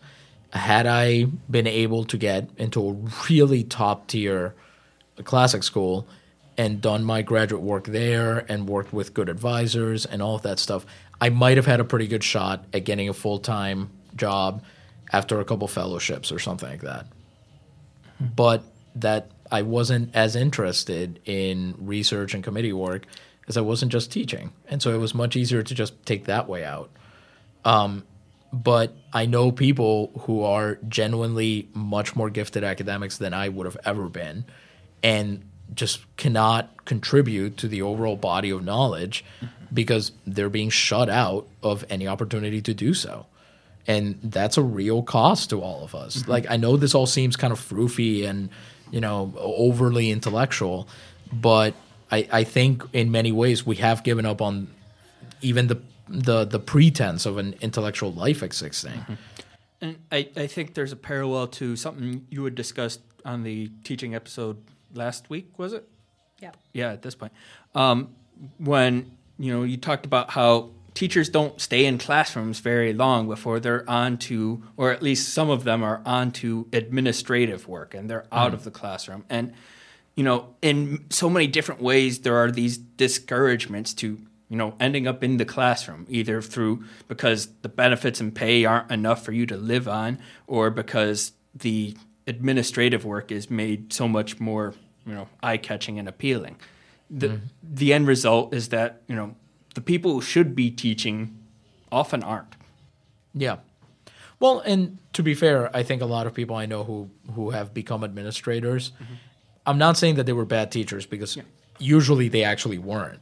Had 0.53 0.87
I 0.87 1.27
been 1.49 1.69
able 1.69 2.05
to 2.05 2.19
get 2.19 2.51
into 2.57 2.89
a 2.89 2.93
really 3.31 3.63
top 3.63 4.09
tier 4.09 4.55
classic 5.25 5.63
school 5.63 6.07
and 6.57 6.81
done 6.81 7.05
my 7.05 7.23
graduate 7.23 7.63
work 7.63 7.85
there 7.87 8.45
and 8.49 8.69
worked 8.69 8.93
with 8.93 9.15
good 9.15 9.29
advisors 9.29 10.05
and 10.05 10.21
all 10.21 10.35
of 10.35 10.43
that 10.43 10.59
stuff, 10.59 10.85
I 11.21 11.29
might 11.31 11.57
have 11.57 11.67
had 11.67 11.81
a 11.81 11.85
pretty 11.85 12.07
good 12.07 12.25
shot 12.25 12.65
at 12.73 12.85
getting 12.85 13.09
a 13.09 13.15
full 13.15 13.39
time 13.39 13.91
job 14.17 14.63
after 15.13 15.41
a 15.41 15.45
couple 15.45 15.69
fellowships 15.69 16.31
or 16.31 16.39
something 16.39 16.69
like 16.69 16.83
that 16.83 17.07
but 18.21 18.63
that 18.95 19.31
I 19.51 19.63
wasn't 19.63 20.15
as 20.15 20.37
interested 20.37 21.21
in 21.25 21.75
research 21.79 22.35
and 22.35 22.45
committee 22.45 22.73
work 22.73 23.07
as 23.49 23.57
I 23.57 23.63
wasn't 23.63 23.91
just 23.91 24.13
teaching. 24.13 24.53
And 24.69 24.83
so 24.83 24.95
it 24.95 24.99
was 24.99 25.15
much 25.15 25.35
easier 25.35 25.63
to 25.63 25.75
just 25.75 26.05
take 26.05 26.27
that 26.27 26.49
way 26.49 26.65
out. 26.65 26.91
Um, 27.65 28.05
but 28.53 28.95
I 29.13 29.27
know 29.27 29.51
people 29.53 30.13
who 30.23 30.43
are 30.43 30.79
genuinely 30.89 31.69
much 31.73 32.15
more 32.15 32.31
gifted 32.31 32.63
academics 32.63 33.17
than 33.19 33.33
I 33.33 33.49
would 33.49 33.67
have 33.67 33.77
ever 33.85 34.09
been 34.09 34.45
and 35.03 35.43
just 35.75 36.05
cannot 36.17 36.85
contribute 36.85 37.57
to 37.57 37.69
the 37.69 37.83
overall 37.83 38.17
body 38.17 38.51
of 38.51 38.65
knowledge 38.65 39.25
because 39.73 40.13
they're 40.27 40.51
being 40.51 40.71
shut 40.71 41.09
out 41.09 41.47
of 41.63 41.85
any 41.89 42.09
opportunity 42.09 42.61
to 42.61 42.75
do 42.75 42.93
so 42.93 43.27
and 43.87 44.19
that's 44.23 44.57
a 44.57 44.63
real 44.63 45.03
cost 45.03 45.51
to 45.51 45.61
all 45.61 45.83
of 45.83 45.95
us. 45.95 46.19
Mm-hmm. 46.19 46.31
Like 46.31 46.51
I 46.51 46.57
know 46.57 46.77
this 46.77 46.95
all 46.95 47.07
seems 47.07 47.37
kind 47.37 47.53
of 47.53 47.59
froofy 47.59 48.25
and 48.27 48.49
you 48.91 49.01
know 49.01 49.33
overly 49.37 50.11
intellectual, 50.11 50.89
but 51.33 51.75
I, 52.11 52.29
I 52.31 52.45
think 52.45 52.85
in 52.93 53.11
many 53.11 53.33
ways 53.33 53.67
we 53.67 53.77
have 53.77 54.05
given 54.05 54.27
up 54.27 54.41
on 54.41 54.69
even 55.43 55.67
the 55.67 55.81
the 56.09 56.45
the 56.45 56.61
pretense 56.61 57.27
of 57.27 57.39
an 57.39 57.57
intellectual 57.61 58.13
life 58.13 58.43
existing. 58.43 58.93
Mm-hmm. 58.93 59.15
And 59.83 59.97
I, 60.13 60.29
I 60.37 60.47
think 60.47 60.75
there's 60.75 60.93
a 60.93 60.97
parallel 60.97 61.47
to 61.47 61.75
something 61.75 62.27
you 62.31 62.45
had 62.45 62.55
discussed 62.55 63.01
on 63.25 63.45
the 63.45 63.71
teaching 63.83 64.15
episode 64.15 64.63
last 64.95 65.31
week, 65.31 65.59
was 65.59 65.73
it? 65.73 65.89
Yeah. 66.41 66.53
Yeah, 66.73 66.93
at 66.93 67.03
this 67.03 67.15
point. 67.15 67.33
Um, 67.75 68.15
when, 68.59 69.17
you 69.39 69.53
know, 69.53 69.63
you 69.63 69.77
talked 69.77 70.07
about 70.07 70.31
how 70.31 70.71
teachers 70.95 71.29
don't 71.29 71.61
stay 71.61 71.85
in 71.85 71.99
classrooms 71.99 72.59
very 72.61 72.93
long 72.93 73.29
before 73.29 73.61
they're 73.61 73.89
on 73.89 74.19
to, 74.19 74.63
or 74.77 74.91
at 74.91 75.03
least 75.03 75.33
some 75.33 75.51
of 75.51 75.65
them 75.65 75.83
are 75.83 76.03
on 76.05 76.33
to 76.33 76.67
administrative 76.73 77.69
work 77.69 77.95
and 77.95 78.11
they're 78.11 78.27
out 78.33 78.55
of 78.55 78.65
the 78.65 78.71
classroom. 78.71 79.25
And, 79.29 79.53
you 80.17 80.25
know, 80.25 80.55
in 80.63 81.07
so 81.11 81.31
many 81.31 81.47
different 81.47 81.81
ways, 81.81 82.21
there 82.21 82.37
are 82.37 82.51
these 82.51 82.77
discouragements 82.77 83.95
to, 83.95 84.19
you 84.49 84.57
know, 84.57 84.75
ending 84.81 85.07
up 85.07 85.23
in 85.23 85.37
the 85.37 85.45
classroom, 85.45 86.07
either 86.09 86.43
through 86.43 86.85
because 87.07 87.49
the 87.63 87.69
benefits 87.69 88.21
and 88.21 88.35
pay 88.35 88.65
aren't 88.65 88.91
enough 88.91 89.25
for 89.25 89.33
you 89.33 89.47
to 89.47 89.57
live 89.57 89.87
on, 89.87 90.19
or 90.47 90.71
because 90.71 91.33
the 91.55 91.97
administrative 92.31 93.05
work 93.05 93.31
is 93.31 93.51
made 93.51 93.93
so 93.93 94.09
much 94.09 94.41
more, 94.41 94.75
you 95.07 95.15
know, 95.15 95.29
eye 95.43 95.57
catching 95.59 95.99
and 95.99 96.09
appealing. 96.09 96.57
The, 97.11 97.29
mm-hmm. 97.29 97.47
the 97.63 97.93
end 97.93 98.07
result 98.07 98.55
is 98.55 98.69
that, 98.71 99.03
you 99.09 99.17
know, 99.17 99.35
the 99.75 99.81
people 99.81 100.13
who 100.15 100.23
should 100.23 100.55
be 100.55 100.71
teaching 100.71 101.37
often 101.91 102.23
aren't. 102.23 102.55
Yeah. 103.35 103.57
Well, 104.39 104.61
and 104.61 104.99
to 105.13 105.23
be 105.23 105.35
fair, 105.35 105.75
I 105.77 105.83
think 105.83 106.03
a 106.03 106.07
lot 106.07 106.27
of 106.27 106.35
people 106.35 106.57
I 106.57 106.67
know 106.67 106.83
who 106.85 107.11
who 107.35 107.51
have 107.51 107.75
become 107.75 108.03
administrators. 108.03 108.91
Mm-hmm. 108.91 109.15
I'm 109.67 109.79
not 109.79 109.97
saying 109.99 110.15
that 110.15 110.25
they 110.25 110.33
were 110.33 110.47
bad 110.47 110.73
teachers 110.73 111.05
because 111.07 111.37
usually 111.79 112.29
they 112.29 112.43
actually 112.43 112.79
weren't. 112.79 113.21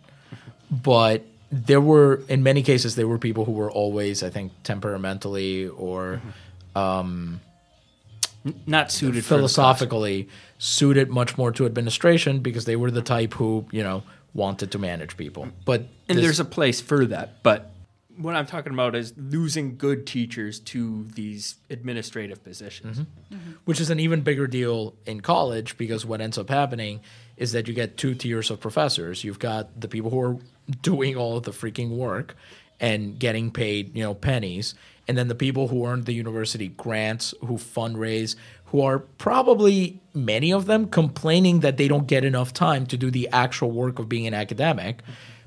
But 0.71 1.25
there 1.51 1.81
were 1.81 2.23
in 2.29 2.43
many 2.43 2.63
cases 2.63 2.95
there 2.95 3.09
were 3.09 3.19
people 3.19 3.45
who 3.45 3.53
were 3.53 3.71
always 3.71 4.23
I 4.23 4.31
think 4.31 4.53
temperamentally 4.63 5.69
or 5.69 6.21
mm-hmm. 6.23 6.79
um, 6.79 7.41
Not 8.67 8.91
suited 8.93 9.25
philosophically 9.25 10.29
suited 10.59 11.11
much 11.11 11.37
more 11.39 11.53
to 11.53 11.67
administration 11.67 12.41
because 12.41 12.65
they 12.65 12.77
were 12.77 12.91
the 12.91 13.03
type 13.03 13.35
who, 13.35 13.67
you 13.71 13.83
know, 13.83 14.03
wanted 14.35 14.71
to 14.73 14.79
manage 14.79 15.17
people. 15.17 15.49
But 15.65 15.87
And 16.09 16.19
this- 16.19 16.25
there's 16.25 16.41
a 16.41 16.45
place 16.45 16.81
for 16.81 17.07
that, 17.07 17.43
but 17.43 17.73
what 18.17 18.35
I'm 18.35 18.47
talking 18.47 18.73
about 18.73 18.97
is 18.97 19.15
losing 19.17 19.77
good 19.77 20.05
teachers 20.07 20.59
to 20.61 21.07
these 21.15 21.55
administrative 21.71 22.43
positions. 22.43 22.99
Mm-hmm. 22.99 23.35
Mm-hmm. 23.35 23.51
which 23.65 23.81
is 23.81 23.91
an 23.91 24.01
even 24.01 24.23
bigger 24.23 24.47
deal 24.47 24.95
in 25.07 25.21
college 25.21 25.77
because 25.79 26.05
what 26.07 26.21
ends 26.21 26.37
up 26.39 26.49
happening 26.49 27.01
is 27.37 27.53
that 27.53 27.69
you 27.69 27.75
get 27.75 27.97
two 27.97 28.15
tiers 28.15 28.51
of 28.51 28.59
professors. 28.59 29.23
You've 29.23 29.39
got 29.39 29.81
the 29.81 29.87
people 29.89 30.11
who 30.11 30.21
are 30.21 30.37
doing 30.83 31.15
all 31.17 31.37
of 31.37 31.45
the 31.45 31.53
freaking 31.53 31.91
work 31.91 32.35
and 32.81 33.19
getting 33.19 33.51
paid, 33.51 33.97
you 33.97 34.03
know, 34.03 34.15
pennies, 34.15 34.75
and 35.09 35.17
then 35.17 35.29
the 35.29 35.35
people 35.35 35.69
who 35.69 35.87
earn 35.87 36.05
the 36.05 36.13
university 36.13 36.69
grants, 36.69 37.35
who 37.41 37.55
fundraise, 37.55 38.37
who 38.67 38.83
are 38.83 38.99
probably 38.99 40.01
many 40.13 40.53
of 40.53 40.67
them 40.67 40.87
complaining 40.87 41.61
that 41.61 41.79
they 41.79 41.89
don't 41.89 42.07
get 42.07 42.25
enough 42.25 42.53
time 42.53 42.87
to 42.87 42.97
do 42.97 43.11
the 43.11 43.29
actual 43.33 43.71
work 43.71 43.99
of 43.99 44.09
being 44.09 44.27
an 44.27 44.35
academic, 44.35 45.01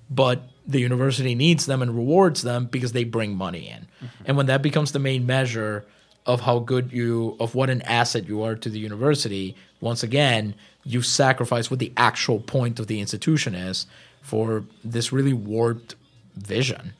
but 0.09 0.41
the 0.65 0.79
university 0.79 1.35
needs 1.35 1.67
them 1.67 1.81
and 1.81 1.95
rewards 1.95 2.41
them 2.41 2.65
because 2.65 2.91
they 2.91 3.03
bring 3.03 3.35
money 3.35 3.69
in. 3.69 3.87
Mm-hmm. 4.05 4.23
And 4.25 4.37
when 4.37 4.47
that 4.47 4.61
becomes 4.61 4.91
the 4.91 4.99
main 4.99 5.25
measure 5.25 5.85
of 6.25 6.41
how 6.41 6.59
good 6.59 6.91
you 6.91 7.35
of 7.39 7.55
what 7.55 7.69
an 7.69 7.81
asset 7.83 8.27
you 8.27 8.43
are 8.43 8.55
to 8.55 8.69
the 8.69 8.79
university, 8.79 9.55
once 9.79 10.03
again, 10.03 10.55
you 10.83 11.01
sacrifice 11.01 11.69
what 11.69 11.79
the 11.79 11.93
actual 11.97 12.39
point 12.39 12.79
of 12.79 12.87
the 12.87 12.99
institution 12.99 13.53
is 13.53 13.85
for 14.21 14.63
this 14.83 15.11
really 15.11 15.33
warped 15.33 15.95
vision. 16.35 16.93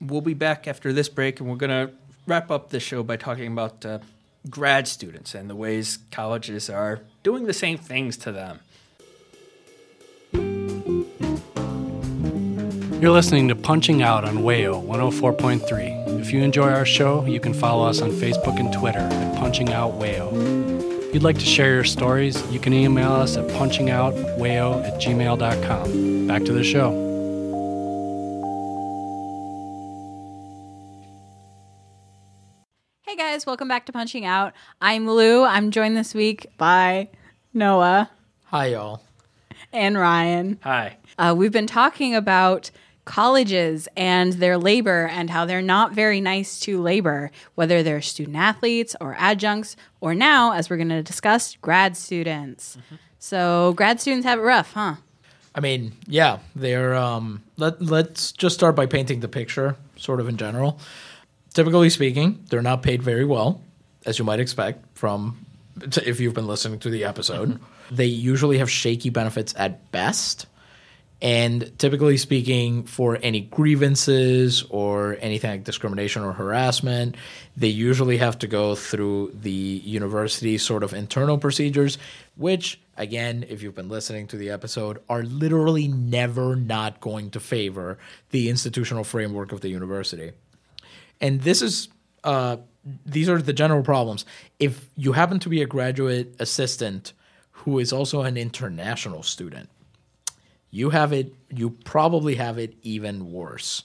We'll 0.00 0.20
be 0.20 0.34
back 0.34 0.68
after 0.68 0.92
this 0.92 1.08
break, 1.08 1.40
and 1.40 1.48
we're 1.48 1.56
going 1.56 1.88
to 1.88 1.92
wrap 2.26 2.50
up 2.50 2.70
the 2.70 2.78
show 2.78 3.02
by 3.02 3.16
talking 3.16 3.50
about 3.50 3.84
uh, 3.84 3.98
grad 4.48 4.86
students 4.86 5.34
and 5.34 5.50
the 5.50 5.56
ways 5.56 5.98
colleges 6.10 6.70
are 6.70 7.00
doing 7.22 7.46
the 7.46 7.52
same 7.52 7.78
things 7.78 8.16
to 8.18 8.32
them. 8.32 8.60
You're 13.00 13.12
listening 13.12 13.46
to 13.48 13.54
Punching 13.54 14.02
Out 14.02 14.24
on 14.24 14.38
Wayo 14.38 14.84
104.3. 14.84 16.20
If 16.20 16.32
you 16.32 16.42
enjoy 16.42 16.68
our 16.68 16.84
show, 16.84 17.24
you 17.26 17.38
can 17.38 17.54
follow 17.54 17.86
us 17.86 18.02
on 18.02 18.10
Facebook 18.10 18.58
and 18.58 18.72
Twitter 18.72 18.98
at 18.98 19.38
Punching 19.38 19.72
Out 19.72 19.92
Wayo. 20.00 20.32
If 21.06 21.14
you'd 21.14 21.22
like 21.22 21.38
to 21.38 21.44
share 21.44 21.74
your 21.74 21.84
stories, 21.84 22.44
you 22.50 22.58
can 22.58 22.72
email 22.72 23.12
us 23.12 23.36
at 23.36 23.46
punchingoutwayo 23.48 24.84
at 24.84 25.00
gmail.com. 25.00 26.26
Back 26.26 26.44
to 26.44 26.52
the 26.52 26.64
show. 26.64 27.07
Guys, 33.18 33.44
welcome 33.46 33.66
back 33.66 33.84
to 33.84 33.90
Punching 33.92 34.24
Out. 34.24 34.52
I'm 34.80 35.10
Lou. 35.10 35.42
I'm 35.42 35.72
joined 35.72 35.96
this 35.96 36.14
week 36.14 36.46
by 36.56 37.08
Noah 37.52 38.08
Hi 38.44 38.66
y'all. 38.66 39.02
and 39.72 39.98
Ryan. 39.98 40.60
Hi. 40.62 40.98
Uh, 41.18 41.34
we've 41.36 41.50
been 41.50 41.66
talking 41.66 42.14
about 42.14 42.70
colleges 43.06 43.88
and 43.96 44.34
their 44.34 44.56
labor 44.56 45.08
and 45.08 45.30
how 45.30 45.46
they're 45.46 45.60
not 45.60 45.92
very 45.94 46.20
nice 46.20 46.60
to 46.60 46.80
labor, 46.80 47.32
whether 47.56 47.82
they're 47.82 48.00
student 48.00 48.36
athletes 48.36 48.94
or 49.00 49.16
adjuncts, 49.18 49.74
or 50.00 50.14
now, 50.14 50.52
as 50.52 50.70
we're 50.70 50.76
going 50.76 50.88
to 50.88 51.02
discuss, 51.02 51.56
grad 51.56 51.96
students. 51.96 52.78
So, 53.18 53.72
grad 53.76 54.00
students 54.00 54.26
have 54.26 54.38
it 54.38 54.42
rough, 54.42 54.74
huh? 54.74 54.94
I 55.56 55.60
mean, 55.60 55.92
yeah, 56.06 56.38
they're. 56.54 56.94
Um, 56.94 57.42
let 57.56 57.82
Let's 57.82 58.30
just 58.30 58.54
start 58.54 58.76
by 58.76 58.86
painting 58.86 59.18
the 59.18 59.28
picture, 59.28 59.74
sort 59.96 60.20
of 60.20 60.28
in 60.28 60.36
general. 60.36 60.78
Typically 61.58 61.90
speaking, 61.90 62.44
they're 62.50 62.62
not 62.62 62.84
paid 62.84 63.02
very 63.02 63.24
well, 63.24 63.60
as 64.06 64.16
you 64.16 64.24
might 64.24 64.38
expect 64.38 64.96
from 64.96 65.44
if 66.06 66.20
you've 66.20 66.32
been 66.32 66.46
listening 66.46 66.78
to 66.78 66.88
the 66.88 67.02
episode. 67.02 67.48
Mm-hmm. 67.48 67.96
they 67.96 68.06
usually 68.06 68.58
have 68.58 68.70
shaky 68.70 69.10
benefits 69.10 69.54
at 69.56 69.90
best. 69.90 70.46
And 71.20 71.76
typically 71.76 72.16
speaking, 72.16 72.84
for 72.84 73.18
any 73.20 73.40
grievances 73.40 74.62
or 74.70 75.16
anything 75.20 75.50
like 75.50 75.64
discrimination 75.64 76.22
or 76.22 76.32
harassment, 76.32 77.16
they 77.56 77.66
usually 77.66 78.18
have 78.18 78.38
to 78.38 78.46
go 78.46 78.76
through 78.76 79.32
the 79.34 79.50
university 79.50 80.58
sort 80.58 80.84
of 80.84 80.94
internal 80.94 81.38
procedures, 81.38 81.98
which, 82.36 82.80
again, 82.96 83.44
if 83.48 83.64
you've 83.64 83.74
been 83.74 83.88
listening 83.88 84.28
to 84.28 84.36
the 84.36 84.50
episode, 84.50 85.02
are 85.08 85.24
literally 85.24 85.88
never 85.88 86.54
not 86.54 87.00
going 87.00 87.32
to 87.32 87.40
favor 87.40 87.98
the 88.30 88.48
institutional 88.48 89.02
framework 89.02 89.50
of 89.50 89.60
the 89.60 89.70
university. 89.70 90.30
And 91.20 91.40
this 91.42 91.62
is, 91.62 91.88
uh, 92.24 92.58
these 93.04 93.28
are 93.28 93.40
the 93.42 93.52
general 93.52 93.82
problems. 93.82 94.24
If 94.58 94.88
you 94.96 95.12
happen 95.12 95.38
to 95.40 95.48
be 95.48 95.62
a 95.62 95.66
graduate 95.66 96.34
assistant 96.38 97.12
who 97.50 97.78
is 97.78 97.92
also 97.92 98.22
an 98.22 98.36
international 98.36 99.22
student, 99.22 99.68
you 100.70 100.90
have 100.90 101.12
it 101.12 101.34
you 101.50 101.70
probably 101.70 102.34
have 102.34 102.58
it 102.58 102.74
even 102.82 103.32
worse 103.32 103.84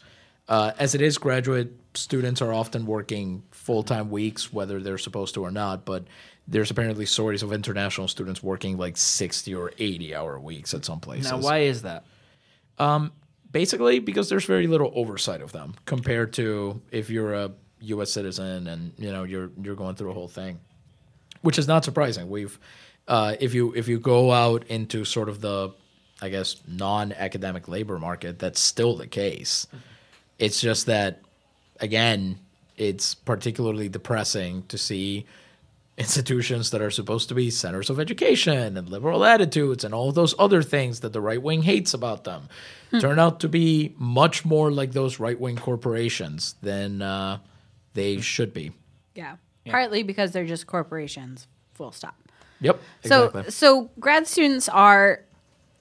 uh, 0.50 0.72
as 0.78 0.96
it 0.96 1.02
is 1.02 1.18
graduate 1.18 1.72
students 1.94 2.42
are 2.42 2.54
often 2.54 2.86
working 2.86 3.44
full-time 3.52 4.10
weeks 4.10 4.52
whether 4.52 4.80
they're 4.80 4.98
supposed 4.98 5.34
to 5.34 5.42
or 5.42 5.52
not 5.52 5.86
but 5.86 6.06
there's 6.48 6.70
apparently 6.70 7.06
stories 7.06 7.42
of 7.42 7.54
international 7.54 8.08
students 8.08 8.44
working 8.44 8.78
like 8.78 8.98
60 8.98 9.56
or 9.56 9.72
80 9.78 10.16
hour 10.16 10.40
weeks 10.40 10.74
at 10.74 10.84
some 10.84 11.00
places 11.00 11.32
Now, 11.32 11.40
why 11.40 11.60
is 11.60 11.84
that? 11.84 12.04
Basically 13.54 14.00
because 14.00 14.28
there's 14.28 14.44
very 14.44 14.68
little 14.68 14.92
oversight 14.94 15.42
of 15.42 15.54
them 15.54 15.76
compared 15.86 16.34
to 16.34 16.82
if 16.92 17.10
you're 17.10 17.34
a 17.34 17.52
U.S. 17.80 18.12
citizen 18.12 18.68
and 18.68 18.92
you 18.98 19.12
know 19.12 19.24
you're 19.24 19.52
you're 19.62 19.76
going 19.76 19.96
through 19.96 20.12
a 20.12 20.14
whole 20.14 20.28
thing, 20.28 20.60
which 21.42 21.58
is 21.58 21.68
not 21.68 21.86
surprising. 21.86 22.30
We've 22.30 22.60
uh, 23.08 23.36
if 23.40 23.54
you 23.54 23.74
if 23.74 23.88
you 23.88 24.00
go 24.00 24.32
out 24.32 24.66
into 24.68 25.06
sort 25.06 25.30
of 25.30 25.40
the 25.40 25.72
I 26.22 26.30
guess 26.30 26.58
non-academic 26.68 27.68
labor 27.68 28.00
market, 28.00 28.40
that's 28.40 28.60
still 28.60 28.96
the 28.96 29.08
case. 29.08 29.68
It's 30.40 30.60
just 30.60 30.88
that 30.88 31.22
again, 31.80 32.40
it's 32.76 33.14
particularly 33.14 33.88
depressing 33.88 34.64
to 34.68 34.78
see 34.78 35.26
institutions 35.98 36.72
that 36.72 36.82
are 36.82 36.90
supposed 36.90 37.30
to 37.30 37.36
be 37.36 37.52
centers 37.52 37.90
of 37.90 38.00
education 38.00 38.78
and 38.78 38.90
liberal 38.90 39.24
attitudes 39.24 39.84
and 39.84 39.94
all 39.94 40.12
those 40.12 40.34
other 40.40 40.64
things 40.64 41.02
that 41.02 41.14
the 41.14 41.22
right 41.22 41.42
wing 41.42 41.62
hates 41.62 41.94
about 41.94 42.24
them 42.24 42.50
turn 43.00 43.20
out 43.20 43.40
to 43.40 43.48
be 43.48 43.94
much 43.98 44.44
more 44.46 44.72
like 44.72 44.92
those 44.92 45.20
right 45.20 45.40
wing 45.40 45.56
corporations 45.56 46.56
than 46.62 47.02
uh, 47.02 47.38
they 47.94 48.20
should 48.22 48.54
be. 48.54 48.72
Yeah. 49.16 49.36
Partly 49.68 50.04
because 50.04 50.32
they're 50.32 50.46
just 50.46 50.68
corporations, 50.68 51.48
full 51.74 51.92
stop. 51.92 52.16
Yep. 52.60 52.80
So 53.06 53.26
Exactly. 53.26 53.52
so 53.52 53.90
grad 54.00 54.28
students 54.28 54.68
are 54.70 55.22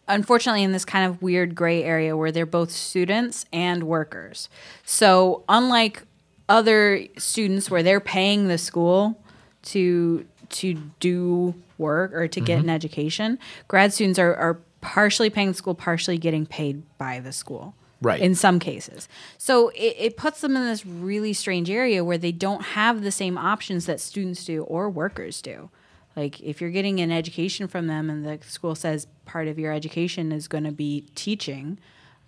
unfortunately 0.09 0.63
in 0.63 0.73
this 0.73 0.85
kind 0.85 1.07
of 1.07 1.23
weird 1.23 1.55
gray 1.55 1.83
area 1.83 2.17
where 2.17 2.31
they're 2.33 2.47
both 2.47 2.71
students 2.71 3.45
and 3.53 3.85
workers. 3.85 4.49
So 4.85 5.45
unlike 5.49 6.03
other 6.49 7.07
students 7.19 7.71
where 7.71 7.83
they're 7.83 8.01
paying 8.01 8.49
the 8.49 8.59
school 8.59 9.22
to 9.63 10.27
to 10.51 10.75
do 11.01 11.55
work 11.79 12.13
or 12.13 12.29
to 12.29 12.41
get 12.41 12.59
Mm-hmm. 12.59 12.69
an 12.69 12.75
education, 12.75 13.39
grad 13.69 13.93
students 13.93 14.19
are, 14.19 14.35
are 14.35 14.59
partially 14.83 15.31
paying 15.31 15.49
the 15.49 15.55
school, 15.55 15.75
partially 15.75 16.19
getting 16.19 16.45
paid 16.45 16.83
by 16.99 17.21
the 17.21 17.33
school. 17.33 17.75
Right. 18.03 18.21
In 18.21 18.35
some 18.35 18.59
cases. 18.59 19.09
So 19.39 19.69
it, 19.69 19.95
it 19.97 20.17
puts 20.17 20.41
them 20.41 20.57
in 20.57 20.65
this 20.67 20.85
really 20.85 21.33
strange 21.33 21.71
area 21.71 22.03
where 22.05 22.19
they 22.19 22.33
don't 22.33 22.63
have 22.63 23.03
the 23.03 23.13
same 23.13 23.39
options 23.39 23.87
that 23.87 24.01
students 24.01 24.45
do 24.45 24.65
or 24.65 24.91
workers 24.91 25.41
do. 25.41 25.71
Like 26.17 26.41
if 26.41 26.61
you're 26.61 26.71
getting 26.71 26.99
an 27.01 27.13
education 27.13 27.69
from 27.69 27.87
them 27.87 28.11
and 28.11 28.27
the 28.27 28.41
school 28.45 28.75
says 28.75 29.07
part 29.25 29.47
of 29.47 29.57
your 29.57 29.73
education 29.73 30.33
is 30.33 30.49
going 30.49 30.65
to 30.65 30.73
be 30.73 31.07
teaching, 31.15 31.79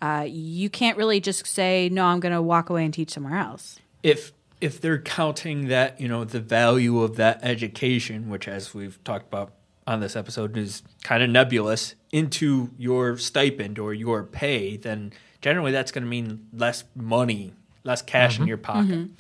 uh, 0.01 0.25
you 0.29 0.71
can't 0.71 0.97
really 0.97 1.19
just 1.19 1.45
say, 1.45 1.89
no, 1.91 2.05
I'm 2.05 2.21
going 2.21 2.33
to 2.33 2.41
walk 2.41 2.71
away 2.71 2.85
and 2.85 2.95
teach 2.95 3.11
somewhere 3.11 3.37
else. 3.39 3.81
if 4.05 4.33
if 4.61 4.81
they're 4.81 5.01
counting 5.01 5.69
that 5.69 6.01
you 6.01 6.09
know 6.09 6.25
the 6.25 6.41
value 6.41 7.01
of 7.01 7.17
that 7.17 7.41
education 7.43 8.29
which 8.29 8.49
as 8.49 8.75
we've 8.75 9.03
talked 9.05 9.27
about 9.27 9.53
on 9.87 10.01
this 10.01 10.17
episode 10.17 10.57
is 10.57 10.83
kind 11.03 11.23
of 11.23 11.29
nebulous 11.29 11.95
into 12.13 12.71
your 12.79 13.19
stipend 13.19 13.79
or 13.79 13.93
your 13.93 14.23
pay 14.25 14.77
then 14.77 15.13
generally 15.43 15.73
that's 15.73 15.93
going 15.93 16.03
to 16.05 16.09
mean 16.09 16.47
less 16.53 16.85
money 16.95 17.53
less 17.85 18.03
cash 18.03 18.37
in 18.37 18.43
mm-hmm. 18.43 18.49
your 18.49 18.59
pocket. 18.59 18.91
Mm-hmm. 18.91 19.13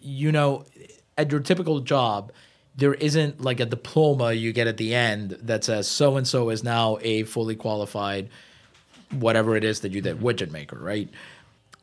You 0.00 0.32
know, 0.32 0.64
at 1.16 1.30
your 1.30 1.40
typical 1.40 1.80
job, 1.80 2.32
there 2.74 2.94
isn't 2.94 3.40
like 3.40 3.60
a 3.60 3.66
diploma 3.66 4.32
you 4.32 4.52
get 4.52 4.66
at 4.66 4.76
the 4.76 4.94
end 4.94 5.38
that 5.42 5.64
says 5.64 5.88
so 5.88 6.16
and 6.16 6.26
so 6.26 6.50
is 6.50 6.64
now 6.64 6.98
a 7.00 7.22
fully 7.22 7.56
qualified 7.56 8.28
whatever 9.12 9.56
it 9.56 9.64
is 9.64 9.80
that 9.80 9.92
you 9.92 10.00
did 10.00 10.18
widget 10.18 10.50
maker, 10.50 10.78
right? 10.78 11.08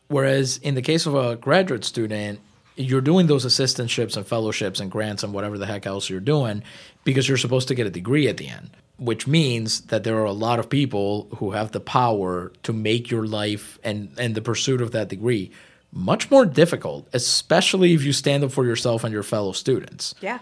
Whereas 0.10 0.58
in 0.58 0.76
the 0.76 0.82
case 0.82 1.06
of 1.06 1.16
a 1.16 1.36
graduate 1.38 1.86
student, 1.86 2.40
you're 2.76 3.02
doing 3.02 3.28
those 3.28 3.46
assistantships 3.46 4.18
and 4.18 4.26
fellowships 4.26 4.80
and 4.80 4.90
grants 4.92 5.24
and 5.24 5.34
whatever 5.34 5.58
the 5.58 5.66
heck 5.66 5.86
else 5.86 6.10
you're 6.10 6.20
doing 6.20 6.64
because 7.04 7.28
you're 7.28 7.38
supposed 7.38 7.68
to 7.68 7.76
get 7.76 7.86
a 7.86 7.90
degree 7.90 8.28
at 8.28 8.38
the 8.38 8.48
end, 8.48 8.72
which 8.98 9.28
means 9.28 9.82
that 9.82 10.04
there 10.04 10.18
are 10.18 10.26
a 10.26 10.32
lot 10.32 10.60
of 10.60 10.70
people 10.70 11.28
who 11.38 11.52
have 11.52 11.72
the 11.72 11.80
power 11.80 12.52
to 12.64 12.74
make 12.74 13.12
your 13.12 13.26
life 13.26 13.80
and, 13.84 14.12
and 14.18 14.36
the 14.36 14.42
pursuit 14.42 14.82
of 14.82 14.92
that 14.92 15.10
degree 15.10 15.52
much 15.92 16.32
more 16.32 16.46
difficult, 16.46 17.08
especially 17.14 17.94
if 17.94 18.04
you 18.04 18.12
stand 18.12 18.44
up 18.44 18.52
for 18.52 18.66
yourself 18.66 19.04
and 19.04 19.14
your 19.14 19.24
fellow 19.24 19.52
students. 19.52 20.16
Yeah. 20.22 20.40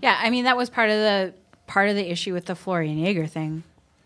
Yeah. 0.00 0.18
I 0.20 0.30
mean, 0.30 0.44
that 0.44 0.56
was 0.56 0.70
part 0.70 0.90
of 0.90 0.96
the 0.96 1.34
part 1.66 1.88
of 1.88 1.96
the 1.96 2.10
issue 2.10 2.32
with 2.32 2.46
the 2.46 2.54
Florian 2.54 2.98
Jaeger 2.98 3.26
thing 3.26 3.64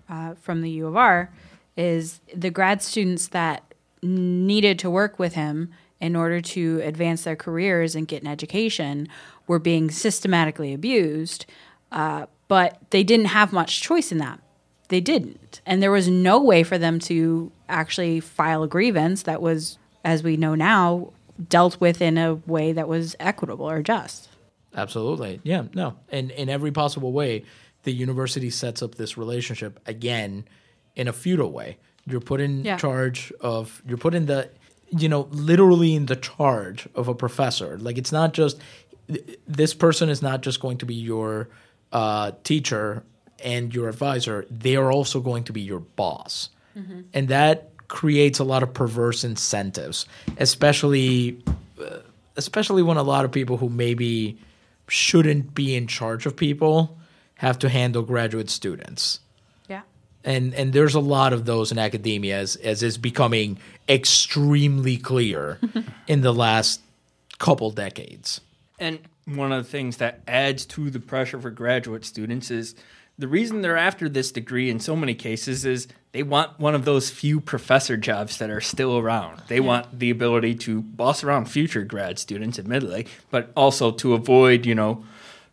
uh, 0.09 0.35
from 0.35 0.63
the 0.63 0.71
U 0.71 0.87
of 0.87 0.97
R 0.97 1.31
is 1.77 2.21
the 2.35 2.51
grad 2.51 2.83
students 2.83 3.29
that 3.29 3.75
needed 4.03 4.79
to 4.79 4.91
work 4.91 5.19
with 5.19 5.35
him 5.35 5.73
in 6.01 6.15
order 6.17 6.41
to 6.41 6.81
advance 6.85 7.25
their 7.25 7.37
careers 7.37 7.95
and 7.95 8.07
get 8.09 8.23
an 8.23 8.29
education 8.29 9.09
were 9.47 9.59
being 9.59 9.91
systematically 9.91 10.75
abused, 10.75 11.47
uh, 11.93 12.27
but 12.49 12.79
they 12.91 13.03
didn't 13.03 13.27
have 13.27 13.53
much 13.53 13.81
choice 13.81 14.13
in 14.13 14.19
that. 14.19 14.41
They 14.89 15.01
didn't, 15.01 15.61
and 15.67 15.83
there 15.83 15.91
was 15.91 16.07
no 16.09 16.41
way 16.41 16.63
for 16.63 16.79
them 16.79 16.99
to 17.01 17.51
actually 17.69 18.21
file 18.21 18.63
a 18.63 18.69
grievance 18.69 19.23
that 19.23 19.43
was, 19.43 19.79
as 20.05 20.23
we 20.23 20.37
know 20.37 20.55
now, 20.55 21.13
dealt 21.49 21.81
with 21.81 22.01
in 22.01 22.17
a 22.19 22.35
way 22.47 22.73
that 22.73 22.87
was 22.89 23.17
equitable 23.19 23.69
or 23.69 23.83
just. 23.83 24.29
Absolutely. 24.77 25.41
Yeah, 25.43 25.65
no. 25.75 25.97
In 26.13 26.31
in 26.31 26.49
every 26.49 26.71
possible 26.71 27.13
way, 27.13 27.45
the 27.83 27.93
university 27.93 28.51
sets 28.51 28.83
up 28.83 28.95
this 28.95 29.17
relationship 29.19 29.81
again 29.87 30.45
in 30.95 31.09
a 31.09 31.13
feudal 31.13 31.51
way. 31.51 31.79
You're 32.07 32.21
put 32.21 32.41
in 32.41 32.63
Yeah. 32.65 32.77
charge 32.77 33.33
of 33.41 33.83
you're 33.89 33.99
put 33.99 34.15
in 34.15 34.27
the 34.27 34.51
you 34.91 35.09
know, 35.09 35.29
literally 35.31 35.95
in 35.95 36.07
the 36.07 36.17
charge 36.17 36.89
of 36.95 37.09
a 37.09 37.15
professor. 37.15 37.79
Like 37.79 37.99
it's 37.99 38.13
not 38.13 38.33
just 38.35 38.61
this 39.47 39.75
person 39.75 40.09
is 40.09 40.23
not 40.23 40.41
just 40.43 40.61
going 40.61 40.79
to 40.79 40.87
be 40.87 40.95
your 40.95 41.49
uh, 41.93 42.33
teacher 42.45 43.05
and 43.45 43.75
your 43.75 43.89
advisor. 43.89 44.47
They 44.51 44.77
are 44.77 44.91
also 44.91 45.21
going 45.21 45.45
to 45.45 45.53
be 45.53 45.61
your 45.61 45.81
boss. 45.81 46.49
And 47.15 47.29
that 47.29 47.71
creates 47.89 48.39
a 48.39 48.45
lot 48.45 48.63
of 48.63 48.75
perverse 48.75 49.25
incentives, 49.25 50.07
especially 50.39 51.43
uh, 51.81 51.99
especially 52.37 52.83
when 52.83 52.97
a 52.97 53.03
lot 53.03 53.25
of 53.25 53.33
people 53.33 53.57
who 53.57 53.69
maybe 53.69 54.39
shouldn't 54.89 55.55
be 55.55 55.75
in 55.75 55.87
charge 55.87 56.27
of 56.27 56.37
people 56.37 56.99
have 57.37 57.59
to 57.61 57.69
handle 57.69 58.03
graduate 58.03 58.51
students. 58.51 59.21
Yeah. 60.27 60.33
And 60.33 60.55
and 60.55 60.73
there's 60.73 60.95
a 60.95 61.01
lot 61.01 61.33
of 61.33 61.45
those 61.45 61.73
in 61.73 61.79
academia 61.79 62.39
as, 62.39 62.57
as 62.57 62.83
is 62.83 62.99
becoming 62.99 63.59
extremely 63.89 64.97
clear 64.97 65.59
in 66.07 66.23
the 66.23 66.35
last 66.35 66.81
couple 67.39 67.71
decades. 67.71 68.41
And 68.79 68.99
one 69.25 69.53
of 69.53 69.65
the 69.65 69.71
things 69.71 69.99
that 69.99 70.21
adds 70.27 70.67
to 70.67 70.91
the 70.91 71.01
pressure 71.01 71.41
for 71.41 71.51
graduate 71.51 72.05
students 72.05 72.51
is 72.51 72.75
the 73.19 73.29
reason 73.29 73.63
they're 73.63 73.79
after 73.79 74.09
this 74.09 74.31
degree 74.31 74.69
in 74.69 74.79
so 74.79 74.95
many 74.95 75.15
cases 75.15 75.65
is 75.65 75.89
they 76.13 76.23
want 76.23 76.59
one 76.61 76.75
of 76.75 76.85
those 76.85 77.11
few 77.11 77.41
professor 77.41 77.97
jobs 77.97 78.39
that 78.39 78.51
are 78.51 78.61
still 78.61 78.99
around. 78.99 79.43
They 79.49 79.61
want 79.61 79.99
the 79.99 80.11
ability 80.11 80.55
to 80.57 80.83
boss 80.83 81.25
around 81.25 81.47
future 81.47 81.83
grad 81.83 82.19
students, 82.19 82.59
admittedly, 82.59 83.07
but 83.31 83.51
also 83.57 83.91
to 83.93 84.15
avoid, 84.15 84.67
you 84.67 84.75
know, 84.75 85.05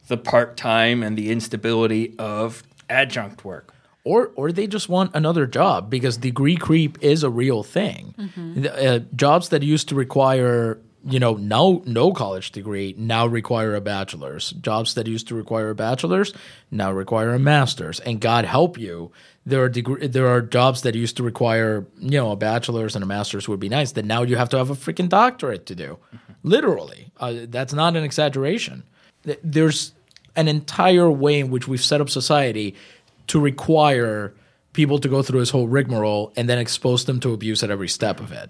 the 0.08 0.18
part 0.18 0.58
time 0.58 1.02
and 1.04 1.18
the 1.18 1.32
instability 1.32 2.14
of 2.20 2.64
adjunct 2.90 3.46
work. 3.46 3.74
Or 4.04 4.32
or 4.36 4.52
they 4.52 4.68
just 4.68 4.90
want 4.90 5.16
another 5.16 5.46
job 5.46 5.90
because 5.90 6.18
degree 6.18 6.58
creep 6.58 7.02
is 7.02 7.24
a 7.24 7.30
real 7.30 7.64
thing. 7.64 8.14
The, 8.62 8.96
uh, 8.96 9.00
jobs 9.16 9.50
that 9.50 9.64
used 9.64 9.90
to 9.90 9.96
require 9.96 10.80
you 11.06 11.20
know 11.20 11.34
no 11.36 11.84
no 11.86 12.12
college 12.14 12.52
degree 12.52 12.96
now 12.98 13.26
require 13.26 13.76
a 13.76 13.82
bachelor's. 13.82 14.52
Jobs 14.52 14.94
that 14.96 15.08
used 15.08 15.28
to 15.30 15.36
require 15.36 15.70
a 15.70 15.76
bachelor's 15.76 16.34
now 16.72 16.92
require 16.92 17.34
a 17.34 17.40
master's. 17.40 18.00
And 18.02 18.20
God 18.20 18.46
help 18.46 18.78
you, 18.78 19.12
there 19.46 19.64
are 19.64 19.70
degree, 19.70 20.08
there 20.08 20.28
are 20.28 20.42
jobs 20.42 20.82
that 20.82 20.96
used 20.96 21.18
to 21.18 21.24
require 21.24 21.86
you 22.00 22.12
know 22.20 22.32
a 22.32 22.36
bachelor's 22.36 22.96
and 22.96 23.04
a 23.04 23.08
master's 23.08 23.48
would 23.48 23.60
be 23.60 23.70
nice. 23.70 23.94
That 23.94 24.06
now 24.06 24.24
you 24.24 24.36
have 24.36 24.50
to 24.50 24.58
have 24.58 24.70
a 24.70 24.76
freaking 24.76 25.10
doctorate 25.10 25.66
to 25.68 25.76
do. 25.76 25.98
Literally, 26.44 27.12
uh, 27.18 27.46
that's 27.48 27.74
not 27.74 27.96
an 27.96 28.04
exaggeration. 28.04 28.84
There's 29.42 29.94
an 30.36 30.48
entire 30.48 31.10
way 31.10 31.40
in 31.40 31.52
which 31.52 31.68
we've 31.68 31.84
set 31.84 32.02
up 32.02 32.10
society 32.10 32.76
to 33.28 33.40
require 33.40 34.34
people 34.74 35.00
to 35.00 35.08
go 35.08 35.22
through 35.22 35.40
this 35.40 35.52
whole 35.52 35.68
rigmarole 35.68 36.34
and 36.36 36.50
then 36.50 36.58
expose 36.58 37.06
them 37.06 37.20
to 37.20 37.32
abuse 37.34 37.64
at 37.64 37.70
every 37.70 37.88
step 37.88 38.20
of 38.20 38.32
it. 38.32 38.50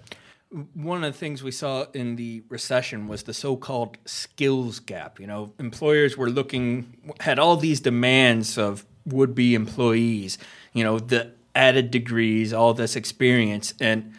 one 0.74 1.02
of 1.02 1.12
the 1.12 1.18
things 1.18 1.42
we 1.42 1.50
saw 1.50 1.86
in 1.94 2.14
the 2.14 2.44
recession 2.48 3.08
was 3.08 3.24
the 3.24 3.34
so-called 3.34 3.98
skills 4.04 4.78
gap. 4.78 5.18
You 5.18 5.26
know, 5.26 5.52
employers 5.58 6.16
were 6.16 6.30
looking 6.30 6.96
had 7.20 7.38
all 7.40 7.56
these 7.56 7.80
demands 7.80 8.56
of 8.56 8.86
would-be 9.04 9.54
employees. 9.54 10.38
You 10.72 10.84
know, 10.84 11.00
the 11.00 11.32
added 11.56 11.90
degrees, 11.90 12.52
all 12.52 12.72
this 12.72 12.94
experience, 12.94 13.74
and 13.80 14.14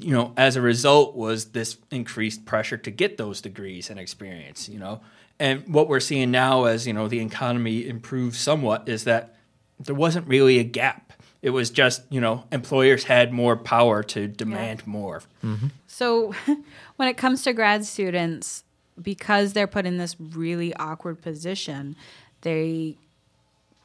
you 0.00 0.12
know, 0.12 0.32
as 0.38 0.56
a 0.56 0.62
result, 0.62 1.14
was 1.14 1.50
this 1.50 1.76
increased 1.90 2.46
pressure 2.46 2.78
to 2.78 2.90
get 2.90 3.18
those 3.18 3.42
degrees 3.42 3.90
and 3.90 4.00
experience. 4.00 4.70
You 4.70 4.78
know, 4.78 5.02
and 5.38 5.68
what 5.68 5.88
we're 5.88 6.00
seeing 6.00 6.30
now, 6.30 6.64
as 6.64 6.86
you 6.86 6.94
know, 6.94 7.06
the 7.06 7.20
economy 7.20 7.86
improves 7.86 8.38
somewhat, 8.38 8.88
is 8.88 9.04
that 9.04 9.35
there 9.80 9.94
wasn't 9.94 10.26
really 10.26 10.58
a 10.58 10.64
gap. 10.64 11.12
It 11.42 11.50
was 11.50 11.70
just, 11.70 12.02
you 12.10 12.20
know, 12.20 12.44
employers 12.50 13.04
had 13.04 13.32
more 13.32 13.56
power 13.56 14.02
to 14.04 14.26
demand 14.26 14.86
more. 14.86 15.22
Mm-hmm. 15.44 15.68
So, 15.86 16.34
when 16.96 17.08
it 17.08 17.16
comes 17.16 17.42
to 17.44 17.52
grad 17.52 17.84
students, 17.84 18.64
because 19.00 19.52
they're 19.52 19.66
put 19.66 19.86
in 19.86 19.98
this 19.98 20.16
really 20.18 20.74
awkward 20.74 21.20
position, 21.20 21.94
they 22.40 22.96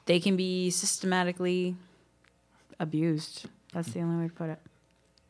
they 0.05 0.19
can 0.19 0.35
be 0.35 0.69
systematically 0.69 1.75
abused. 2.79 3.45
That's 3.73 3.91
the 3.91 4.01
only 4.01 4.23
way 4.23 4.27
to 4.29 4.33
put 4.33 4.49
it. 4.49 4.59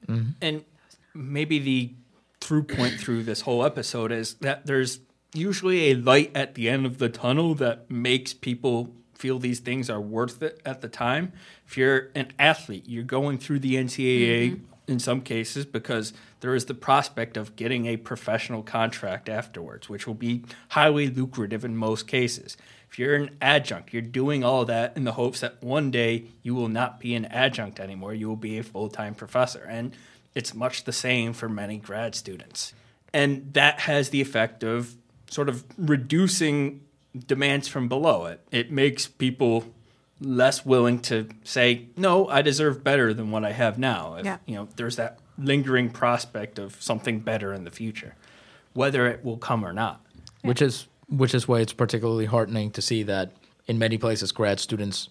Mm-hmm. 0.08 0.30
And 0.42 0.66
maybe 1.14 1.60
the 1.60 1.94
through 2.40 2.64
point 2.64 3.00
through 3.00 3.24
this 3.24 3.42
whole 3.42 3.64
episode 3.64 4.12
is 4.12 4.36
that 4.36 4.66
there's 4.66 5.00
usually 5.34 5.92
a 5.92 5.96
light 5.96 6.32
at 6.36 6.56
the 6.56 6.70
end 6.70 6.86
of 6.86 6.98
the 6.98 7.10
tunnel 7.10 7.56
that 7.56 7.90
makes 7.90 8.34
people 8.34 8.94
feel 9.22 9.38
these 9.38 9.60
things 9.60 9.88
are 9.88 10.02
worth 10.02 10.42
it 10.42 10.60
at 10.66 10.82
the 10.82 10.90
time. 10.90 11.32
If 11.68 11.78
you're 11.78 12.10
an 12.16 12.34
athlete, 12.40 12.86
you're 12.88 13.04
going 13.04 13.38
through 13.38 13.60
the 13.60 13.76
NCAA 13.76 14.52
mm-hmm. 14.52 14.64
in 14.88 15.00
some 15.00 15.22
cases 15.22 15.64
because 15.64 16.12
there 16.40 16.56
is 16.56 16.66
the 16.66 16.74
prospect 16.74 17.38
of 17.38 17.56
getting 17.56 17.86
a 17.86 17.98
professional 17.98 18.64
contract 18.64 19.30
afterwards, 19.30 19.88
which 19.88 20.08
will 20.08 20.16
be 20.16 20.44
highly 20.70 21.08
lucrative 21.08 21.64
in 21.64 21.78
most 21.78 22.08
cases. 22.08 22.58
If 22.90 22.98
you're 22.98 23.14
an 23.14 23.38
adjunct, 23.40 23.94
you're 23.94 24.02
doing 24.02 24.44
all 24.44 24.66
that 24.66 24.98
in 24.98 25.04
the 25.04 25.14
hopes 25.14 25.42
that 25.42 25.62
one 25.64 25.92
day 25.92 26.26
you 26.42 26.56
will 26.56 26.68
not 26.68 27.00
be 27.00 27.14
an 27.14 27.26
adjunct 27.26 27.80
anymore. 27.80 28.16
You 28.16 28.28
will 28.28 28.36
be 28.36 28.58
a 28.58 28.64
full 28.64 28.90
time 28.90 29.14
professor. 29.14 29.64
And 29.64 29.94
it's 30.34 30.56
much 30.56 30.84
the 30.86 30.92
same 30.92 31.34
for 31.34 31.48
many 31.48 31.78
grad 31.78 32.16
students. 32.16 32.74
And 33.14 33.54
that 33.54 33.82
has 33.82 34.10
the 34.10 34.20
effect 34.20 34.64
of 34.64 34.96
sort 35.30 35.48
of 35.48 35.64
reducing 35.78 36.82
demands 37.18 37.68
from 37.68 37.88
below 37.88 38.26
it. 38.26 38.42
It 38.52 38.72
makes 38.72 39.08
people 39.08 39.66
less 40.20 40.66
willing 40.66 41.00
to 41.00 41.28
say, 41.44 41.88
no, 41.98 42.28
I 42.28 42.42
deserve 42.42 42.84
better 42.84 43.14
than 43.14 43.32
what 43.32 43.44
I 43.44 43.52
have 43.52 43.78
now. 43.78 44.16
If, 44.16 44.26
Yeah. 44.26 44.38
You 44.46 44.56
know, 44.56 44.68
there's 44.76 44.96
that 44.98 45.20
lingering 45.38 45.90
prospect 45.90 46.60
of 46.60 46.82
something 46.82 47.20
better 47.20 47.54
in 47.54 47.64
the 47.64 47.72
future, 47.72 48.16
whether 48.74 49.08
it 49.08 49.24
will 49.26 49.38
come 49.38 49.66
or 49.66 49.74
not. 49.74 50.06
Which 50.44 50.62
is 50.62 50.88
which 51.08 51.36
is 51.36 51.48
why 51.48 51.60
it's 51.60 51.74
particularly 51.74 52.26
heartening 52.26 52.72
to 52.72 52.82
see 52.82 53.04
that 53.04 53.32
in 53.68 53.78
many 53.78 53.98
places 53.98 54.32
grad 54.32 54.60
students 54.60 55.10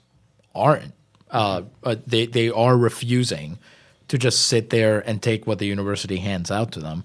aren't 0.54 0.94
uh, 1.30 1.62
uh, 1.84 1.96
they 2.06 2.26
they 2.26 2.50
are 2.50 2.76
refusing 2.76 3.58
to 4.08 4.18
just 4.18 4.46
sit 4.46 4.70
there 4.70 4.98
and 5.08 5.22
take 5.22 5.46
what 5.46 5.58
the 5.58 5.66
university 5.66 6.16
hands 6.16 6.50
out 6.50 6.72
to 6.72 6.80
them. 6.80 7.04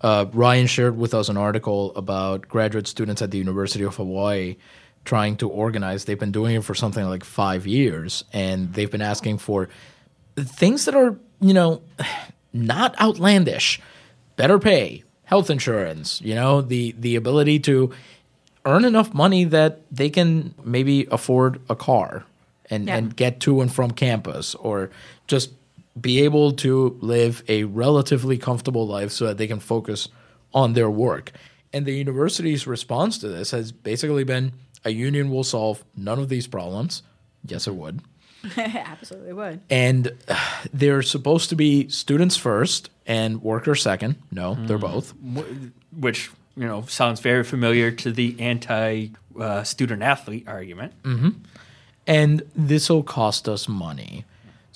Uh, 0.00 0.26
Ryan 0.32 0.66
shared 0.66 0.96
with 0.96 1.14
us 1.14 1.28
an 1.28 1.36
article 1.36 1.94
about 1.96 2.48
graduate 2.48 2.86
students 2.86 3.22
at 3.22 3.30
the 3.30 3.38
University 3.38 3.84
of 3.84 3.96
Hawaii 3.96 4.56
trying 5.04 5.36
to 5.36 5.48
organize. 5.48 6.04
They've 6.04 6.18
been 6.18 6.32
doing 6.32 6.56
it 6.56 6.64
for 6.64 6.74
something 6.74 7.04
like 7.06 7.24
five 7.24 7.66
years, 7.66 8.24
and 8.32 8.72
they've 8.74 8.90
been 8.90 9.02
asking 9.02 9.38
for 9.38 9.68
things 10.36 10.84
that 10.84 10.94
are 10.94 11.16
you 11.40 11.54
know 11.54 11.80
not 12.52 12.98
outlandish, 13.00 13.80
better 14.36 14.58
pay, 14.58 15.02
health 15.24 15.48
insurance, 15.50 16.20
you 16.20 16.34
know, 16.34 16.60
the 16.60 16.94
the 16.98 17.16
ability 17.16 17.58
to 17.60 17.90
earn 18.66 18.84
enough 18.84 19.14
money 19.14 19.44
that 19.44 19.80
they 19.92 20.10
can 20.10 20.52
maybe 20.64 21.06
afford 21.12 21.60
a 21.70 21.76
car 21.76 22.24
and, 22.68 22.88
Yeah. 22.88 22.96
and 22.96 23.14
get 23.16 23.38
to 23.40 23.60
and 23.60 23.72
from 23.72 23.92
campus 23.92 24.56
or 24.56 24.90
just 25.28 25.50
be 26.00 26.22
able 26.22 26.52
to 26.52 26.96
live 27.00 27.42
a 27.48 27.64
relatively 27.64 28.38
comfortable 28.38 28.86
life 28.86 29.10
so 29.12 29.26
that 29.26 29.38
they 29.38 29.46
can 29.46 29.60
focus 29.60 30.08
on 30.52 30.74
their 30.74 30.90
work. 30.90 31.32
And 31.72 31.86
the 31.86 31.92
university's 31.92 32.66
response 32.66 33.18
to 33.18 33.28
this 33.28 33.50
has 33.50 33.72
basically 33.72 34.24
been 34.24 34.52
a 34.84 34.90
union 34.90 35.30
will 35.30 35.44
solve 35.44 35.84
none 35.96 36.18
of 36.18 36.28
these 36.28 36.46
problems. 36.46 37.02
Yes, 37.44 37.66
it 37.66 37.74
would 37.74 38.00
Absolutely 38.56 39.32
would. 39.32 39.60
and 39.70 40.12
uh, 40.28 40.38
they're 40.72 41.02
supposed 41.02 41.48
to 41.50 41.56
be 41.56 41.88
students 41.88 42.36
first 42.36 42.90
and 43.06 43.42
workers 43.42 43.82
second. 43.82 44.16
No, 44.30 44.54
they're 44.54 44.78
both. 44.78 45.14
Which, 45.98 46.30
you 46.56 46.66
know, 46.66 46.82
sounds 46.82 47.20
very 47.20 47.44
familiar 47.44 47.90
to 47.90 48.12
the 48.12 48.36
anti 48.40 49.08
uh, 49.38 49.62
student 49.64 50.02
athlete 50.02 50.46
argument. 50.48 50.92
And 52.06 52.42
this 52.54 52.88
will 52.88 53.02
cost 53.02 53.48
us 53.48 53.68
money. 53.68 54.24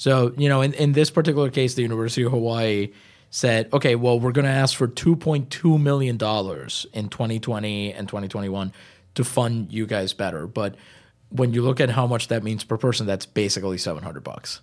So, 0.01 0.33
you 0.39 0.49
know, 0.49 0.63
in, 0.63 0.73
in 0.73 0.93
this 0.93 1.11
particular 1.11 1.51
case, 1.51 1.75
the 1.75 1.83
University 1.83 2.23
of 2.23 2.33
Hawaii 2.33 2.95
said, 3.29 3.69
okay, 3.71 3.97
well, 3.97 4.19
we're 4.19 4.33
going 4.33 4.47
to 4.47 4.51
ask 4.51 4.75
for 4.75 4.89
$2.2 4.89 5.79
million 5.79 6.15
in 6.15 7.09
2020 7.11 7.93
and 7.93 8.09
2021 8.09 8.73
to 9.17 9.25
fund 9.25 9.71
you 9.71 9.85
guys 9.85 10.15
better. 10.15 10.47
But 10.47 10.77
when 11.29 11.53
you 11.53 11.61
look 11.61 11.81
at 11.81 11.91
how 11.91 12.07
much 12.07 12.29
that 12.29 12.43
means 12.43 12.65
per 12.65 12.79
person, 12.79 13.07
that's 13.07 13.27
basically 13.27 13.77
700 13.77 14.25
bucks. 14.25 14.63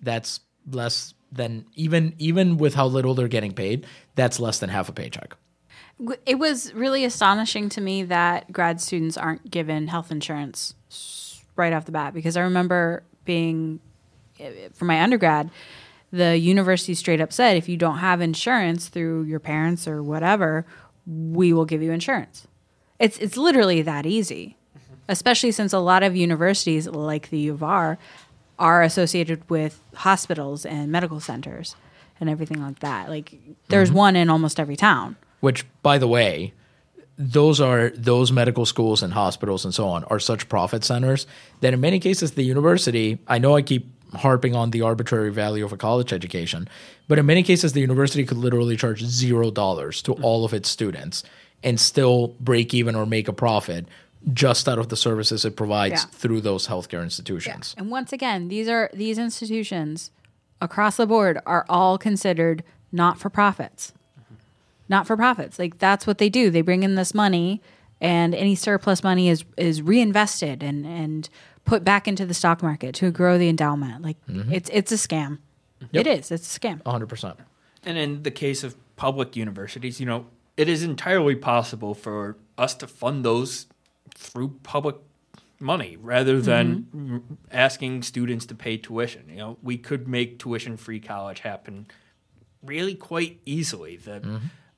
That's 0.00 0.38
less 0.70 1.14
than 1.32 1.66
even 1.74 2.14
even 2.18 2.56
with 2.56 2.74
how 2.74 2.86
little 2.86 3.14
they're 3.14 3.26
getting 3.26 3.52
paid, 3.52 3.88
that's 4.14 4.38
less 4.38 4.60
than 4.60 4.70
half 4.70 4.88
a 4.88 4.92
paycheck. 4.92 5.34
It 6.24 6.38
was 6.38 6.72
really 6.74 7.04
astonishing 7.04 7.70
to 7.70 7.80
me 7.80 8.04
that 8.04 8.52
grad 8.52 8.80
students 8.80 9.16
aren't 9.16 9.50
given 9.50 9.88
health 9.88 10.12
insurance 10.12 11.42
right 11.56 11.72
off 11.72 11.86
the 11.86 11.92
bat 11.92 12.14
because 12.14 12.36
I 12.36 12.42
remember 12.42 13.02
being 13.24 13.80
Uh, 14.40 14.68
for 14.72 14.84
my 14.84 15.02
undergrad, 15.02 15.50
the 16.12 16.36
university 16.36 16.94
straight 16.94 17.20
up 17.20 17.32
said 17.32 17.56
if 17.56 17.68
you 17.68 17.76
don't 17.76 17.98
have 17.98 18.20
insurance 18.20 18.88
through 18.88 19.22
your 19.24 19.40
parents 19.40 19.86
or 19.86 20.02
whatever, 20.02 20.66
we 21.06 21.52
will 21.52 21.64
give 21.64 21.82
you 21.82 21.92
insurance. 21.92 22.46
It's 22.98 23.18
it's 23.18 23.36
literally 23.36 23.82
that 23.82 24.06
easy. 24.06 24.56
Especially 25.08 25.50
since 25.50 25.72
a 25.72 25.80
lot 25.80 26.04
of 26.04 26.14
universities 26.14 26.86
like 26.86 27.30
the 27.30 27.38
U 27.38 27.54
of 27.54 27.62
R 27.62 27.98
are 28.58 28.82
associated 28.82 29.48
with 29.50 29.80
hospitals 29.94 30.64
and 30.64 30.92
medical 30.92 31.18
centers 31.18 31.74
and 32.20 32.28
everything 32.28 32.62
like 32.62 32.78
that. 32.80 33.08
Like 33.08 33.34
there's 33.68 33.88
mm-hmm. 33.88 33.98
one 33.98 34.16
in 34.16 34.30
almost 34.30 34.60
every 34.60 34.76
town. 34.76 35.16
which 35.40 35.64
by 35.82 35.98
the 35.98 36.06
way 36.06 36.52
those 37.18 37.60
are 37.60 37.90
those 37.90 38.32
medical 38.32 38.64
schools 38.64 39.02
and 39.02 39.12
hospitals 39.12 39.64
and 39.64 39.74
so 39.74 39.86
on 39.86 40.04
are 40.04 40.18
such 40.18 40.48
profit 40.48 40.82
centers 40.84 41.26
that 41.60 41.74
in 41.74 41.80
many 41.80 41.98
cases 41.98 42.32
the 42.32 42.42
university 42.42 43.18
i 43.28 43.36
know 43.36 43.54
i 43.54 43.60
keep 43.60 43.86
harping 44.14 44.54
on 44.56 44.70
the 44.70 44.82
arbitrary 44.82 45.30
value 45.32 45.64
of 45.64 45.72
a 45.72 45.76
college 45.76 46.12
education 46.12 46.68
but 47.08 47.18
in 47.18 47.26
many 47.26 47.42
cases 47.42 47.72
the 47.72 47.80
university 47.80 48.24
could 48.24 48.36
literally 48.38 48.76
charge 48.76 49.02
zero 49.04 49.50
dollars 49.50 50.02
to 50.02 50.12
all 50.14 50.44
of 50.44 50.52
its 50.52 50.68
students 50.68 51.22
and 51.62 51.78
still 51.78 52.28
break 52.40 52.72
even 52.74 52.94
or 52.94 53.06
make 53.06 53.28
a 53.28 53.32
profit 53.32 53.86
just 54.32 54.68
out 54.68 54.78
of 54.78 54.88
the 54.88 54.96
services 54.96 55.44
it 55.44 55.56
provides 55.56 56.02
Yeah. 56.04 56.10
through 56.12 56.40
those 56.42 56.68
healthcare 56.68 57.02
institutions 57.02 57.74
And 57.78 57.90
once 57.90 58.12
again, 58.12 58.48
these 58.48 58.68
are 58.68 58.90
these 58.92 59.16
institutions 59.18 60.10
across 60.60 60.96
the 60.96 61.06
board 61.06 61.40
are 61.46 61.64
all 61.68 61.96
considered 61.98 62.62
not 62.92 63.18
for 63.18 63.30
profits. 63.30 63.92
Not 64.88 65.06
for 65.06 65.16
profits. 65.16 65.58
Like 65.58 65.78
that's 65.78 66.06
what 66.06 66.18
they 66.18 66.28
do. 66.28 66.50
They 66.50 66.60
bring 66.62 66.82
in 66.82 66.96
this 66.96 67.14
money 67.14 67.62
and 68.00 68.34
any 68.34 68.54
surplus 68.56 69.02
money 69.04 69.28
is 69.28 69.44
is 69.56 69.80
reinvested 69.82 70.62
and 70.62 70.84
and 70.84 71.28
put 71.64 71.84
back 71.84 72.08
into 72.08 72.26
the 72.26 72.34
stock 72.34 72.62
market 72.62 72.94
to 72.96 73.10
grow 73.10 73.38
the 73.38 73.48
endowment. 73.48 74.02
Like 74.02 74.16
it's 74.28 74.70
it's 74.72 74.92
a 74.92 74.96
scam. 74.96 75.38
It 75.92 76.06
is. 76.06 76.30
It's 76.30 76.56
a 76.56 76.60
scam. 76.60 76.82
100% 76.82 77.36
And 77.84 77.96
in 77.96 78.22
the 78.22 78.30
case 78.30 78.62
of 78.62 78.76
public 78.96 79.34
universities, 79.34 79.98
you 79.98 80.06
know, 80.06 80.26
it 80.56 80.68
is 80.68 80.82
entirely 80.82 81.34
possible 81.34 81.94
for 81.94 82.36
us 82.58 82.74
to 82.74 82.86
fund 82.86 83.24
those 83.24 83.66
through 84.14 84.58
public 84.62 84.96
money 85.58 85.96
rather 86.00 86.40
than 86.40 86.86
mm-hmm. 86.94 87.14
r- 87.14 87.20
asking 87.50 88.02
students 88.02 88.46
to 88.46 88.54
pay 88.54 88.76
tuition. 88.76 89.24
You 89.28 89.36
know, 89.36 89.58
we 89.62 89.78
could 89.78 90.06
make 90.06 90.38
tuition-free 90.38 91.00
college 91.00 91.40
happen 91.40 91.86
really 92.62 92.94
quite 92.94 93.40
easily. 93.46 93.96
That 93.96 94.22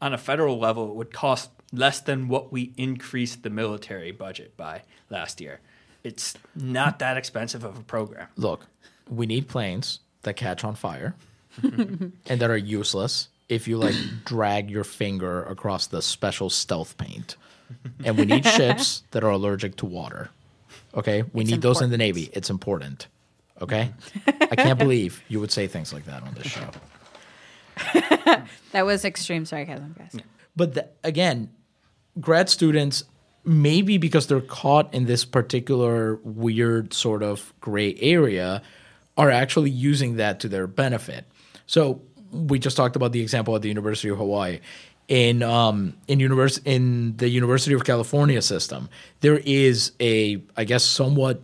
on 0.00 0.12
a 0.12 0.18
federal 0.18 0.58
level, 0.58 0.90
it 0.90 0.94
would 0.94 1.12
cost 1.12 1.50
less 1.72 2.00
than 2.00 2.28
what 2.28 2.52
we 2.52 2.72
increased 2.76 3.42
the 3.42 3.50
military 3.50 4.12
budget 4.12 4.56
by 4.56 4.82
last 5.10 5.40
year. 5.40 5.60
It's 6.04 6.34
not 6.54 6.98
that 6.98 7.16
expensive 7.16 7.64
of 7.64 7.78
a 7.78 7.82
program. 7.82 8.28
Look, 8.36 8.66
we 9.08 9.26
need 9.26 9.48
planes 9.48 10.00
that 10.22 10.34
catch 10.34 10.64
on 10.64 10.74
fire 10.74 11.14
and 11.62 12.12
that 12.26 12.50
are 12.50 12.56
useless 12.56 13.28
if 13.48 13.68
you 13.68 13.76
like 13.78 13.94
drag 14.24 14.70
your 14.70 14.84
finger 14.84 15.42
across 15.44 15.86
the 15.86 16.00
special 16.02 16.50
stealth 16.50 16.96
paint. 16.96 17.36
And 18.04 18.18
we 18.18 18.24
need 18.24 18.44
ships 18.58 19.02
that 19.12 19.24
are 19.24 19.30
allergic 19.30 19.76
to 19.76 19.86
water. 19.86 20.30
Okay? 20.94 21.22
We 21.32 21.42
It's 21.42 21.50
need 21.52 21.62
those 21.62 21.80
in 21.80 21.90
the. 21.90 21.98
Navy. 21.98 22.30
It's 22.32 22.50
important. 22.50 23.06
Okay? 23.60 23.92
I 24.26 24.56
can't 24.56 24.78
believe 24.78 25.22
you 25.28 25.40
would 25.40 25.52
say 25.52 25.66
things 25.66 25.92
like 25.92 26.04
that 26.06 26.22
on 26.22 26.34
this 26.34 26.46
show. 26.46 26.70
That 28.72 28.84
was 28.86 29.04
extreme 29.04 29.44
sarcasm, 29.44 29.94
guys. 29.98 30.16
But 30.56 30.74
the, 30.74 30.88
again, 31.04 31.50
grad 32.20 32.48
students, 32.48 33.04
maybe 33.44 33.98
because 33.98 34.26
they're 34.26 34.40
caught 34.40 34.92
in 34.94 35.06
this 35.06 35.24
particular 35.24 36.16
weird 36.22 36.92
sort 36.92 37.22
of 37.22 37.52
gray 37.60 37.96
area, 38.00 38.62
are 39.16 39.30
actually 39.30 39.70
using 39.70 40.16
that 40.16 40.40
to 40.40 40.48
their 40.48 40.66
benefit. 40.66 41.26
So 41.66 42.02
we 42.30 42.58
just 42.58 42.76
talked 42.76 42.96
about 42.96 43.12
the 43.12 43.20
example 43.20 43.54
at 43.54 43.62
the 43.62 43.68
University 43.68 44.08
of 44.08 44.18
Hawaii. 44.18 44.60
In 45.08 45.42
um, 45.42 45.94
in 46.08 46.20
univers- 46.20 46.60
in 46.64 47.16
the 47.16 47.28
University 47.28 47.74
of 47.74 47.84
California 47.84 48.40
system, 48.40 48.88
there 49.20 49.40
is 49.44 49.92
a 50.00 50.42
I 50.56 50.64
guess 50.64 50.84
somewhat 50.84 51.42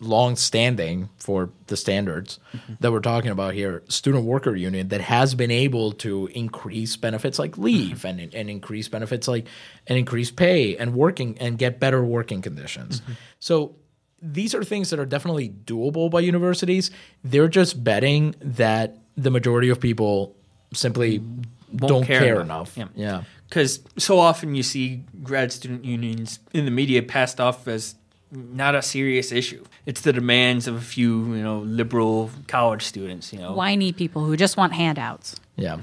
long 0.00 0.36
standing 0.36 1.08
for 1.16 1.50
the 1.66 1.76
standards 1.76 2.38
mm-hmm. 2.52 2.74
that 2.80 2.92
we're 2.92 3.00
talking 3.00 3.30
about 3.30 3.54
here, 3.54 3.82
student 3.88 4.24
worker 4.24 4.54
union 4.54 4.88
that 4.88 5.00
has 5.00 5.34
been 5.34 5.50
able 5.50 5.92
to 5.92 6.26
increase 6.28 6.96
benefits 6.96 7.38
like 7.38 7.52
mm-hmm. 7.52 7.62
leave 7.62 8.04
and, 8.04 8.20
and 8.34 8.50
increase 8.50 8.88
benefits 8.88 9.28
like 9.28 9.46
and 9.86 9.98
increase 9.98 10.30
pay 10.30 10.76
and 10.76 10.94
working 10.94 11.36
and 11.38 11.58
get 11.58 11.80
better 11.80 12.04
working 12.04 12.42
conditions. 12.42 13.00
Mm-hmm. 13.00 13.12
So 13.40 13.76
these 14.20 14.54
are 14.54 14.64
things 14.64 14.90
that 14.90 14.98
are 14.98 15.06
definitely 15.06 15.48
doable 15.48 16.10
by 16.10 16.20
universities. 16.20 16.90
They're 17.22 17.48
just 17.48 17.82
betting 17.82 18.34
that 18.40 18.98
the 19.16 19.30
majority 19.30 19.68
of 19.68 19.80
people 19.80 20.36
simply 20.74 21.22
don't 21.74 22.04
care 22.04 22.20
care, 22.20 22.40
enough. 22.40 22.76
enough. 22.76 22.92
Yeah. 22.96 23.04
yeah. 23.04 23.22
Because 23.48 23.80
so 23.96 24.18
often 24.18 24.54
you 24.54 24.62
see 24.62 25.04
grad 25.22 25.52
student 25.52 25.84
unions 25.84 26.38
in 26.52 26.64
the 26.64 26.70
media 26.70 27.02
passed 27.02 27.40
off 27.40 27.66
as 27.66 27.94
not 28.30 28.74
a 28.74 28.82
serious 28.82 29.32
issue. 29.32 29.64
It's 29.86 30.02
the 30.02 30.12
demands 30.12 30.66
of 30.66 30.76
a 30.76 30.80
few, 30.80 31.34
you 31.34 31.42
know, 31.42 31.60
liberal 31.60 32.30
college 32.46 32.82
students. 32.82 33.32
You 33.32 33.40
know, 33.40 33.52
Whiny 33.52 33.92
people 33.92 34.24
who 34.24 34.36
just 34.36 34.56
want 34.56 34.72
handouts. 34.72 35.36
Yeah. 35.56 35.78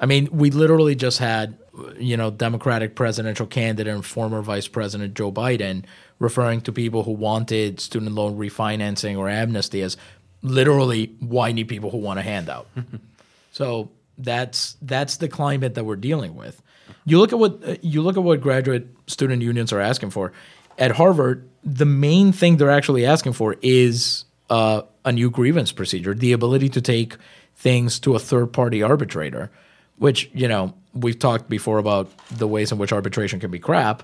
I 0.00 0.06
mean, 0.06 0.28
we 0.30 0.50
literally 0.50 0.94
just 0.94 1.18
had, 1.18 1.56
you 1.98 2.16
know, 2.16 2.30
Democratic 2.30 2.94
presidential 2.94 3.46
candidate 3.46 3.92
and 3.92 4.04
former 4.04 4.42
Vice 4.42 4.68
President 4.68 5.14
Joe 5.14 5.32
Biden 5.32 5.84
referring 6.18 6.60
to 6.62 6.72
people 6.72 7.04
who 7.04 7.12
wanted 7.12 7.80
student 7.80 8.12
loan 8.12 8.38
refinancing 8.38 9.16
or 9.16 9.28
amnesty 9.28 9.82
as 9.82 9.96
literally 10.42 11.06
whiny 11.20 11.64
people 11.64 11.90
who 11.90 11.98
want 11.98 12.18
a 12.18 12.22
handout. 12.22 12.68
so 13.52 13.90
that's 14.16 14.76
that's 14.82 15.16
the 15.16 15.28
climate 15.28 15.74
that 15.74 15.84
we're 15.84 15.96
dealing 15.96 16.34
with. 16.34 16.62
You 17.04 17.18
look 17.18 17.32
at 17.32 17.38
what 17.38 17.82
you 17.84 18.02
look 18.02 18.16
at 18.16 18.22
what 18.22 18.40
graduate 18.40 18.88
student 19.06 19.42
unions 19.42 19.72
are 19.72 19.80
asking 19.80 20.10
for. 20.10 20.32
At 20.78 20.92
Harvard, 20.92 21.48
the 21.64 21.84
main 21.84 22.32
thing 22.32 22.56
they're 22.56 22.70
actually 22.70 23.04
asking 23.04 23.32
for 23.32 23.56
is 23.62 24.24
uh, 24.48 24.82
a 25.04 25.12
new 25.12 25.30
grievance 25.30 25.72
procedure, 25.72 26.14
the 26.14 26.32
ability 26.32 26.68
to 26.70 26.80
take 26.80 27.16
things 27.56 27.98
to 28.00 28.14
a 28.14 28.18
third 28.18 28.52
party 28.52 28.82
arbitrator, 28.82 29.50
which, 29.96 30.30
you 30.32 30.46
know, 30.46 30.74
we've 30.94 31.18
talked 31.18 31.48
before 31.48 31.78
about 31.78 32.10
the 32.30 32.46
ways 32.46 32.72
in 32.72 32.78
which 32.78 32.92
arbitration 32.92 33.40
can 33.40 33.50
be 33.50 33.58
crap. 33.58 34.02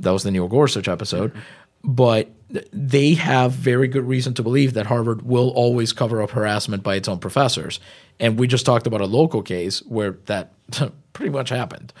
That 0.00 0.10
was 0.10 0.22
the 0.22 0.30
Neil 0.30 0.48
Gorsuch 0.48 0.88
episode. 0.88 1.32
But 1.84 2.30
they 2.72 3.14
have 3.14 3.52
very 3.52 3.86
good 3.86 4.08
reason 4.08 4.34
to 4.34 4.42
believe 4.42 4.74
that 4.74 4.86
Harvard 4.86 5.22
will 5.22 5.50
always 5.50 5.92
cover 5.92 6.22
up 6.22 6.30
harassment 6.30 6.82
by 6.82 6.96
its 6.96 7.08
own 7.08 7.18
professors. 7.18 7.80
And 8.18 8.38
we 8.38 8.46
just 8.46 8.66
talked 8.66 8.86
about 8.86 9.00
a 9.00 9.06
local 9.06 9.42
case 9.42 9.80
where 9.80 10.12
that 10.26 10.52
pretty 11.12 11.30
much 11.30 11.50
happened. 11.50 11.92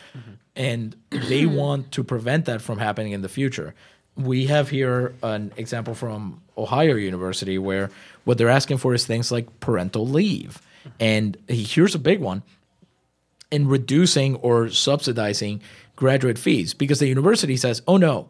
And 0.56 0.96
they 1.10 1.46
want 1.46 1.92
to 1.92 2.02
prevent 2.02 2.46
that 2.46 2.62
from 2.62 2.78
happening 2.78 3.12
in 3.12 3.22
the 3.22 3.28
future. 3.28 3.74
We 4.16 4.46
have 4.46 4.70
here 4.70 5.14
an 5.22 5.52
example 5.56 5.94
from 5.94 6.40
Ohio 6.56 6.94
University 6.94 7.58
where 7.58 7.90
what 8.24 8.38
they're 8.38 8.48
asking 8.48 8.78
for 8.78 8.94
is 8.94 9.04
things 9.06 9.30
like 9.30 9.60
parental 9.60 10.06
leave. 10.06 10.60
And 10.98 11.36
here's 11.48 11.94
a 11.94 11.98
big 11.98 12.20
one 12.20 12.42
in 13.50 13.68
reducing 13.68 14.36
or 14.36 14.70
subsidizing 14.70 15.60
graduate 15.94 16.38
fees 16.38 16.74
because 16.74 16.98
the 16.98 17.08
university 17.08 17.56
says, 17.56 17.82
oh 17.86 17.96
no, 17.96 18.28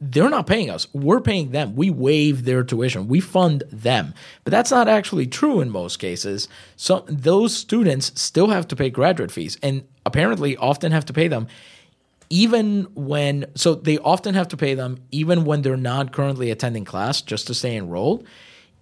they're 0.00 0.30
not 0.30 0.46
paying 0.46 0.70
us. 0.70 0.86
We're 0.92 1.20
paying 1.20 1.50
them. 1.50 1.74
We 1.74 1.90
waive 1.90 2.44
their 2.44 2.62
tuition. 2.62 3.08
We 3.08 3.20
fund 3.20 3.64
them. 3.72 4.14
But 4.44 4.52
that's 4.52 4.70
not 4.70 4.88
actually 4.88 5.26
true 5.26 5.60
in 5.60 5.70
most 5.70 5.96
cases. 5.96 6.48
So 6.76 7.04
those 7.08 7.56
students 7.56 8.12
still 8.20 8.48
have 8.48 8.68
to 8.68 8.76
pay 8.76 8.90
graduate 8.90 9.32
fees 9.32 9.58
and 9.62 9.84
apparently 10.06 10.56
often 10.56 10.92
have 10.92 11.04
to 11.06 11.12
pay 11.12 11.28
them 11.28 11.48
even 12.30 12.86
when 12.94 13.46
so 13.54 13.74
they 13.74 13.98
often 13.98 14.34
have 14.34 14.48
to 14.48 14.56
pay 14.56 14.74
them 14.74 14.98
even 15.10 15.44
when 15.44 15.62
they're 15.62 15.76
not 15.76 16.12
currently 16.12 16.50
attending 16.50 16.84
class 16.84 17.22
just 17.22 17.46
to 17.46 17.54
stay 17.54 17.76
enrolled. 17.76 18.26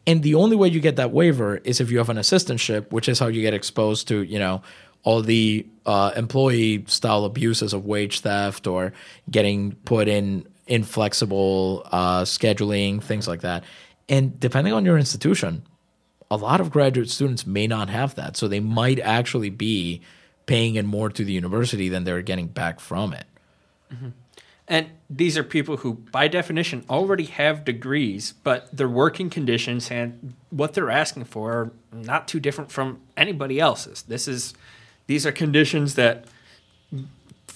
And 0.07 0.23
the 0.23 0.35
only 0.35 0.57
way 0.57 0.69
you 0.69 0.81
get 0.81 0.97
that 0.97 1.11
waiver 1.11 1.57
is 1.59 1.81
if 1.81 1.91
you 1.91 1.99
have 1.99 2.09
an 2.09 2.17
assistantship, 2.17 2.93
which 2.93 3.09
is 3.09 3.19
how 3.19 3.27
you 3.27 3.43
get 3.43 3.55
exposed 3.55 4.07
to, 4.09 4.23
you 4.23 4.39
know, 4.39 4.63
all 5.03 5.23
the 5.23 5.67
uh, 5.85 6.13
employee 6.17 6.85
style 6.89 7.25
abuses 7.25 7.73
of 7.73 7.87
wage 7.87 8.21
theft 8.21 8.67
or 8.67 8.93
getting 9.31 9.73
put 9.85 10.09
in 10.09 10.47
inflexible 10.67 11.87
uh, 11.93 12.23
scheduling, 12.23 13.03
things 13.03 13.29
like 13.29 13.41
that. 13.43 13.65
And 14.09 14.39
depending 14.39 14.73
on 14.73 14.85
your 14.85 14.99
institution, 14.99 15.63
a 16.31 16.37
lot 16.37 16.61
of 16.61 16.71
graduate 16.71 17.11
students 17.11 17.47
may 17.47 17.67
not 17.67 17.89
have 17.89 18.15
that. 18.17 18.37
So 18.37 18.49
they 18.49 18.61
might 18.61 18.99
actually 19.01 19.51
be 19.51 20.01
paying 20.47 20.77
in 20.77 20.87
more 20.87 21.09
to 21.11 21.25
the 21.25 21.33
university 21.33 21.89
than 21.89 22.05
they're 22.05 22.23
getting 22.23 22.49
back 22.49 22.81
from 22.81 23.13
it. 23.13 23.27
And 24.69 24.89
these 25.09 25.39
are 25.39 25.45
people 25.45 25.79
who, 25.79 25.95
by 25.95 26.27
definition, 26.27 26.85
already 26.91 27.25
have 27.25 27.65
degrees, 27.65 28.35
but 28.43 28.77
their 28.77 28.89
working 28.89 29.31
conditions 29.31 29.91
and 29.91 30.35
what 30.51 30.75
they're 30.75 30.91
asking 30.91 31.25
for 31.25 31.53
are 31.53 31.73
not 31.93 32.27
too 32.27 32.41
different 32.41 32.73
from 32.73 33.01
anybody 33.17 33.61
else's. 33.61 34.03
This 34.03 34.27
is, 34.27 34.55
these 35.07 35.25
are 35.25 35.33
conditions 35.33 35.95
that 35.95 36.25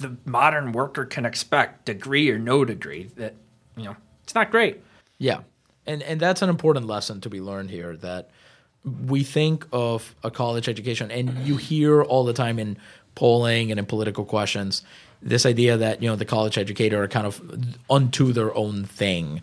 the 0.01 0.17
modern 0.25 0.73
worker 0.73 1.05
can 1.05 1.25
expect, 1.25 1.87
degree 1.87 2.31
or 2.31 2.39
no 2.39 2.65
degree. 2.65 3.11
That 3.17 3.35
you 3.77 3.85
know, 3.85 3.97
it's 4.25 4.35
not 4.35 4.51
great. 4.51 4.81
Yeah. 5.19 5.41
And 5.87 6.03
and 6.03 6.21
that's 6.21 6.43
an 6.43 6.49
important 6.49 6.87
lesson 6.87 7.21
to 7.23 7.31
be 7.31 7.41
learned 7.41 7.71
here 7.71 7.97
that 7.99 8.31
we 9.07 9.23
think 9.23 9.67
of 9.73 10.15
a 10.25 10.31
college 10.31 10.69
education 10.69 11.11
and 11.11 11.47
you 11.47 11.57
hear 11.57 12.03
all 12.03 12.25
the 12.25 12.33
time 12.33 12.59
in 12.59 12.79
polling 13.15 13.71
and 13.71 13.79
in 13.79 13.85
political 13.85 14.25
questions 14.25 14.83
this 15.23 15.45
idea 15.45 15.77
that 15.77 16.03
you 16.03 16.09
know 16.09 16.17
the 16.17 16.25
college 16.25 16.57
educator 16.57 17.03
are 17.03 17.09
kind 17.09 17.27
of 17.27 17.41
unto 17.89 18.33
their 18.33 18.55
own 18.55 18.85
thing. 18.85 19.43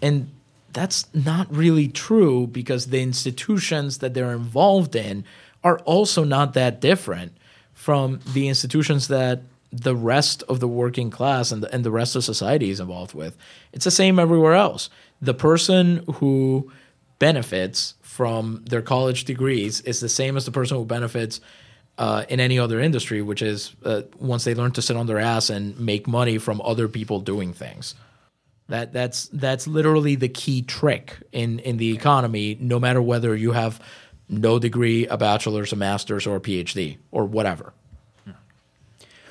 And 0.00 0.30
that's 0.72 1.06
not 1.14 1.52
really 1.52 1.88
true 1.88 2.46
because 2.46 2.86
the 2.86 3.02
institutions 3.02 3.98
that 3.98 4.14
they're 4.14 4.32
involved 4.32 4.94
in 4.94 5.24
are 5.64 5.78
also 5.80 6.22
not 6.22 6.54
that 6.54 6.80
different 6.80 7.32
from 7.74 8.20
the 8.34 8.48
institutions 8.48 9.08
that 9.08 9.40
the 9.82 9.94
rest 9.94 10.42
of 10.48 10.60
the 10.60 10.68
working 10.68 11.10
class 11.10 11.52
and 11.52 11.62
the, 11.62 11.74
and 11.74 11.84
the 11.84 11.90
rest 11.90 12.16
of 12.16 12.24
society 12.24 12.70
is 12.70 12.80
involved 12.80 13.14
with. 13.14 13.36
It's 13.72 13.84
the 13.84 13.90
same 13.90 14.18
everywhere 14.18 14.54
else. 14.54 14.88
The 15.20 15.34
person 15.34 16.04
who 16.14 16.70
benefits 17.18 17.94
from 18.00 18.64
their 18.68 18.82
college 18.82 19.24
degrees 19.24 19.80
is 19.82 20.00
the 20.00 20.08
same 20.08 20.36
as 20.36 20.44
the 20.44 20.50
person 20.50 20.76
who 20.76 20.84
benefits 20.84 21.40
uh, 21.98 22.24
in 22.28 22.40
any 22.40 22.58
other 22.58 22.80
industry, 22.80 23.22
which 23.22 23.42
is 23.42 23.74
uh, 23.84 24.02
once 24.18 24.44
they 24.44 24.54
learn 24.54 24.72
to 24.72 24.82
sit 24.82 24.96
on 24.96 25.06
their 25.06 25.18
ass 25.18 25.50
and 25.50 25.78
make 25.78 26.06
money 26.06 26.38
from 26.38 26.60
other 26.62 26.88
people 26.88 27.20
doing 27.20 27.52
things. 27.52 27.94
That 28.68 28.92
that's 28.92 29.28
that's 29.28 29.66
literally 29.66 30.16
the 30.16 30.28
key 30.28 30.62
trick 30.62 31.16
in 31.30 31.60
in 31.60 31.76
the 31.76 31.94
economy. 31.94 32.56
No 32.60 32.80
matter 32.80 33.00
whether 33.00 33.36
you 33.36 33.52
have 33.52 33.80
no 34.28 34.58
degree, 34.58 35.06
a 35.06 35.16
bachelor's, 35.16 35.72
a 35.72 35.76
master's, 35.76 36.26
or 36.26 36.36
a 36.36 36.40
PhD, 36.40 36.98
or 37.12 37.24
whatever. 37.24 37.72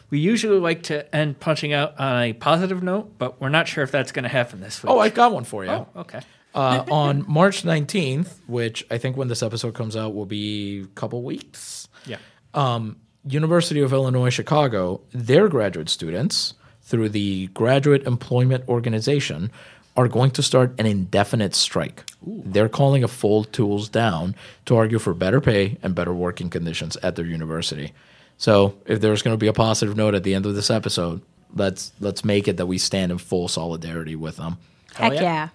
We 0.10 0.20
usually 0.20 0.60
like 0.60 0.84
to 0.84 1.14
end 1.16 1.40
punching 1.40 1.74
out 1.74 2.00
on 2.00 2.22
a 2.24 2.34
positive 2.34 2.84
note, 2.84 3.18
but 3.18 3.42
we're 3.42 3.50
not 3.50 3.68
sure 3.68 3.84
if 3.84 3.92
that's 3.92 4.12
going 4.12 4.24
to 4.24 4.30
happen 4.30 4.62
this 4.62 4.82
week. 4.84 4.92
Oh, 4.92 5.00
I 5.00 5.10
got 5.10 5.32
one 5.32 5.44
for 5.44 5.66
you. 5.66 5.72
Oh, 5.72 5.88
okay. 5.98 6.22
uh, 6.54 6.86
on 6.92 7.26
March 7.28 7.64
19th, 7.64 8.40
which 8.48 8.86
I 8.92 8.98
think 8.98 9.18
when 9.18 9.28
this 9.28 9.42
episode 9.44 9.74
comes 9.74 9.96
out 9.96 10.14
will 10.14 10.26
be 10.28 10.82
a 10.82 10.88
couple 10.88 11.24
weeks. 11.24 11.88
Yeah. 12.06 12.18
Um, 12.54 12.98
University 13.28 13.82
of 13.82 13.92
Illinois 13.92 14.30
Chicago, 14.30 15.02
their 15.12 15.48
graduate 15.50 15.90
students 15.90 16.54
through 16.84 17.10
the 17.10 17.48
Graduate 17.48 18.06
Employment 18.06 18.64
Organization 18.70 19.52
are 19.98 20.08
going 20.08 20.30
to 20.32 20.44
start 20.44 20.76
an 20.78 20.86
indefinite 20.86 21.56
strike. 21.56 22.04
They're 22.22 22.70
calling 22.70 23.04
a 23.04 23.08
full 23.08 23.44
tools 23.46 23.90
down 23.90 24.36
to 24.66 24.76
argue 24.76 25.00
for 25.00 25.14
better 25.14 25.42
pay 25.42 25.78
and 25.82 25.96
better 25.96 26.14
working 26.14 26.50
conditions 26.50 26.98
at 26.98 27.16
their 27.16 27.26
university. 27.26 27.94
So, 28.38 28.76
if 28.86 29.00
there's 29.00 29.22
going 29.22 29.34
to 29.34 29.38
be 29.38 29.48
a 29.48 29.54
positive 29.54 29.96
note 29.96 30.14
at 30.14 30.24
the 30.24 30.34
end 30.34 30.46
of 30.46 30.56
this 30.56 30.70
episode, 30.70 31.22
let's 31.54 31.92
let's 32.00 32.26
make 32.26 32.48
it 32.48 32.58
that 32.58 32.66
we 32.66 32.78
stand 32.78 33.12
in 33.12 33.18
full 33.18 33.48
solidarity 33.48 34.16
with 34.16 34.38
them. 34.38 34.58
Heck 34.94 35.14
yeah. 35.14 35.22
yeah. 35.22 35.50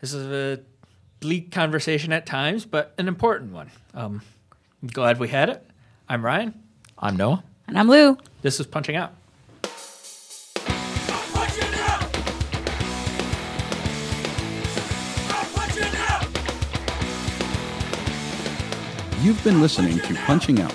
This 0.00 0.12
is 0.12 0.26
a 0.26 0.62
bleak 1.20 1.52
conversation 1.52 2.12
at 2.12 2.26
times, 2.26 2.66
but 2.66 2.92
an 2.98 3.08
important 3.08 3.52
one. 3.52 3.70
Um, 3.94 4.22
I'm 4.82 4.88
glad 4.88 5.18
we 5.18 5.28
had 5.28 5.48
it. 5.48 5.66
I'm 6.08 6.24
Ryan. 6.24 6.54
I'm 6.98 7.16
Noah. 7.16 7.42
And 7.66 7.78
I'm 7.78 7.88
Lou. 7.88 8.18
This 8.42 8.60
is 8.60 8.66
Punching 8.66 8.96
Out. 8.96 9.14
You've 19.22 19.42
been 19.42 19.62
listening 19.62 19.98
to 20.00 20.14
Punching 20.26 20.60
Out. 20.60 20.74